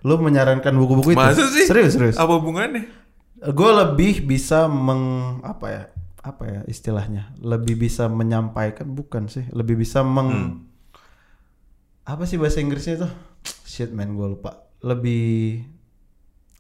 lu 0.05 0.21
menyarankan 0.21 0.77
buku-buku 0.77 1.17
itu. 1.17 1.25
Masa 1.25 1.49
sih? 1.49 1.65
Serius, 1.65 1.97
serius. 1.97 2.17
Apa 2.21 2.37
hubungannya? 2.37 2.85
Gue 3.41 3.71
lebih 3.73 4.29
bisa 4.29 4.69
meng 4.69 5.41
apa 5.41 5.67
ya? 5.73 5.83
Apa 6.25 6.43
ya 6.49 6.61
istilahnya? 6.65 7.37
Lebih 7.37 7.77
bisa 7.77 8.09
menyampaikan 8.09 8.97
bukan 8.97 9.29
sih? 9.29 9.45
Lebih 9.53 9.77
bisa 9.77 10.01
meng 10.01 10.31
Hmm. 10.33 10.53
apa 12.05 12.25
sih 12.25 12.37
bahasa 12.37 12.61
Inggrisnya 12.61 12.97
itu? 12.99 13.09
Shit 13.65 13.93
man, 13.93 14.13
gue 14.13 14.29
lupa. 14.31 14.69
Lebih 14.81 15.65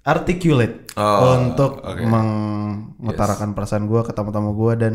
articulate 0.04 0.92
Oh, 0.96 1.32
untuk 1.36 1.80
oke. 1.80 2.04
mengutarakan 2.04 3.56
perasaan 3.56 3.84
gue 3.84 4.00
ke 4.04 4.12
tamu-tamu 4.12 4.52
gue 4.52 4.72
dan 4.76 4.94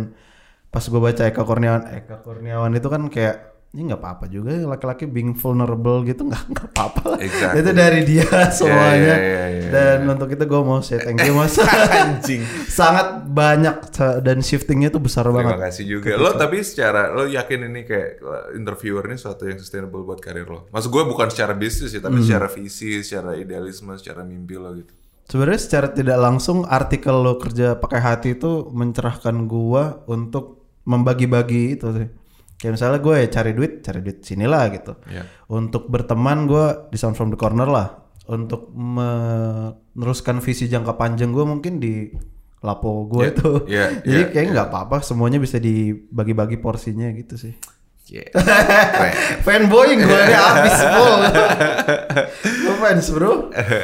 pas 0.69 0.81
gue 0.81 1.01
baca 1.01 1.25
Eka 1.25 1.41
Kurniawan, 1.41 1.89
Eka 1.89 2.21
Kurniawan 2.21 2.73
itu 2.73 2.85
kan 2.85 3.09
kayak 3.09 3.57
ini 3.69 3.85
nggak 3.85 4.01
apa-apa 4.01 4.25
juga 4.25 4.49
laki-laki 4.65 5.05
being 5.05 5.37
vulnerable 5.37 6.01
gitu 6.01 6.25
nggak 6.25 6.41
nggak 6.49 6.67
apa-apa 6.73 7.01
lah. 7.05 7.19
Exactly. 7.21 7.61
Itu 7.61 7.69
dari 7.69 8.01
dia 8.01 8.25
semuanya. 8.57 9.13
iya, 9.13 9.43
iya, 9.45 9.69
dan 9.69 9.97
untuk 10.09 10.25
itu 10.33 10.41
gue 10.41 10.61
mau 10.65 10.81
say 10.81 10.97
thank 10.97 11.21
you 11.21 11.37
mas. 11.37 11.53
Anjing. 12.01 12.41
Sangat 12.65 13.29
banyak 13.29 13.93
dan 14.25 14.41
shiftingnya 14.41 14.89
tuh 14.89 15.05
besar 15.05 15.29
Terima 15.29 15.53
banget. 15.53 15.69
kasih 15.69 15.85
juga. 15.85 16.17
Lo 16.17 16.33
tapi 16.33 16.65
secara 16.65 17.13
lo 17.13 17.29
yakin 17.29 17.69
ini 17.69 17.85
kayak 17.85 18.09
interviewer 18.57 19.05
ini 19.05 19.21
suatu 19.21 19.45
yang 19.45 19.61
sustainable 19.61 20.01
buat 20.01 20.17
karir 20.17 20.49
lo. 20.49 20.65
Maksud 20.73 20.89
gue 20.89 21.03
bukan 21.05 21.29
secara 21.29 21.53
bisnis 21.53 21.93
ya, 21.93 22.01
tapi 22.01 22.25
secara 22.25 22.49
visi, 22.49 23.05
secara 23.05 23.37
idealisme, 23.37 23.93
secara 24.01 24.25
mimpi 24.25 24.57
lo 24.57 24.73
gitu. 24.73 24.97
Sebenarnya 25.29 25.61
secara 25.61 25.87
tidak 25.93 26.17
langsung 26.17 26.65
artikel 26.65 27.13
lo 27.13 27.37
kerja 27.37 27.77
pakai 27.77 28.01
hati 28.01 28.33
itu 28.33 28.65
mencerahkan 28.73 29.45
gua 29.45 30.01
untuk 30.09 30.65
membagi-bagi 30.89 31.77
itu 31.77 31.85
sih. 31.93 32.09
Kayak 32.59 32.73
misalnya 32.75 32.99
gue 32.99 33.15
ya 33.15 33.27
cari 33.31 33.51
duit, 33.55 33.73
cari 33.79 33.99
duit 34.03 34.19
sinilah 34.19 34.63
gitu. 34.69 34.93
Iya. 35.07 35.23
Untuk 35.47 35.87
berteman 35.87 36.43
gue 36.43 36.65
di 36.91 36.97
Sound 36.99 37.15
from 37.15 37.31
the 37.31 37.39
Corner 37.39 37.65
lah. 37.65 37.87
Untuk 38.27 38.69
meneruskan 38.75 40.37
visi 40.37 40.67
jangka 40.67 40.93
panjang 40.93 41.31
gue 41.31 41.41
mungkin 41.41 41.79
di 41.79 42.11
lapo 42.59 43.07
gue 43.07 43.23
Iya, 43.23 43.31
itu. 43.31 43.51
iya, 43.65 43.85
Jadi 44.05 44.21
iya, 44.21 44.29
kayak 44.29 44.47
nggak 44.51 44.67
apa-apa, 44.69 44.97
semuanya 44.99 45.39
bisa 45.39 45.55
dibagi-bagi 45.57 46.59
porsinya 46.59 47.07
gitu 47.09 47.39
sih. 47.39 47.55
Yeah. 48.09 48.27
Fanboying 49.45 50.01
gue 50.01 50.19
ini 50.19 50.33
habis 50.33 50.77
full. 50.81 51.19
gue 52.41 52.75
fans 52.75 53.07
bro. 53.13 53.33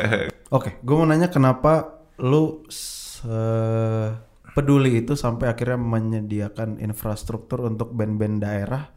Oke, 0.58 0.78
gue 0.78 0.96
mau 0.98 1.06
nanya 1.06 1.30
kenapa 1.30 2.02
lu 2.18 2.66
se- 2.68 4.12
peduli 4.56 5.04
itu 5.04 5.14
sampai 5.14 5.52
akhirnya 5.52 5.76
menyediakan 5.76 6.80
infrastruktur 6.80 7.68
untuk 7.68 7.92
band-band 7.92 8.40
daerah 8.40 8.88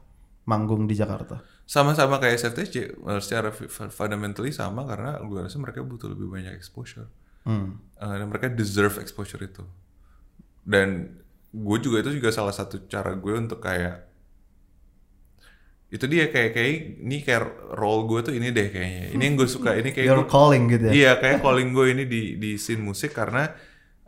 manggung 0.47 0.87
di 0.87 0.95
Jakarta. 0.95 1.43
Sama-sama 1.67 2.17
kayak 2.17 2.39
SFTC, 2.39 2.75
eh, 2.95 3.21
secara 3.21 3.51
fu- 3.51 3.69
fundamentally 3.91 4.49
sama 4.49 4.87
karena 4.87 5.19
gue 5.21 5.45
rasa 5.45 5.59
mereka 5.59 5.83
butuh 5.83 6.09
lebih 6.09 6.31
banyak 6.31 6.55
exposure. 6.55 7.11
Hmm. 7.45 7.83
Eh, 7.95 8.15
dan 8.17 8.27
mereka 8.27 8.49
deserve 8.49 8.97
exposure 8.97 9.43
itu. 9.43 9.67
Dan 10.63 11.19
gue 11.51 11.79
juga 11.81 12.01
itu 12.01 12.15
juga 12.15 12.31
salah 12.31 12.53
satu 12.53 12.87
cara 12.87 13.13
gue 13.13 13.35
untuk 13.35 13.59
kayak 13.59 14.07
itu 15.89 16.05
dia 16.05 16.29
kayak 16.29 16.53
kayak 16.53 16.73
ini 17.01 17.17
kayak 17.25 17.43
role 17.73 18.05
gue 18.05 18.21
tuh 18.21 18.35
ini 18.37 18.53
deh 18.53 18.69
kayaknya. 18.69 19.05
Ini 19.17 19.23
yang 19.25 19.35
gue 19.41 19.49
suka. 19.49 19.73
Ini 19.73 19.89
kayak 19.89 20.07
Your 20.07 20.21
gua- 20.25 20.29
calling 20.29 20.69
gitu 20.69 20.85
ya. 20.85 20.93
Iya, 20.93 21.13
kayak 21.17 21.41
calling 21.41 21.73
gue 21.73 21.87
ini 21.97 22.05
di 22.05 22.23
di 22.37 22.61
scene 22.61 22.85
musik 22.85 23.17
karena 23.17 23.49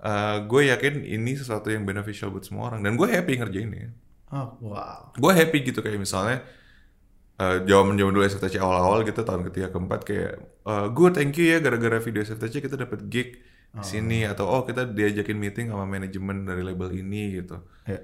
eh, 0.01 0.37
gue 0.45 0.63
yakin 0.73 1.05
ini 1.05 1.33
sesuatu 1.37 1.69
yang 1.69 1.85
beneficial 1.85 2.33
buat 2.33 2.45
semua 2.45 2.73
orang 2.73 2.81
dan 2.85 2.97
gue 2.97 3.09
happy 3.09 3.41
ngerjainnya. 3.41 3.93
Oh, 4.31 4.55
wow. 4.63 5.11
Gue 5.19 5.33
happy 5.35 5.67
gitu 5.67 5.83
kayak 5.83 5.99
misalnya 6.01 6.43
eh 7.41 7.65
zaman 7.65 7.97
zaman 7.97 8.13
dulu 8.13 8.21
SFTC 8.21 8.61
awal-awal 8.61 9.01
gitu 9.09 9.25
tahun 9.25 9.49
ketiga 9.49 9.73
keempat 9.73 10.01
kayak 10.05 10.33
eh, 10.45 10.87
gue 10.93 11.09
thank 11.17 11.33
you 11.41 11.49
ya 11.49 11.59
gara-gara 11.65 11.97
video 11.97 12.21
SFTC 12.21 12.61
kita 12.61 12.77
dapat 12.77 13.09
gig 13.09 13.41
di 13.71 13.87
sini 13.87 14.27
atau 14.27 14.51
oh 14.51 14.63
kita 14.67 14.83
diajakin 14.83 15.39
meeting 15.39 15.67
sama 15.71 15.87
manajemen 15.87 16.43
dari 16.43 16.67
label 16.67 16.91
ini 16.91 17.39
gitu. 17.39 17.63
Ya. 17.87 18.03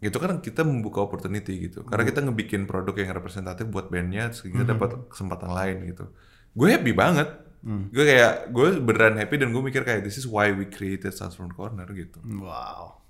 Gitu 0.00 0.16
kan 0.16 0.40
kita 0.40 0.64
membuka 0.64 1.04
opportunity 1.04 1.68
gitu. 1.68 1.84
Karena 1.84 2.08
kita 2.08 2.24
ngebikin 2.24 2.64
produk 2.64 2.96
yang 2.96 3.12
representatif 3.12 3.68
buat 3.68 3.92
bandnya, 3.92 4.32
kita 4.32 4.64
dapat 4.64 5.12
kesempatan 5.12 5.52
lain 5.52 5.76
gitu. 5.92 6.08
Gue 6.56 6.72
happy 6.72 6.96
banget. 6.96 7.28
Gue 7.62 8.04
kayak 8.08 8.52
gue 8.52 8.66
beneran 8.80 9.20
happy 9.20 9.36
dan 9.36 9.52
gue 9.52 9.62
mikir 9.62 9.84
kayak 9.84 10.00
this 10.00 10.16
is 10.16 10.24
why 10.24 10.48
we 10.48 10.64
created 10.64 11.12
Southbound 11.12 11.52
Corner 11.52 11.84
gitu. 11.92 12.20
Wow. 12.24 13.00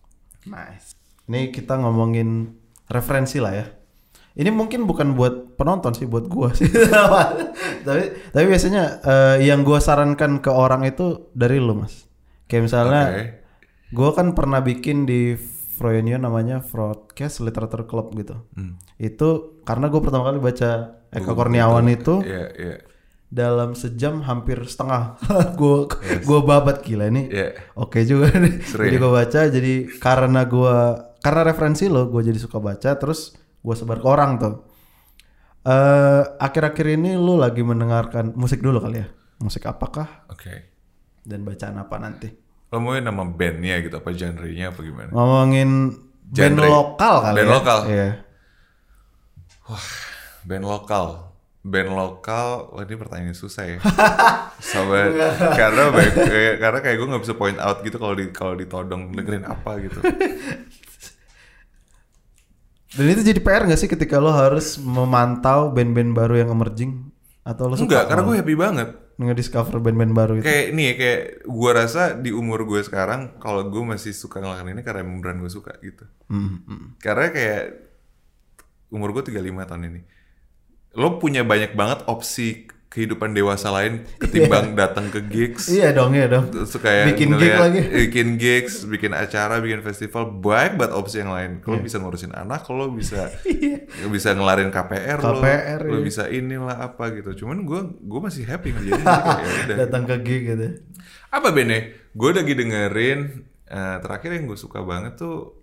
Nice. 0.48 0.98
Ini 1.30 1.54
kita 1.54 1.78
ngomongin 1.78 2.58
referensi 2.90 3.38
lah 3.38 3.54
ya. 3.54 3.66
Ini 4.30 4.50
mungkin 4.54 4.86
bukan 4.86 5.18
buat 5.18 5.58
penonton 5.58 5.90
sih, 5.94 6.06
buat 6.06 6.30
gua 6.30 6.54
sih. 6.54 6.70
tapi 7.86 8.30
tapi 8.30 8.44
biasanya 8.46 9.02
eh, 9.02 9.36
yang 9.46 9.66
gua 9.66 9.82
sarankan 9.82 10.38
ke 10.38 10.50
orang 10.54 10.86
itu 10.86 11.30
dari 11.34 11.58
lu, 11.58 11.74
Mas. 11.74 12.06
Kayak 12.46 12.62
misalnya 12.70 13.02
Oke. 13.10 13.24
gua 13.90 14.10
kan 14.14 14.32
pernah 14.38 14.62
bikin 14.62 15.02
di 15.02 15.34
Froyonion 15.80 16.20
namanya 16.20 16.60
Broadcast 16.60 17.40
Literature 17.40 17.88
Club 17.88 18.12
gitu. 18.12 18.36
Hmm. 18.52 18.76
Itu 19.00 19.60
karena 19.64 19.88
gue 19.88 20.00
pertama 20.04 20.28
kali 20.28 20.36
baca 20.36 21.00
Eka 21.08 21.32
Kurniawan 21.32 21.88
itu 21.88 22.20
Iya, 22.20 22.44
iya. 22.52 22.76
Dalam 23.30 23.78
sejam 23.78 24.20
hampir 24.20 24.58
setengah 24.62 25.14
gue 25.58 25.86
gue 26.20 26.40
babat 26.42 26.82
gila 26.82 27.06
ini 27.06 27.30
Iya. 27.30 27.54
oke 27.74 28.02
juga 28.02 28.26
nih 28.42 28.58
Seru 28.60 28.82
jadi 28.84 28.96
ya? 28.96 29.00
gue 29.00 29.12
baca 29.12 29.40
jadi 29.46 29.72
karena 29.96 30.40
gue 30.44 30.76
karena 31.22 31.40
referensi 31.44 31.86
lo 31.86 32.10
gue 32.10 32.20
jadi 32.20 32.36
suka 32.36 32.58
baca 32.58 32.90
terus 32.94 33.32
gue 33.60 33.74
sebar 33.74 33.98
ke 33.98 34.08
orang 34.08 34.30
tuh 34.36 34.54
eh 35.62 36.22
akhir-akhir 36.38 36.96
ini 36.96 37.14
lu 37.14 37.36
lagi 37.36 37.60
mendengarkan 37.60 38.34
musik 38.34 38.58
dulu 38.58 38.80
kali 38.80 38.98
ya 38.98 39.08
musik 39.38 39.62
apakah 39.64 40.26
Oke. 40.26 40.74
dan 41.22 41.44
bacaan 41.44 41.78
apa 41.78 41.96
nanti 41.96 42.28
Lo 42.70 42.78
mau 42.78 42.94
nama 42.94 43.26
bandnya 43.26 43.78
gitu 43.78 43.98
apa 43.98 44.10
genre-nya 44.10 44.70
apa 44.70 44.78
gimana? 44.80 45.10
ngomongin 45.10 45.90
band 46.26 46.54
Genre. 46.54 46.66
lokal 46.66 47.14
kali 47.20 47.36
Band 47.36 47.46
ya 47.46 47.54
lokal. 47.54 47.78
iya 47.86 48.08
Band 50.42 50.64
lokal. 50.64 51.29
Band 51.60 51.92
lokal, 51.92 52.72
wah 52.72 52.80
ini 52.80 52.96
pertanyaan 52.96 53.34
susah 53.34 53.64
ya. 53.66 53.78
Sama 54.64 55.12
karena 55.52 55.90
baik, 55.90 56.12
kayak- 56.16 56.58
karena 56.58 56.78
kayak 56.80 56.96
gue 56.96 57.06
nggak 57.06 57.22
bisa 57.22 57.34
point 57.34 57.58
out 57.58 57.80
gitu 57.80 57.96
kalau 57.96 58.14
di 58.14 58.24
kalau 58.30 58.54
ditodong 58.54 59.12
dengerin 59.12 59.44
apa 59.44 59.76
gitu. 59.78 60.00
dan 62.90 63.06
itu 63.06 63.22
jadi 63.22 63.38
PR 63.38 63.62
gak 63.64 63.78
sih 63.78 63.86
ketika 63.86 64.18
lo 64.18 64.30
harus 64.30 64.74
memantau 64.76 65.70
band-band 65.70 66.10
baru 66.10 66.34
yang 66.36 66.50
emerging 66.50 67.06
atau 67.40 67.68
lo 67.68 67.74
suka 67.74 67.86
Enggak, 67.86 68.04
karena 68.08 68.22
gue 68.24 68.36
happy 68.36 68.56
banget. 68.56 68.88
ngediscover 69.14 69.78
band-band 69.78 70.10
baru 70.10 70.32
itu 70.34 70.42
Kayak 70.42 70.66
nih, 70.72 70.90
kayak 70.96 71.20
gue 71.44 71.70
rasa 71.70 72.16
di 72.16 72.32
umur 72.32 72.64
gue 72.64 72.80
sekarang, 72.80 73.36
kalau 73.36 73.62
gue 73.64 73.82
masih 73.86 74.10
suka 74.10 74.40
ngelakuin 74.40 74.72
ini 74.72 74.82
karena 74.82 75.04
emang 75.04 75.20
beneran 75.20 75.38
gue 75.38 75.52
suka 75.52 75.76
gitu. 75.78 76.08
Hmm, 76.26 76.64
hmm. 76.64 76.86
Karena 76.96 77.28
kayak 77.28 77.62
umur 78.88 79.12
gue 79.12 79.28
35 79.28 79.38
tahun 79.62 79.82
ini. 79.86 80.00
Lo 80.92 81.16
punya 81.16 81.42
banyak 81.42 81.72
banget 81.72 82.02
opsi 82.04 82.66
kehidupan 82.90 83.30
dewasa 83.30 83.70
lain 83.70 84.02
ketimbang 84.18 84.74
datang 84.74 85.06
ke 85.08 85.22
gigs. 85.22 85.70
Iya 85.70 85.94
dong, 85.94 86.10
iya 86.10 86.26
dong. 86.26 86.50
Terus 86.50 86.74
kayak 86.74 87.14
Bikin 87.14 87.38
gig 87.38 87.54
ngeliat- 87.54 87.62
lagi. 87.62 87.80
bikin 87.86 88.28
gigs, 88.34 88.82
bikin 88.82 89.14
acara, 89.14 89.62
bikin 89.62 89.78
festival, 89.80 90.26
banyak 90.26 90.74
banget 90.74 90.92
opsi 90.98 91.22
yang 91.22 91.30
lain. 91.30 91.62
Kalau 91.62 91.78
bisa 91.78 92.02
ngurusin 92.02 92.34
anak, 92.34 92.66
kalau 92.66 92.90
bisa 92.90 93.30
bisa 94.14 94.34
ngelarin 94.34 94.74
KPR, 94.74 95.22
lo, 95.22 95.38
KPR, 95.38 95.80
lo 95.86 95.96
iya. 95.96 96.02
bisa 96.02 96.26
inilah 96.26 96.82
apa 96.82 97.14
gitu. 97.14 97.30
Cuman 97.38 97.62
gue 97.62 97.80
gue 97.94 98.20
masih 98.20 98.42
happy 98.50 98.68
ngerjain 98.74 99.06
ya. 99.06 99.86
Datang 99.86 100.10
ke 100.10 100.16
gig 100.26 100.42
gitu. 100.50 100.66
Apa 101.30 101.54
bene? 101.54 102.10
Gue 102.10 102.34
lagi 102.34 102.58
dengerin 102.58 103.20
eh, 103.70 103.96
terakhir 104.02 104.34
yang 104.34 104.50
gue 104.50 104.58
suka 104.58 104.82
banget 104.82 105.14
tuh 105.14 105.59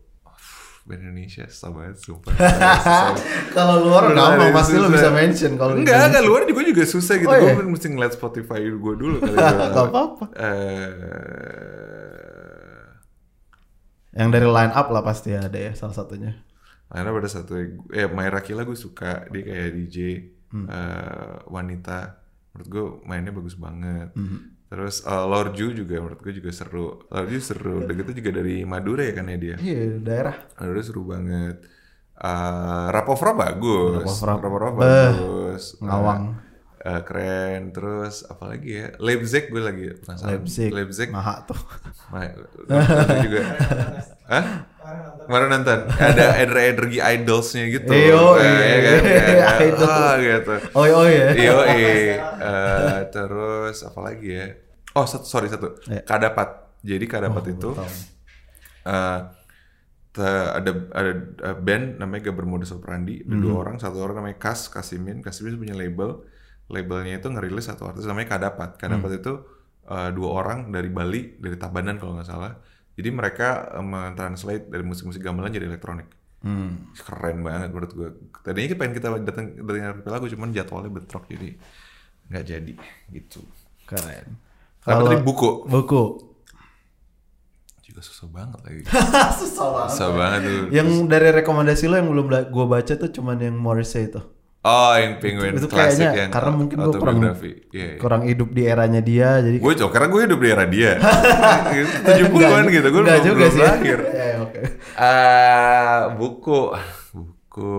band 0.88 1.04
Indonesia 1.04 1.44
susah 1.46 1.70
banget 1.70 1.96
sumpah. 2.00 2.32
Kalau 3.56 3.76
luar 3.84 4.08
gampang 4.10 4.56
pasti 4.56 4.80
lu 4.80 4.88
bisa 4.88 5.12
mention 5.12 5.54
kalau 5.54 5.76
Enggak, 5.76 6.08
enggak 6.10 6.24
luar 6.24 6.42
juga 6.48 6.62
juga 6.64 6.84
susah 6.88 7.16
gitu. 7.20 7.28
Oh, 7.28 7.36
gue 7.36 7.52
iya? 7.52 7.68
mesti 7.68 7.88
ngeliat 7.92 8.14
Spotify 8.16 8.64
gue 8.64 8.94
dulu 8.96 9.16
kali. 9.22 9.36
Gak 9.36 9.86
apa-apa. 9.92 10.26
Eh, 10.34 10.92
Yang 14.18 14.30
dari 14.34 14.48
line 14.50 14.74
up 14.74 14.88
lah 14.90 15.04
pasti 15.04 15.36
ada 15.36 15.54
ya 15.54 15.76
salah 15.76 15.94
satunya. 15.94 16.34
Mana 16.88 17.12
ada 17.12 17.28
satu 17.28 17.60
eh 17.92 18.08
Maira 18.08 18.40
Kila 18.40 18.64
gue 18.64 18.74
suka 18.74 19.28
dia 19.30 19.44
kayak 19.44 19.70
DJ 19.76 19.98
Hmm. 20.48 20.64
eh, 20.64 21.44
wanita 21.52 22.24
menurut 22.56 22.68
gue 22.72 22.86
mainnya 23.04 23.36
bagus 23.36 23.60
banget 23.60 24.16
Hmm. 24.16 24.56
Terus 24.68 24.96
eh, 25.08 25.26
Lorju 25.32 25.66
juga 25.80 25.96
menurut 26.04 26.20
gue 26.26 26.34
juga 26.40 26.52
seru 26.52 27.08
Lorju 27.14 27.38
seru 27.40 27.70
udah 27.84 27.94
gitu 28.00 28.12
juga 28.20 28.32
dari 28.44 28.56
Madura 28.68 29.02
ya 29.08 29.14
kan 29.18 29.26
ya 29.32 29.38
dia 29.40 29.56
Iya, 29.60 29.80
daerah. 30.04 30.36
Madura 30.60 30.82
seru 30.88 31.02
banget 31.08 31.56
Eh 32.18 32.88
Rapovra 32.94 33.32
bagus. 33.38 34.12
Rapovra 34.26 34.70
Beh, 34.74 35.10
bagus 35.14 35.64
ngawang. 35.86 36.24
Eh, 36.34 36.47
eh, 36.88 37.02
keren 37.04 37.62
terus 37.70 38.24
apalagi 38.24 38.72
ya 38.72 38.88
Leipzig 38.98 39.48
gue 39.48 39.60
lagi 39.60 39.86
penasaran 40.00 40.30
Leipzig. 40.32 40.70
Leipzig 40.72 41.10
Maha 41.10 41.44
tuh. 41.44 41.60
Ma- 42.08 42.32
juga 43.20 43.40
Hah? 44.26 44.46
Kemarin 45.20 45.48
nonton 45.52 45.80
ada 45.92 46.26
energi 46.40 47.04
idolsnya 47.04 47.68
gitu 47.68 47.92
Iyo, 47.92 48.40
Eh, 48.40 48.48
ya 48.48 48.78
kan? 48.80 49.00
Kayak, 49.04 49.48
idol. 49.62 49.92
ah, 49.92 50.14
gitu 50.18 50.56
Oh, 50.72 50.86
oh 50.88 51.06
ya. 51.06 51.28
Iyo, 51.36 51.58
eh, 51.68 52.16
terus 53.10 53.84
apa 53.84 54.00
lagi 54.02 54.30
ya? 54.32 54.48
Oh, 54.96 55.04
satu, 55.04 55.28
sorry 55.28 55.46
satu. 55.46 55.76
Ya. 55.86 56.02
Kadapat. 56.02 56.72
Jadi 56.80 57.04
Kadapat 57.06 57.44
Oh, 57.44 57.52
itu 57.52 57.70
eh, 58.86 59.20
te- 60.10 60.24
ada 60.56 60.72
ada 60.92 61.12
band 61.54 62.00
namanya 62.00 62.32
Gaber 62.32 62.48
Modus 62.48 62.72
Operandi. 62.72 63.22
Ada 63.22 63.28
Hmm. 63.30 63.44
dua 63.44 63.54
orang, 63.60 63.76
satu 63.78 64.00
orang 64.00 64.24
namanya 64.24 64.40
Kas 64.40 64.66
Kasimin. 64.68 65.20
Kasimin 65.20 65.60
punya 65.60 65.76
label. 65.76 66.24
Labelnya 66.68 67.18
itu 67.18 67.28
ngerilis 67.28 67.66
satu 67.66 67.88
artis 67.88 68.04
namanya 68.04 68.36
Kadapat. 68.36 68.76
Kadapat 68.76 69.10
Hmm. 69.10 69.20
itu 69.20 69.34
eh, 69.88 70.10
dua 70.12 70.30
orang 70.36 70.68
dari 70.68 70.92
Bali, 70.92 71.40
dari 71.40 71.56
Tabanan 71.56 71.96
kalau 71.96 72.20
nggak 72.20 72.28
salah. 72.28 72.54
Jadi 72.94 73.10
mereka 73.10 73.72
eh, 73.72 73.86
mentranslate 73.86 74.68
dari 74.68 74.84
musik-musik 74.84 75.22
gamelan 75.22 75.50
jadi 75.50 75.66
elektronik 75.66 76.08
Hmm. 76.38 76.94
keren 76.94 77.42
banget 77.42 77.74
menurut 77.74 77.92
gue. 77.92 78.10
Tadinya 78.46 78.68
kita 78.70 78.78
pengen 78.78 78.94
kita 78.94 79.08
datang 79.26 79.46
dengar 79.58 80.06
lagu 80.06 80.30
cuman 80.30 80.54
jadwalnya 80.54 80.94
bentrok 80.94 81.26
jadi 81.26 81.58
nggak 82.30 82.44
jadi 82.46 82.74
gitu. 83.10 83.42
Keren. 83.84 84.38
Tapi 84.84 85.02
tadi 85.04 85.18
buku 85.20 85.66
buku. 85.66 86.04
juga 87.82 88.04
susah 88.04 88.28
banget 88.28 88.60
lagi. 88.62 88.82
Susah 89.42 89.68
banget. 89.72 89.92
susah 89.96 90.10
banget 90.12 90.40
tuh. 90.44 90.64
Yang 90.70 90.88
dari 91.08 91.30
rekomendasi 91.34 91.84
lo 91.88 91.96
yang 91.96 92.10
belum 92.12 92.28
gue 92.52 92.66
baca 92.68 92.94
tuh 92.94 93.10
cuman 93.10 93.40
yang 93.40 93.56
Morrissey 93.56 94.06
itu. 94.06 94.20
Oh, 94.68 94.92
yang 95.00 95.24
Penguin 95.24 95.56
Itu 95.56 95.72
klasik 95.72 96.04
kayaknya 96.04 96.28
yang 96.28 96.32
karena 96.36 96.52
mungkin 96.52 96.76
gue 96.76 96.94
kurang 97.00 97.18
autobiografi. 97.24 97.52
Iya, 97.72 97.86
iya. 97.88 98.00
kurang 98.04 98.22
hidup 98.28 98.50
di 98.52 98.64
eranya 98.68 99.00
dia 99.00 99.30
jadi 99.40 99.58
Gue 99.64 99.74
cok, 99.80 99.90
karena 99.96 100.08
gue 100.12 100.22
hidup 100.28 100.40
di 100.44 100.50
era 100.52 100.66
dia. 100.68 100.92
70-an 102.08 102.64
gitu, 102.68 102.88
gue 102.92 103.02
belum, 103.08 103.24
juga 103.24 103.46
belum 103.48 103.54
sih. 103.56 103.62
lahir. 103.64 104.00
Ya, 104.04 104.28
oke. 104.44 104.62
Ah, 105.00 106.00
buku, 106.20 106.62
buku. 107.16 107.76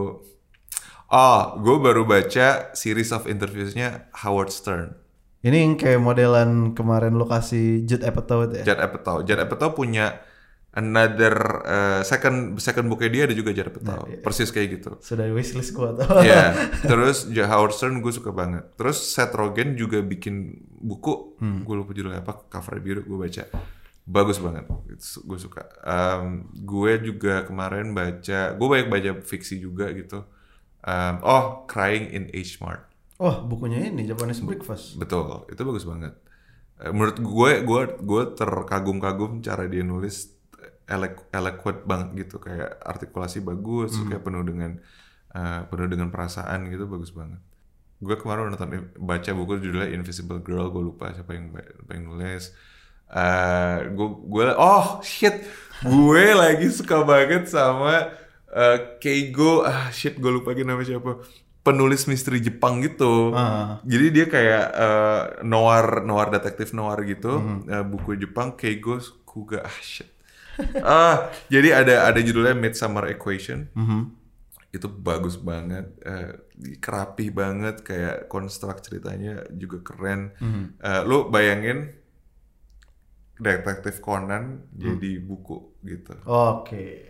Oh, 1.08 1.40
gue 1.60 1.76
baru 1.80 2.08
baca 2.08 2.72
series 2.72 3.12
of 3.12 3.28
interviewsnya 3.28 4.08
Howard 4.24 4.48
Stern. 4.48 4.96
Ini 5.38 5.54
yang 5.54 5.74
kayak 5.78 6.02
modelan 6.02 6.74
kemarin 6.74 7.14
lo 7.14 7.24
kasih 7.28 7.84
Judd 7.86 8.02
Apatow 8.02 8.48
itu 8.48 8.64
ya. 8.64 8.74
Judd 8.74 8.80
Apatow. 8.80 9.16
Judd 9.22 9.40
Apatow 9.40 9.70
punya 9.72 10.20
another 10.78 11.34
uh, 11.66 12.00
second 12.06 12.54
second 12.56 12.86
booknya 12.86 13.10
dia 13.10 13.22
ada 13.26 13.34
juga 13.34 13.50
Judd 13.50 13.74
Apatow. 13.74 14.06
Persis 14.22 14.48
kayak 14.48 14.68
gitu. 14.78 14.90
Sudah 15.02 15.26
wishlist 15.34 15.74
gue 15.74 15.90
tuh. 15.98 16.06
Iya. 16.22 16.54
Terus 16.90 17.26
Ja- 17.28 17.50
Howard 17.50 17.74
Stern 17.74 17.98
gue 17.98 18.14
suka 18.14 18.30
banget. 18.30 18.78
Terus 18.78 19.02
Seth 19.02 19.34
Rogen 19.34 19.74
juga 19.74 19.98
bikin 19.98 20.54
buku. 20.78 21.34
Gue 21.66 21.74
lupa 21.74 21.90
judulnya 21.90 22.22
apa. 22.22 22.46
Cover 22.46 22.78
biru 22.78 23.02
gue 23.02 23.18
baca. 23.18 23.42
Bagus 24.06 24.38
banget. 24.38 24.64
Gue 25.20 25.36
suka. 25.36 25.66
Um, 25.82 26.46
gue 26.54 26.92
juga 27.02 27.42
kemarin 27.42 27.90
baca. 27.90 28.54
Gue 28.54 28.66
banyak 28.70 28.88
baca 28.88 29.10
fiksi 29.20 29.58
juga 29.58 29.90
gitu. 29.90 30.22
Um, 30.78 31.14
oh, 31.20 31.44
Crying 31.66 32.08
in 32.08 32.24
H 32.30 32.62
Mart. 32.62 32.86
Oh, 33.18 33.42
bukunya 33.42 33.82
ini 33.82 34.06
Japanese 34.06 34.38
Breakfast. 34.38 34.94
Betul, 34.94 35.42
itu 35.50 35.58
bagus 35.58 35.82
banget. 35.82 36.14
Eh, 36.78 36.94
Menurut 36.94 37.18
gue, 37.18 37.50
gue, 37.66 37.82
gue 37.98 38.22
terkagum-kagum 38.38 39.42
cara 39.42 39.66
dia 39.66 39.82
nulis 39.82 40.37
eloquent 40.88 41.84
banget 41.84 42.08
gitu, 42.24 42.40
kayak 42.40 42.80
artikulasi 42.80 43.44
bagus, 43.44 43.92
kayak 44.08 44.24
penuh 44.24 44.42
dengan 44.42 44.80
eh, 45.36 45.60
penuh 45.68 45.86
dengan 45.86 46.08
perasaan 46.08 46.72
gitu, 46.72 46.88
bagus 46.88 47.12
banget. 47.12 47.40
Gue 48.00 48.16
kemarin 48.16 48.48
nonton 48.48 48.88
baca 48.96 49.30
buku 49.36 49.60
judulnya 49.60 49.92
Invisible 49.92 50.40
Girl, 50.40 50.72
gue 50.72 50.82
lupa 50.82 51.12
siapa 51.12 51.36
yang 51.36 51.52
siapa 51.52 51.92
yang 51.92 52.04
nulis. 52.08 52.54
Eh, 53.08 53.76
gue, 53.92 54.08
gue, 54.28 54.44
oh 54.56 55.00
shit, 55.04 55.44
gue 55.84 56.24
lagi 56.42 56.68
suka 56.72 57.04
banget 57.04 57.48
sama 57.52 58.08
eh, 58.48 58.78
Keigo, 59.00 59.64
ah 59.68 59.92
shit, 59.92 60.16
gue 60.16 60.32
lupa 60.32 60.56
lagi 60.56 60.64
namanya 60.64 60.96
siapa. 60.96 61.20
Penulis 61.58 62.08
misteri 62.08 62.40
Jepang 62.40 62.80
gitu. 62.80 63.36
Ah. 63.36 63.84
Jadi 63.84 64.06
dia 64.08 64.24
kayak 64.24 64.64
eh, 64.72 65.22
noir 65.44 66.00
noir 66.00 66.32
detektif 66.32 66.72
noir 66.72 66.96
gitu, 67.04 67.44
eh, 67.68 67.84
buku 67.84 68.16
Jepang 68.16 68.56
Keigo 68.56 68.96
Kuga 69.28 69.68
ah 69.68 69.78
shit. 69.84 70.17
Ah, 70.82 71.30
jadi 71.46 71.82
ada 71.84 71.94
ada 72.10 72.20
judulnya 72.20 72.54
Midsummer 72.54 73.06
Equation. 73.08 73.70
Itu 74.68 74.86
bagus 74.92 75.40
banget, 75.40 75.96
eh, 76.04 76.44
kerapi 76.76 77.32
banget 77.32 77.80
kayak 77.80 78.28
konstruk 78.28 78.82
ceritanya 78.84 79.46
juga 79.54 79.80
keren. 79.80 80.36
Eh, 80.78 81.02
lu 81.08 81.32
bayangin 81.32 81.94
detektif 83.38 84.02
Conan 84.02 84.66
jadi 84.74 85.22
buku 85.22 85.78
gitu. 85.86 86.14
Oke. 86.26 87.06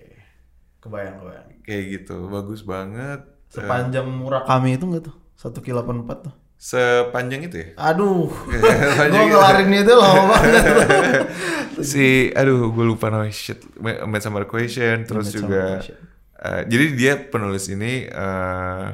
Kebayang, 0.79 1.19
kebayang. 1.19 1.47
Kayak 1.67 1.85
gitu, 1.91 2.17
bagus 2.31 2.63
banget. 2.63 3.21
Eh, 3.27 3.53
Sepanjang 3.59 4.07
Murakami 4.07 4.77
itu 4.77 4.85
enggak 4.87 5.11
tuh? 5.11 5.17
1 5.35 5.59
kilo 5.65 5.83
84 5.83 6.31
tuh. 6.31 6.35
Sepanjang 6.59 7.47
itu 7.47 7.57
ya? 7.57 7.69
Aduh. 7.79 8.27
Gue 9.15 9.25
ngelarin 9.25 9.71
itu 9.73 9.95
lama 9.95 10.23
banget. 10.29 10.65
si 11.81 12.35
aduh 12.35 12.69
gue 12.69 12.83
lupa 12.85 13.07
namanya 13.07 13.31
shit 13.31 13.63
Midsummer 14.05 14.43
Equation 14.43 15.07
terus 15.07 15.31
Midsummer 15.31 15.39
juga 15.39 15.65
eh, 16.37 16.63
jadi 16.67 16.85
dia 16.91 17.13
penulis 17.23 17.71
ini 17.71 18.03
eh, 18.03 18.87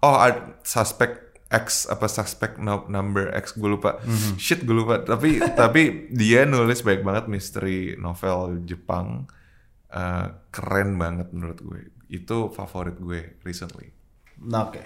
oh 0.00 0.16
ad- 0.16 0.64
suspect 0.64 1.20
X 1.46 1.84
apa 1.84 2.08
suspect 2.08 2.56
no- 2.56 2.88
number 2.88 3.28
X 3.36 3.52
gue 3.52 3.68
lupa 3.68 4.00
Mhm. 4.00 4.40
shit 4.40 4.64
gue 4.64 4.72
lupa 4.72 5.04
tapi 5.04 5.36
tapi 5.60 6.08
dia 6.08 6.48
nulis 6.48 6.80
baik 6.80 7.04
banget 7.04 7.28
misteri 7.28 7.92
novel 7.94 8.64
Jepang 8.64 9.28
Eh, 9.90 10.26
keren 10.48 10.94
banget 10.94 11.34
menurut 11.34 11.58
gue 11.58 11.80
itu 12.08 12.46
favorit 12.48 12.94
gue 12.96 13.34
recently 13.42 13.90
Nah, 14.38 14.70
oke. 14.70 14.78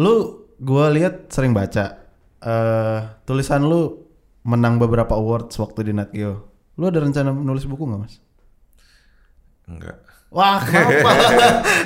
Lu 0.00 0.14
gua 0.62 0.86
lihat 0.88 1.28
sering 1.28 1.50
baca 1.52 1.98
eh 2.38 2.98
tulisan 3.22 3.62
lu 3.62 4.06
menang 4.42 4.78
beberapa 4.78 5.14
awards 5.14 5.54
waktu 5.56 5.86
di 5.86 5.92
Nat 5.92 6.10
Geo. 6.10 6.50
Lu 6.74 6.86
ada 6.86 6.98
rencana 6.98 7.30
nulis 7.30 7.62
buku 7.62 7.84
nggak, 7.84 8.00
Mas? 8.00 8.14
enggak 9.64 9.98
Wah, 10.32 10.64
kenapa? 10.64 11.12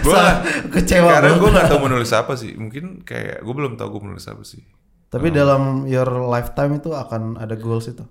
Gua- 0.06 0.14
Sa- 0.22 0.38
kecewa 0.70 1.18
karena 1.18 1.34
gue 1.34 1.50
nggak 1.50 1.66
tahu 1.66 1.80
menulis 1.82 2.14
apa 2.14 2.38
sih. 2.38 2.54
Mungkin 2.54 3.02
kayak 3.02 3.42
gue 3.42 3.50
belum 3.50 3.74
tahu 3.74 3.98
gue 3.98 4.02
menulis 4.06 4.22
apa 4.30 4.46
sih. 4.46 4.62
Tapi 5.10 5.34
dalam 5.34 5.82
your 5.84 6.06
lifetime 6.30 6.78
itu 6.78 6.94
akan 6.94 7.36
ada 7.36 7.58
goals 7.58 7.90
itu. 7.90 8.06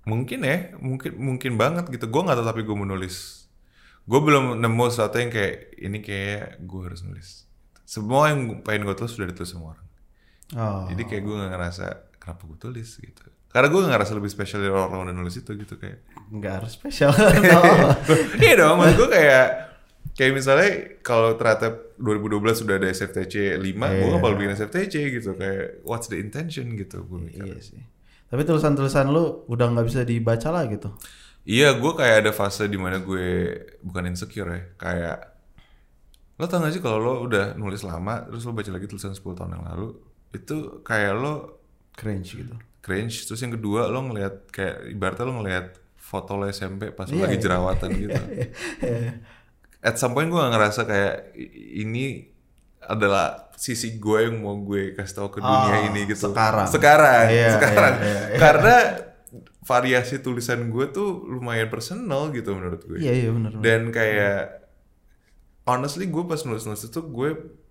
mungkin 0.00 0.40
ya 0.40 0.72
mungkin 0.78 1.12
mungkin 1.18 1.52
banget 1.58 1.90
gitu. 1.90 2.06
Gue 2.06 2.22
nggak 2.22 2.38
tahu 2.38 2.46
tapi 2.46 2.62
gue 2.62 2.72
mau 2.72 2.86
nulis 2.86 3.46
gue 4.06 4.20
belum 4.22 4.56
nemu 4.56 4.84
sesuatu 4.88 5.18
yang 5.18 5.28
kayak 5.28 5.54
ini 5.76 5.98
kayak 6.00 6.62
gue 6.62 6.80
harus 6.80 7.02
nulis. 7.02 7.50
Semua 7.82 8.30
yang 8.30 8.62
pengen 8.62 8.86
gue 8.86 8.94
tulis 8.94 9.10
sudah 9.10 9.26
ditulis 9.26 9.50
sama 9.50 9.74
orang 9.74 9.89
Oh. 10.50 10.86
jadi 10.90 11.02
kayak 11.04 11.22
gue 11.22 11.34
nggak 11.36 11.52
ngerasa 11.52 11.86
kenapa 12.18 12.42
gue 12.44 12.58
tulis 12.58 12.90
gitu 12.90 13.22
karena 13.50 13.66
gue 13.66 13.80
nggak 13.82 13.92
ngerasa 13.94 14.12
lebih 14.14 14.30
spesial 14.30 14.58
dari 14.60 14.70
orang-orang 14.70 15.10
yang 15.10 15.20
nulis 15.20 15.36
itu 15.36 15.50
gitu 15.54 15.74
kayak 15.74 16.06
nggak 16.30 16.52
harus 16.62 16.72
spesial. 16.74 17.10
Iya 18.44 18.54
dong 18.56 18.78
maksud 18.78 18.96
gue 18.96 19.08
kayak 19.10 19.46
kayak 20.14 20.32
misalnya 20.34 20.70
kalau 21.02 21.34
ternyata 21.34 21.74
2012 21.98 22.62
sudah 22.62 22.74
ada 22.78 22.86
SFTC 22.86 23.58
5 23.58 23.62
gue 23.62 23.74
Iya. 23.74 24.06
nggak 24.06 24.20
bakal 24.20 24.34
bikin 24.38 24.52
SFTC 24.54 24.94
gitu 25.18 25.30
kayak 25.34 25.82
what's 25.82 26.06
the 26.06 26.18
intention 26.18 26.74
gitu 26.74 27.02
gue 27.02 27.18
mikir 27.20 27.42
iya 27.44 27.58
sih. 27.58 27.82
Tapi 28.30 28.46
tulisan-tulisan 28.46 29.10
lu 29.10 29.42
udah 29.46 29.66
nggak 29.66 29.86
bisa 29.86 30.06
dibaca 30.06 30.48
lah 30.50 30.70
gitu. 30.70 30.94
Iya, 31.42 31.74
gue 31.74 31.92
kayak 31.96 32.16
ada 32.22 32.30
fase 32.30 32.70
di 32.70 32.78
mana 32.78 33.02
gue 33.02 33.26
bukan 33.82 34.06
insecure 34.06 34.46
ya, 34.46 34.60
kayak 34.76 35.18
lo 36.36 36.46
tau 36.46 36.62
gak 36.62 36.70
sih 36.70 36.78
kalau 36.78 36.98
lo 37.00 37.12
udah 37.20 37.56
nulis 37.56 37.82
lama, 37.82 38.22
terus 38.24 38.44
lo 38.44 38.52
baca 38.52 38.70
lagi 38.70 38.86
tulisan 38.86 39.10
10 39.10 39.24
tahun 39.34 39.58
yang 39.58 39.64
lalu, 39.66 39.88
itu 40.30 40.56
kayak 40.80 41.12
lo 41.14 41.34
Cringe 41.92 42.30
gitu. 42.38 42.54
cringe. 42.80 43.28
Terus 43.28 43.40
yang 43.40 43.52
kedua 43.52 43.86
lo 43.86 44.00
ngelihat 44.02 44.48
kayak 44.48 44.88
ibaratnya 44.88 45.24
lo 45.24 45.34
ngelihat 45.38 45.66
foto 45.94 46.34
lo 46.34 46.48
SMP 46.48 46.90
pas 46.90 47.04
lo 47.06 47.14
Iya, 47.14 47.24
lagi 47.24 47.36
iya. 47.36 47.44
jerawatan 47.44 47.88
gitu. 47.92 48.20
at 49.88 49.96
some 49.96 50.12
point 50.12 50.26
gue 50.26 50.40
ngerasa 50.40 50.84
kayak 50.84 51.36
ini 51.76 52.28
adalah 52.80 53.52
sisi 53.54 54.00
gue 54.00 54.24
yang 54.24 54.40
mau 54.40 54.56
gue 54.56 54.96
kasih 54.96 55.14
tahu 55.14 55.28
ke 55.30 55.38
dunia 55.38 55.68
Ah, 55.76 55.84
ini 55.86 56.08
gitu. 56.08 56.32
sekarang. 56.32 56.66
Sekarang, 56.66 57.24
Iya, 57.28 57.48
sekarang. 57.60 57.94
iya, 57.96 58.08
iya, 58.08 58.20
iya. 58.32 58.38
Karena 58.40 58.76
variasi 59.60 60.18
tulisan 60.18 60.72
gue 60.72 60.88
tuh 60.88 61.28
lumayan 61.28 61.68
personal 61.68 62.32
gitu 62.32 62.56
menurut 62.56 62.80
gue. 62.82 62.96
Iya 62.96 63.12
iya 63.14 63.30
benar. 63.30 63.50
Dan 63.60 63.92
kayak 63.92 64.64
honestly 65.64 66.08
gue 66.08 66.24
pas 66.24 66.40
nulis-nulis 66.40 66.80
itu 66.82 67.00
gue 67.02 67.30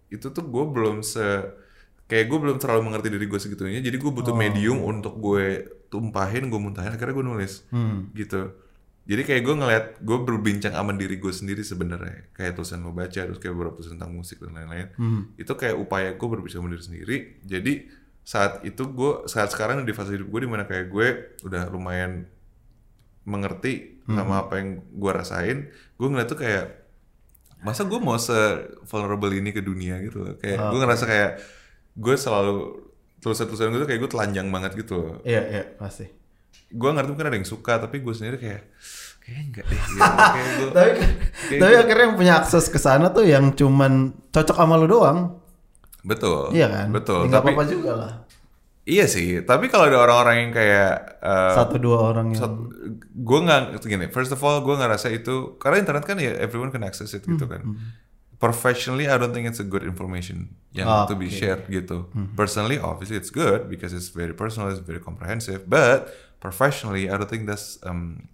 itu 0.10 0.28
tuh 0.30 0.46
gue 0.46 0.66
belum 0.70 1.02
se 1.02 1.26
kayak 2.10 2.26
gue 2.26 2.40
belum 2.40 2.58
terlalu 2.58 2.82
mengerti 2.84 3.08
diri 3.08 3.26
gue 3.26 3.38
segitunya 3.38 3.80
jadi 3.80 3.96
gue 3.96 4.04
Oh. 4.04 4.12
butuh 4.12 4.34
medium 4.34 4.82
untuk 4.82 5.16
gue 5.16 5.46
tumpahin 5.88 6.50
gue 6.50 6.58
muntahin 6.58 6.90
akhirnya 6.90 7.14
gue 7.14 7.26
nulis 7.28 7.64
Hmm. 7.70 8.10
gitu 8.12 8.58
jadi 9.06 9.22
kayak 9.24 9.42
gue 9.42 9.56
ngeliat 9.56 9.86
gue 10.00 10.18
berbincang 10.20 10.70
sama 10.72 10.92
diri 10.92 11.16
gue 11.16 11.30
sendiri 11.32 11.62
sebenarnya 11.62 12.30
kayak 12.32 12.54
tulisan 12.54 12.82
lo 12.82 12.92
baca 12.92 13.10
terus 13.20 13.38
kayak 13.38 13.54
beberapa 13.54 13.74
tulisan 13.76 13.96
tentang 13.96 14.12
musik 14.12 14.38
dan 14.40 14.54
lain-lain 14.54 14.90
Hmm. 14.96 15.22
itu 15.36 15.50
kayak 15.52 15.76
upaya 15.76 16.10
gue 16.12 16.28
berbincang 16.28 16.60
sama 16.60 16.70
diri 16.70 16.84
sendiri 16.84 17.16
jadi 17.44 17.74
saat 18.22 18.62
itu 18.64 18.84
gue 18.88 19.26
saat 19.26 19.50
sekarang 19.50 19.82
di 19.82 19.92
fase 19.92 20.12
hidup 20.12 20.28
gue 20.28 20.40
di 20.40 20.50
mana 20.50 20.64
kayak 20.64 20.86
gue 20.88 21.08
udah 21.44 21.66
lumayan 21.68 22.26
mengerti 23.24 24.02
Hmm. 24.02 24.18
sama 24.18 24.42
apa 24.42 24.58
yang 24.58 24.70
gue 24.84 25.12
rasain 25.12 25.58
gue 25.70 26.08
ngeliat 26.08 26.26
tuh 26.26 26.40
kayak 26.40 26.66
masa 27.60 27.84
gue 27.84 28.00
mau 28.00 28.18
se 28.18 28.34
vulnerable 28.84 29.30
ini 29.32 29.52
ke 29.52 29.62
dunia 29.62 30.02
gitu 30.02 30.18
loh 30.20 30.34
kayak 30.36 30.58
Ah, 30.58 30.70
gue 30.70 30.80
ngerasa 30.80 31.06
kayak 31.06 31.32
gue 32.00 32.16
selalu 32.16 32.56
tulisan-tulisan 33.18 33.70
gue 33.70 33.80
tuh 33.80 33.88
kayak 33.88 34.00
gue 34.00 34.10
telanjang 34.10 34.48
banget 34.48 34.72
gitu 34.78 34.96
loh 34.96 35.16
Iya 35.22 35.42
iya 35.46 35.64
pasti. 35.76 36.08
gue 36.70 36.90
ngerti 36.90 37.10
mungkin 37.10 37.28
ada 37.28 37.36
yang 37.36 37.46
suka 37.46 37.76
tapi 37.78 38.00
gue 38.00 38.14
sendiri 38.14 38.38
kayak 38.38 38.62
kayaknya 39.20 39.44
enggak 39.44 39.66
deh 39.66 39.78
gitu. 39.78 40.00
kayak 40.36 40.48
gue 40.50 40.68
Tapi 40.70 40.90
kayak 40.96 41.12
tapi 41.52 41.60
gue- 41.66 41.80
akhirnya 41.80 42.04
yang 42.04 42.16
punya 42.16 42.34
akses 42.38 42.66
ke 42.68 42.78
sana 42.78 43.08
tuh 43.10 43.26
yang 43.26 43.52
cuman 43.52 43.94
cocok 44.28 44.56
sama 44.56 44.76
lu 44.76 44.88
doang. 44.88 45.20
betul 46.02 46.50
Iya 46.50 46.68
kan? 46.70 46.88
betul 46.90 47.20
Ya, 47.20 47.28
nggak 47.28 47.38
tapi 47.38 47.52
apa-apa 47.52 47.66
juga 47.68 47.92
lah. 47.94 48.14
iya 48.86 49.06
sih 49.06 49.44
tapi 49.44 49.68
kalau 49.68 49.86
ada 49.86 50.00
orang-orang 50.00 50.36
yang 50.40 50.52
kayak 50.52 50.92
eh, 51.20 51.54
Satu 51.54 51.76
dua 51.78 51.98
orang 52.08 52.32
yang 52.32 52.72
gue 53.14 53.40
nggak 53.40 53.62
gini 53.84 54.08
first 54.08 54.32
of 54.32 54.40
all 54.40 54.58
gue 54.60 54.72
nggak 54.72 54.92
rasa 54.92 55.10
itu 55.10 55.58
karena 55.58 55.78
internet 55.78 56.04
kan 56.04 56.18
ya 56.18 56.34
everyone 56.38 56.70
can 56.70 56.82
access 56.82 57.12
it 57.12 57.22
gitu 57.22 57.46
kan 57.46 57.62
professionally 58.40 59.06
I 59.12 59.20
don't 59.20 59.36
think 59.36 59.46
it's 59.52 59.60
a 59.60 59.68
good 59.68 59.84
information 59.84 60.56
yang 60.72 60.88
to 61.08 61.16
be 61.20 61.28
shared 61.28 61.68
gitu 61.68 62.08
personally 62.40 62.80
obviously 62.80 63.20
it's 63.20 63.30
good 63.30 63.68
because 63.68 63.92
it's 63.92 64.10
very 64.10 64.32
personal 64.32 64.72
it's 64.72 64.80
very 64.82 65.04
comprehensive 65.04 65.68
but 65.68 66.10
professionally 66.40 67.12
I 67.12 67.20
don't 67.20 67.28
think 67.28 67.46
that's 67.46 67.78
um, 67.84 68.32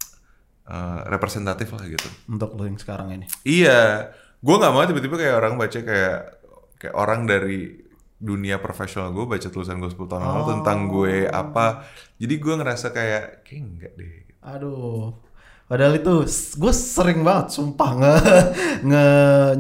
uh, 0.70 1.06
representatif 1.10 1.74
lah 1.74 1.86
gitu 1.86 2.08
untuk 2.30 2.53
lu 2.58 2.70
yang 2.70 2.78
sekarang 2.78 3.14
ini. 3.14 3.26
Iya, 3.45 4.14
gue 4.41 4.56
nggak 4.56 4.74
mau 4.74 4.86
tiba-tiba 4.86 5.16
kayak 5.18 5.36
orang 5.41 5.53
baca 5.58 5.80
kayak 5.82 6.20
kayak 6.78 6.95
orang 6.95 7.26
dari 7.26 7.82
dunia 8.16 8.58
profesional 8.64 9.12
gue 9.12 9.26
baca 9.28 9.47
tulisan 9.51 9.78
gue 9.78 9.91
10 9.91 10.08
tahun 10.08 10.24
lalu 10.24 10.43
tentang 10.60 10.80
gue 10.89 11.16
apa. 11.30 11.86
Jadi 12.18 12.34
gue 12.39 12.53
ngerasa 12.56 12.88
kayak 12.93 13.45
kayak 13.45 13.62
enggak 13.62 13.93
deh. 13.97 14.16
Aduh. 14.45 15.14
Padahal 15.66 15.97
itu 15.97 16.30
gue 16.61 16.74
sering 16.78 17.26
banget 17.26 17.57
sumpah 17.57 17.89
nge, 17.97 18.13
nge 18.89 19.07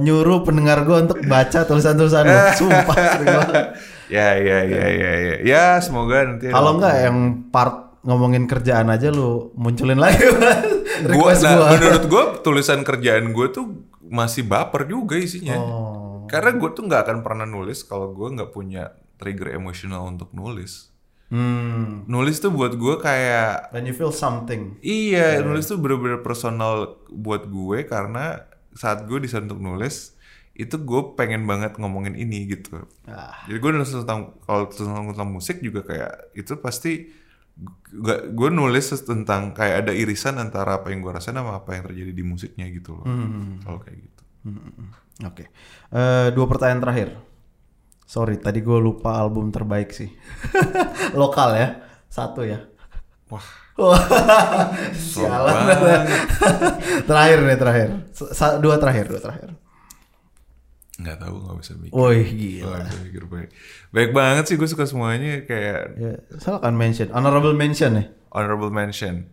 nyuruh 0.05 0.45
pendengar 0.45 0.85
gue 0.85 0.97
untuk 1.01 1.19
baca 1.25 1.65
tulisan-tulisan 1.65 2.23
lu. 2.29 2.37
Sumpah 2.61 2.97
sering 3.17 3.29
banget. 3.33 3.65
ya 4.05 4.37
ya 4.37 4.59
ya 4.69 4.85
ya 4.85 5.11
ya. 5.17 5.35
Ya 5.41 5.65
semoga 5.81 6.21
nanti. 6.21 6.53
Kalau 6.53 6.77
enggak 6.77 6.95
yang 7.09 7.49
part 7.49 7.85
ngomongin 8.05 8.45
kerjaan 8.45 8.93
aja 8.93 9.09
lu 9.09 9.49
munculin 9.57 9.97
lagi 9.97 10.21
gue, 10.29 11.09
request 11.09 11.41
nah, 11.41 11.57
gua. 11.57 11.69
menurut 11.73 12.03
gue 12.05 12.23
tulisan 12.45 12.85
kerjaan 12.85 13.33
gue 13.33 13.47
tuh 13.49 13.65
masih 14.05 14.45
baper 14.45 14.85
juga 14.85 15.17
isinya. 15.17 15.57
Oh. 15.57 16.29
Karena 16.29 16.53
gue 16.53 16.69
tuh 16.69 16.85
nggak 16.85 17.01
akan 17.01 17.17
pernah 17.25 17.49
nulis 17.49 17.81
kalau 17.81 18.13
gue 18.13 18.29
nggak 18.29 18.53
punya 18.53 18.93
trigger 19.17 19.57
emosional 19.57 20.05
untuk 20.05 20.29
nulis. 20.37 20.93
Hmm. 21.29 22.05
Nulis 22.05 22.37
tuh 22.37 22.53
buat 22.53 22.77
gue 22.77 22.95
kayak 23.01 23.73
When 23.73 23.89
you 23.89 23.95
feel 23.97 24.13
something. 24.13 24.77
Iya, 24.85 25.41
nulis 25.41 25.65
tuh 25.65 25.81
bener-bener 25.81 26.21
personal 26.21 27.01
buat 27.09 27.49
gue 27.49 27.85
karena 27.89 28.45
saat 28.77 29.07
gue 29.09 29.17
di 29.17 29.29
sana 29.31 29.49
untuk 29.49 29.63
nulis 29.63 30.13
itu 30.55 30.75
gue 30.79 31.01
pengen 31.19 31.43
banget 31.43 31.75
ngomongin 31.81 32.15
ini 32.15 32.47
gitu. 32.47 32.87
Ah. 33.09 33.43
Jadi 33.49 33.57
gue 33.59 33.71
nulis 33.75 33.91
tentang 33.91 34.39
kalau 34.47 34.71
tentang, 34.71 35.11
tentang 35.11 35.29
musik 35.29 35.59
juga 35.59 35.83
kayak 35.83 36.31
itu 36.37 36.53
pasti 36.61 37.11
gue 37.91 38.17
gue 38.35 38.49
nulis 38.51 38.91
tentang 39.03 39.55
kayak 39.55 39.87
ada 39.87 39.91
irisan 39.95 40.39
antara 40.39 40.79
apa 40.79 40.91
yang 40.91 41.03
gue 41.03 41.11
rasain 41.11 41.35
sama 41.35 41.59
apa 41.59 41.75
yang 41.75 41.83
terjadi 41.91 42.11
di 42.15 42.23
musiknya 42.23 42.67
gitu 42.71 43.01
loh. 43.01 43.05
Kalau 43.65 43.79
kayak 43.83 43.97
gitu. 43.99 44.23
Hmm. 44.45 44.93
Oke. 45.25 45.49
Eh, 45.91 46.27
dua 46.35 46.45
pertanyaan 46.47 46.81
terakhir. 46.83 47.09
Sorry, 48.05 48.37
tadi 48.37 48.61
gue 48.61 48.77
lupa 48.77 49.17
album 49.17 49.49
terbaik 49.49 49.89
sih. 49.89 50.13
Lokal 51.19 51.49
ya, 51.53 51.67
satu 52.05 52.41
ya. 52.41 52.61
Wah, 53.25 53.41
sialan. 54.93 55.65
terakhir 57.03 57.39
nih 57.41 57.57
terakhir. 57.57 57.89
Sa- 58.13 58.57
dua 58.57 58.77
terakhir, 58.77 59.09
dua 59.09 59.19
terakhir. 59.19 59.49
Nggak 60.95 61.17
tahu 61.19 61.35
nggak 61.35 61.57
bisa 61.59 61.73
mikir. 61.75 61.91
Woi 61.91 62.17
Nggak 62.21 62.31
gila. 62.31 62.77
bisa 62.85 62.99
mikir 63.01 63.23
baik. 63.25 63.49
Baik 63.91 64.09
banget 64.11 64.43
sih 64.47 64.55
gue 64.55 64.63
suka 64.65 64.85
semuanya 64.85 65.43
kayak 65.43 65.81
Ya, 65.97 66.13
salah 66.37 66.61
kan 66.61 66.71
mention, 66.71 67.11
honorable 67.11 67.51
mention 67.51 67.99
nih. 67.99 68.07
honorable 68.31 68.69
mention. 68.69 69.27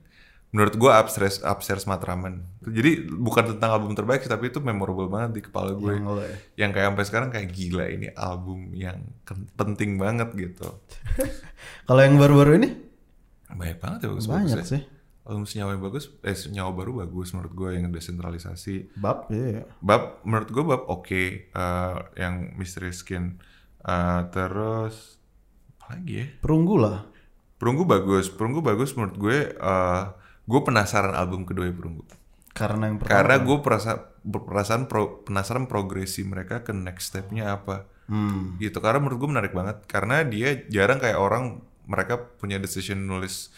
Menurut 0.53 0.77
gue 0.77 0.93
upstairs 0.93 1.41
upstairs 1.41 1.89
Matraman. 1.89 2.45
Jadi 2.61 3.09
bukan 3.09 3.57
tentang 3.57 3.73
album 3.73 3.97
terbaik 3.97 4.21
sih, 4.21 4.29
tapi 4.29 4.53
itu 4.53 4.61
memorable 4.61 5.09
banget 5.09 5.41
di 5.41 5.43
kepala 5.49 5.73
gue. 5.73 5.97
Yang 5.97 6.05
ya. 6.21 6.37
Yang 6.61 6.71
kayak 6.77 6.87
sampai 6.93 7.05
sekarang 7.09 7.29
kayak 7.33 7.49
gila 7.57 7.85
ini 7.89 8.07
album 8.13 8.69
yang 8.77 9.01
penting 9.57 9.97
banget 9.97 10.29
gitu. 10.37 10.69
Kalau 11.89 12.01
yang 12.05 12.21
baru-baru 12.21 12.61
ini 12.61 12.69
Banyak 13.53 13.79
banget 13.81 13.99
ya 14.05 14.09
bagus 14.13 14.29
banyak 14.29 14.65
sih. 14.65 14.83
Album 15.23 15.45
senyawa 15.47 15.77
yang 15.79 15.85
bagus, 15.87 16.05
eh 16.21 16.35
senyawa 16.35 16.71
baru 16.75 17.05
bagus 17.05 17.31
menurut 17.33 17.53
gue 17.55 17.69
yang 17.79 17.89
desentralisasi. 17.89 18.97
Bab, 18.99 19.31
iya. 19.33 19.65
Bab 19.79 20.21
menurut 20.25 20.49
gue 20.53 20.65
bab 20.67 20.83
oke, 20.89 21.25
Eh, 21.49 21.97
yang 22.19 22.57
Mystery 22.61 22.93
Skin. 22.93 23.41
Eh, 23.81 24.21
terus 24.33 25.17
apa 25.79 25.97
lagi 25.97 26.13
ya? 26.13 26.27
Perunggu 26.45 26.77
lah. 26.77 27.09
Perunggu 27.57 27.87
bagus, 27.89 28.29
Perunggu 28.29 28.61
bagus 28.61 28.93
menurut 28.99 29.17
gue. 29.17 29.39
eh 29.53 30.05
gue 30.43 30.61
penasaran 30.61 31.15
album 31.15 31.47
kedua 31.47 31.71
Perunggu. 31.71 32.03
Karena 32.53 32.91
yang 32.91 33.01
pertama. 33.01 33.15
Karena 33.17 33.35
gue 33.41 33.59
perasa, 33.65 33.93
perasaan 34.23 34.85
pro- 34.85 35.25
penasaran 35.25 35.65
progresi 35.65 36.21
mereka 36.23 36.61
ke 36.61 36.77
next 36.77 37.15
stepnya 37.15 37.57
apa. 37.57 37.89
Hmm. 38.13 38.61
Gitu. 38.61 38.77
Karena 38.77 39.01
menurut 39.01 39.19
gue 39.25 39.31
menarik 39.33 39.53
banget. 39.57 39.89
Karena 39.89 40.21
dia 40.21 40.61
jarang 40.69 41.01
kayak 41.01 41.17
orang 41.17 41.65
mereka 41.89 42.21
punya 42.37 42.61
decision 42.61 43.09
nulis 43.09 43.49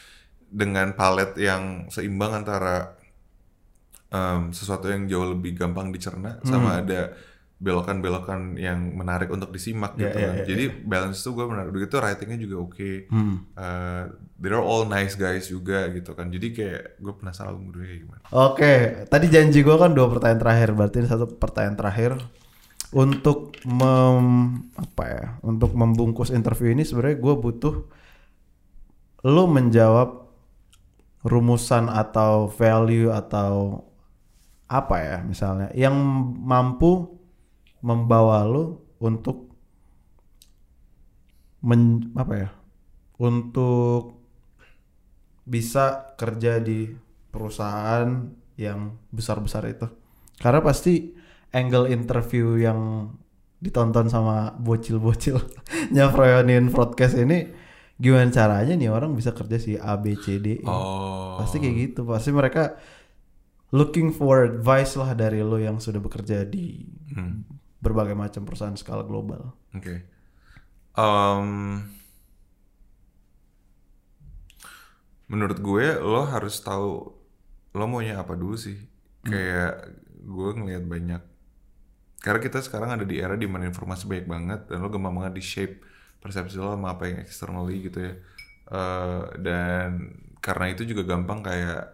dengan 0.46 0.94
palet 0.94 1.34
yang 1.34 1.90
seimbang 1.90 2.44
antara 2.44 2.94
em, 4.08 4.54
sesuatu 4.54 4.86
yang 4.86 5.10
jauh 5.10 5.34
lebih 5.34 5.58
gampang 5.58 5.90
dicerna 5.90 6.38
sama 6.46 6.78
ada 6.78 7.18
belokan-belokan 7.58 8.54
yang 8.54 8.92
menarik 8.92 9.30
untuk 9.30 9.48
disimak 9.50 9.96
Ya, 9.96 10.06
gitu 10.06 10.16
ya, 10.20 10.26
kan. 10.28 10.34
ya, 10.36 10.44
Jadi 10.46 10.64
balance 10.84 11.18
tuh 11.18 11.32
gue 11.34 11.46
menarik. 11.48 11.70
Begitu 11.72 11.98
writingnya 11.98 12.38
juga 12.38 12.56
oke. 12.62 12.90
Hmm. 13.10 13.36
Eh, 13.56 14.04
they're 14.38 14.62
all 14.62 14.86
nice 14.86 15.14
guys 15.14 15.46
juga 15.50 15.90
gitu 15.94 16.14
kan. 16.14 16.30
Jadi 16.30 16.46
kayak 16.54 16.98
gue 16.98 17.14
penasaran 17.14 17.54
album 17.54 17.70
kedua 17.70 17.84
kayak 17.86 18.00
gimana. 18.06 18.22
Oke, 18.34 18.74
tadi 19.06 19.26
janji 19.30 19.62
gue 19.62 19.76
kan 19.76 19.94
dua 19.94 20.10
pertanyaan 20.10 20.40
terakhir, 20.42 20.68
berarti 20.74 20.96
ini 21.02 21.08
satu 21.08 21.26
pertanyaan 21.38 21.76
terakhir 21.78 22.12
untuk 22.94 23.54
mem 23.66 24.26
apa 24.78 25.04
ya, 25.06 25.24
untuk 25.42 25.74
membungkus 25.74 26.30
interview 26.30 26.70
ini 26.74 26.86
sebenarnya 26.86 27.18
gue 27.18 27.34
butuh 27.38 27.74
lo 29.24 29.44
menjawab 29.48 30.28
rumusan 31.24 31.88
atau 31.88 32.52
value 32.52 33.08
atau 33.08 33.80
apa 34.68 34.96
ya 35.00 35.16
misalnya 35.24 35.68
yang 35.72 35.96
mampu 36.44 37.08
membawa 37.80 38.44
lo 38.44 38.84
untuk 39.00 39.48
men 41.64 42.12
apa 42.16 42.34
ya 42.36 42.50
untuk 43.16 44.23
bisa 45.44 46.16
kerja 46.16 46.58
di 46.58 46.88
perusahaan 47.28 48.08
yang 48.56 48.96
besar-besar 49.10 49.68
itu. 49.68 49.86
Karena 50.40 50.60
pasti 50.60 51.14
angle 51.54 51.90
interview 51.90 52.58
yang 52.58 53.10
ditonton 53.60 54.10
sama 54.10 54.52
bocil-bocil 54.58 55.40
nyafroyonin 55.94 56.68
broadcast 56.68 57.16
ini 57.16 57.48
gimana 57.94 58.26
caranya 58.28 58.74
nih 58.74 58.90
orang 58.90 59.14
bisa 59.14 59.30
kerja 59.30 59.56
si 59.56 59.78
A 59.78 59.94
B 59.96 60.18
C 60.18 60.42
D 60.42 60.58
E. 60.60 60.66
Oh. 60.66 61.38
Pasti 61.38 61.62
kayak 61.62 61.76
gitu. 61.78 62.02
Pasti 62.04 62.34
mereka 62.34 62.74
looking 63.70 64.10
for 64.10 64.46
advice 64.46 64.94
lah 64.94 65.14
dari 65.14 65.42
lo 65.42 65.58
yang 65.58 65.78
sudah 65.78 65.98
bekerja 65.98 66.42
di 66.46 66.82
Hmm. 67.14 67.46
berbagai 67.78 68.16
macam 68.18 68.42
perusahaan 68.42 68.74
skala 68.74 69.06
global. 69.06 69.54
Oke. 69.70 70.02
Em, 70.94 71.78
menurut 75.30 75.58
gue 75.60 75.86
lo 76.00 76.28
harus 76.28 76.60
tahu 76.60 77.10
lo 77.74 77.84
maunya 77.90 78.20
apa 78.20 78.36
dulu 78.36 78.56
sih. 78.56 78.76
Kayak 79.24 79.96
gue 80.20 80.48
ngelihat 80.56 80.84
banyak 80.84 81.22
karena 82.24 82.40
kita 82.40 82.64
sekarang 82.64 82.96
ada 82.96 83.04
di 83.04 83.20
era 83.20 83.36
di 83.36 83.44
mana 83.44 83.68
informasi 83.68 84.08
banyak 84.08 84.24
banget 84.24 84.60
dan 84.72 84.80
lo 84.80 84.88
gampang 84.88 85.12
banget 85.20 85.36
di 85.36 85.44
shape 85.44 85.84
persepsi 86.24 86.56
lo 86.56 86.72
sama 86.72 86.96
apa 86.96 87.12
yang 87.12 87.20
externally 87.20 87.84
gitu 87.84 88.00
ya. 88.00 88.16
Eh, 88.64 89.22
dan 89.44 90.16
karena 90.40 90.72
itu 90.72 90.88
juga 90.88 91.04
gampang 91.04 91.44
kayak 91.44 91.84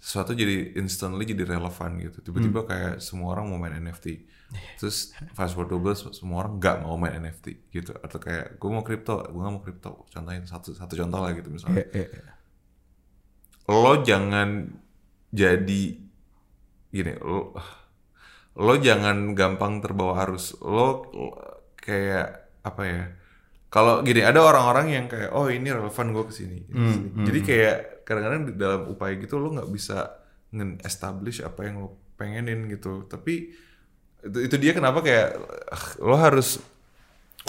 sesuatu 0.00 0.32
jadi 0.32 0.72
instantly 0.80 1.28
jadi 1.28 1.44
relevan 1.44 2.00
gitu. 2.00 2.24
Tiba-tiba 2.24 2.64
kayak 2.64 3.04
semua 3.04 3.36
orang 3.36 3.52
mau 3.52 3.60
main 3.60 3.76
NFT 3.76 4.24
terus 4.80 5.12
fast 5.36 5.52
forward 5.52 5.72
12 5.76 6.16
semua 6.16 6.44
orang 6.44 6.56
nggak 6.56 6.76
mau 6.88 6.96
main 6.96 7.20
NFT 7.20 7.68
gitu. 7.68 7.92
Atau 8.00 8.24
kayak 8.24 8.56
gue 8.56 8.70
mau 8.72 8.80
kripto 8.80 9.20
gue 9.20 9.36
nggak 9.36 9.52
mau 9.52 9.60
kripto 9.60 10.08
contohnya 10.08 10.48
satu 10.48 10.72
satu 10.72 10.96
contoh 10.96 11.20
lah 11.20 11.36
gitu 11.36 11.52
misalnya. 11.52 11.84
Eh, 11.92 12.08
eh, 12.08 12.08
eh. 12.08 12.24
Lo 13.70 14.02
jangan 14.02 14.66
jadi 15.30 15.84
gini 16.90 17.12
lo 17.22 17.54
lo 18.58 18.74
jangan 18.80 19.32
gampang 19.36 19.78
terbawa 19.84 20.24
arus. 20.26 20.58
Lo 20.60 21.06
lo 21.12 21.28
kayak 21.78 22.28
apa 22.62 22.82
ya 22.86 23.04
kalau 23.72 24.04
gini 24.06 24.22
ada 24.22 24.38
orang-orang 24.44 24.86
yang 24.94 25.06
kayak 25.10 25.34
oh 25.34 25.50
ini 25.50 25.72
relevan 25.72 26.14
gue 26.14 26.24
ke 26.28 26.34
sini 26.36 26.60
jadi 27.26 27.40
kayak 27.42 27.76
kadang-kadang 28.06 28.42
di 28.50 28.54
dalam 28.54 28.86
upaya 28.86 29.18
gitu 29.18 29.40
lo 29.40 29.50
nggak 29.50 29.70
bisa 29.72 30.22
nge-establish 30.52 31.42
apa 31.42 31.64
yang 31.64 31.82
lo 31.82 32.02
pengenin 32.20 32.68
gitu. 32.70 33.08
Tapi 33.08 33.50
itu, 34.22 34.38
itu 34.38 34.56
dia 34.60 34.72
kenapa 34.76 35.02
kayak 35.02 35.28
lo 35.98 36.14
harus 36.14 36.62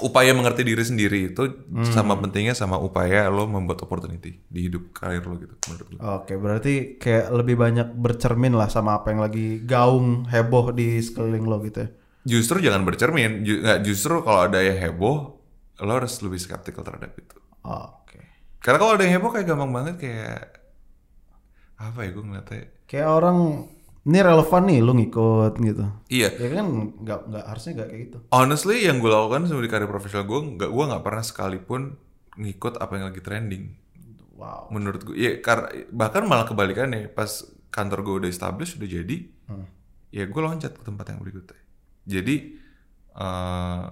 upaya 0.01 0.33
mengerti 0.33 0.65
diri 0.65 0.81
sendiri 0.81 1.19
itu 1.29 1.69
sama 1.93 2.17
pentingnya 2.17 2.57
sama 2.57 2.81
upaya 2.81 3.29
lo 3.29 3.45
membuat 3.45 3.85
opportunity 3.85 4.41
di 4.49 4.59
hidup 4.65 4.89
karir 4.89 5.21
lo 5.21 5.37
gitu 5.37 5.53
menurut 5.69 5.85
gue 5.93 5.99
Oke, 6.01 6.33
berarti 6.39 6.97
kayak 6.97 7.29
lebih 7.29 7.55
banyak 7.61 7.93
bercermin 7.93 8.57
lah 8.57 8.73
sama 8.73 8.97
apa 8.97 9.13
yang 9.13 9.21
lagi 9.21 9.61
gaung 9.61 10.25
heboh 10.25 10.73
di 10.73 10.97
sekeliling 10.97 11.45
lo 11.45 11.61
gitu 11.61 11.85
ya. 11.85 11.89
Justru 12.23 12.63
jangan 12.63 12.87
bercermin, 12.87 13.43
nggak 13.43 13.83
justru 13.83 14.23
kalau 14.23 14.47
ada 14.47 14.63
yang 14.63 14.79
heboh, 14.79 15.37
lo 15.83 15.91
harus 15.93 16.15
lebih 16.23 16.39
skeptical 16.39 16.81
terhadap 16.81 17.13
itu. 17.13 17.37
Oke. 17.67 18.19
Karena 18.63 18.77
kalau 18.79 18.95
ada 18.95 19.03
yang 19.03 19.19
heboh 19.19 19.29
kayak 19.29 19.45
gampang 19.45 19.71
banget 19.75 19.95
kayak 19.99 20.39
apa 21.77 21.99
ya 22.01 22.09
gue 22.15 22.23
ngeliatnya. 22.23 22.63
Kayak 22.87 23.09
orang 23.11 23.37
ini 24.03 24.19
relevan 24.19 24.63
nih 24.67 24.79
lu 24.83 24.91
ngikut 24.93 25.53
gitu. 25.57 25.85
Iya, 26.11 26.29
Ya 26.35 26.47
kan 26.51 26.65
nggak 26.99 27.19
nggak 27.31 27.45
harusnya 27.47 27.71
nggak 27.79 27.89
kayak 27.89 28.01
gitu. 28.07 28.17
honestly 28.29 28.77
yang 28.83 28.99
gue 28.99 29.07
lakukan 29.07 29.47
di 29.47 29.69
karir 29.71 29.87
profesional 29.87 30.27
gue, 30.27 30.39
nggak 30.59 30.69
gue 30.69 30.83
nggak 30.91 31.03
pernah 31.03 31.23
sekalipun 31.23 31.81
ngikut 32.35 32.83
apa 32.83 32.91
yang 32.99 33.05
lagi 33.07 33.21
trending. 33.23 33.65
Wow. 34.35 34.67
Menurut 34.75 35.07
gue, 35.07 35.15
ya 35.15 35.39
karena 35.39 35.71
bahkan 35.93 36.27
malah 36.27 36.43
kebalikannya 36.43 37.07
pas 37.07 37.47
kantor 37.71 37.99
gue 38.03 38.15
udah 38.25 38.29
established 38.29 38.75
udah 38.75 38.89
jadi, 38.91 39.17
Hmm. 39.43 39.67
ya 40.11 40.23
gue 40.27 40.41
loncat 40.41 40.71
ke 40.75 40.83
tempat 40.83 41.11
yang 41.11 41.19
berikutnya. 41.23 41.59
Jadi 42.03 42.35
eh, 43.13 43.83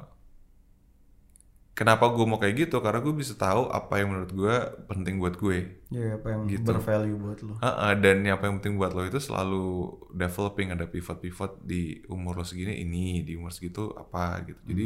kenapa 1.72 2.12
gue 2.12 2.26
mau 2.26 2.38
kayak 2.38 2.68
gitu? 2.68 2.78
Karena 2.80 3.00
gue 3.00 3.14
bisa 3.16 3.34
tahu 3.34 3.68
apa 3.68 4.00
yang 4.00 4.12
menurut 4.12 4.32
gue 4.32 4.56
penting 4.88 5.18
buat 5.18 5.36
gue. 5.36 5.82
Ya 5.90 6.16
apa 6.16 6.28
yang 6.32 6.42
Gitu. 6.48 6.68
bervalue 6.68 7.16
buat 7.16 7.40
lo. 7.42 7.54
Heeh, 7.58 7.92
dan 8.00 8.22
yang 8.22 8.36
apa 8.38 8.46
yang 8.48 8.60
penting 8.60 8.76
buat 8.76 8.92
lo 8.92 9.04
itu 9.04 9.18
selalu 9.18 9.66
developing 10.14 10.72
ada 10.72 10.86
pivot-pivot 10.86 11.64
di 11.64 12.04
umur 12.08 12.40
lo 12.40 12.46
segini 12.46 12.80
ini 12.80 13.24
di 13.24 13.36
umur 13.36 13.50
segitu 13.50 13.92
apa 13.96 14.44
gitu. 14.46 14.60
Jadi 14.68 14.86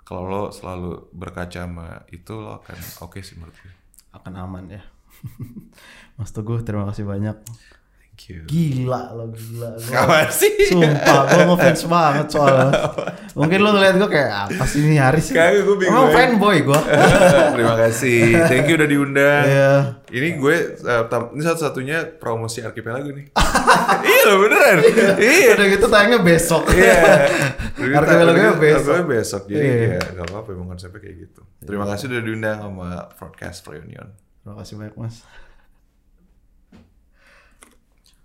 kalau 0.00 0.24
lo 0.26 0.42
selalu 0.50 1.12
berkaca 1.12 1.66
sama 1.66 2.02
itu 2.10 2.34
lo 2.34 2.58
akan 2.58 2.78
oke 3.04 3.18
sih 3.20 3.36
menurut 3.36 3.56
gue. 3.56 3.72
Akan 4.10 4.34
aman 4.34 4.66
ya. 4.68 4.82
Mas 6.18 6.30
Teguh 6.30 6.60
terima 6.62 6.86
kasih 6.88 7.04
banyak. 7.04 7.36
Thank 8.20 8.28
you. 8.28 8.44
Gila 8.44 9.00
lo 9.12 9.24
gila. 9.28 9.68
Gua- 9.72 9.96
Kapan 9.96 10.28
sih? 10.28 10.52
Sumpah, 10.68 11.20
gue 11.24 11.40
ngefans 11.48 11.82
banget 11.84 12.26
soalnya. 12.28 12.68
Mungkin 13.32 13.58
lo 13.58 13.70
ngeliat 13.72 13.96
gue 13.96 14.06
kayak 14.08 14.30
apa 14.46 14.64
sih 14.64 14.80
ini 14.82 14.96
Haris? 14.96 15.32
Kagak, 15.32 15.64
gua 15.64 15.74
bingung 15.74 15.96
Emang 15.96 16.12
fanboy 16.12 16.56
gue. 16.60 16.80
Terima 17.56 17.74
kasih. 17.78 18.20
Thank 18.44 18.66
you 18.66 18.76
udah 18.76 18.86
diundang. 18.86 19.44
Iya. 19.46 19.72
Ini 20.06 20.28
gue 20.36 20.56
tam- 21.08 21.32
ini 21.32 21.40
satu-satunya 21.40 21.96
promosi 22.14 22.60
Archipelago 22.60 23.08
nih. 23.08 23.32
iya 24.04 24.20
loh 24.26 24.36
beneran. 24.38 24.76
iya. 25.16 25.50
Udah 25.52 25.66
gitu 25.66 25.86
tayangnya 25.86 26.20
besok. 26.20 26.68
Iya. 26.70 27.00
Archipelago 27.96 28.36
besok. 28.54 28.92
Archipelago 28.92 29.06
besok. 29.08 29.42
Jadi 29.46 29.64
Iya. 29.64 29.96
ya 29.96 30.00
gak 30.14 30.26
apa-apa 30.28 30.48
emang 30.52 30.68
konsepnya 30.70 31.00
kayak 31.00 31.16
gitu. 31.24 31.40
Terima 31.60 31.88
kasih 31.88 32.04
udah 32.06 32.20
diundang 32.20 32.58
sama 32.60 32.88
Broadcast 33.10 33.64
Reunion. 33.64 34.12
Terima 34.38 34.54
kasih 34.56 34.74
banyak 34.76 34.94
mas. 34.94 35.24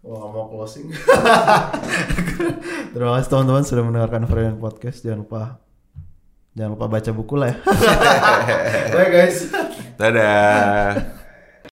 Wah 0.06 0.30
mau 0.30 0.46
closing. 0.54 0.94
Terima 2.94 3.12
kasih 3.18 3.30
teman-teman 3.34 3.66
sudah 3.66 3.82
mendengarkan 3.82 4.30
Freelance 4.30 4.62
Podcast. 4.62 5.02
Jangan 5.02 5.20
lupa 5.26 5.42
jangan 6.54 6.78
lupa 6.78 6.86
baca 6.86 7.10
buku 7.10 7.36
lah 7.42 7.50
ya. 7.50 7.58
Bye 8.94 9.10
guys. 9.10 9.50
Dadah. 9.98 11.25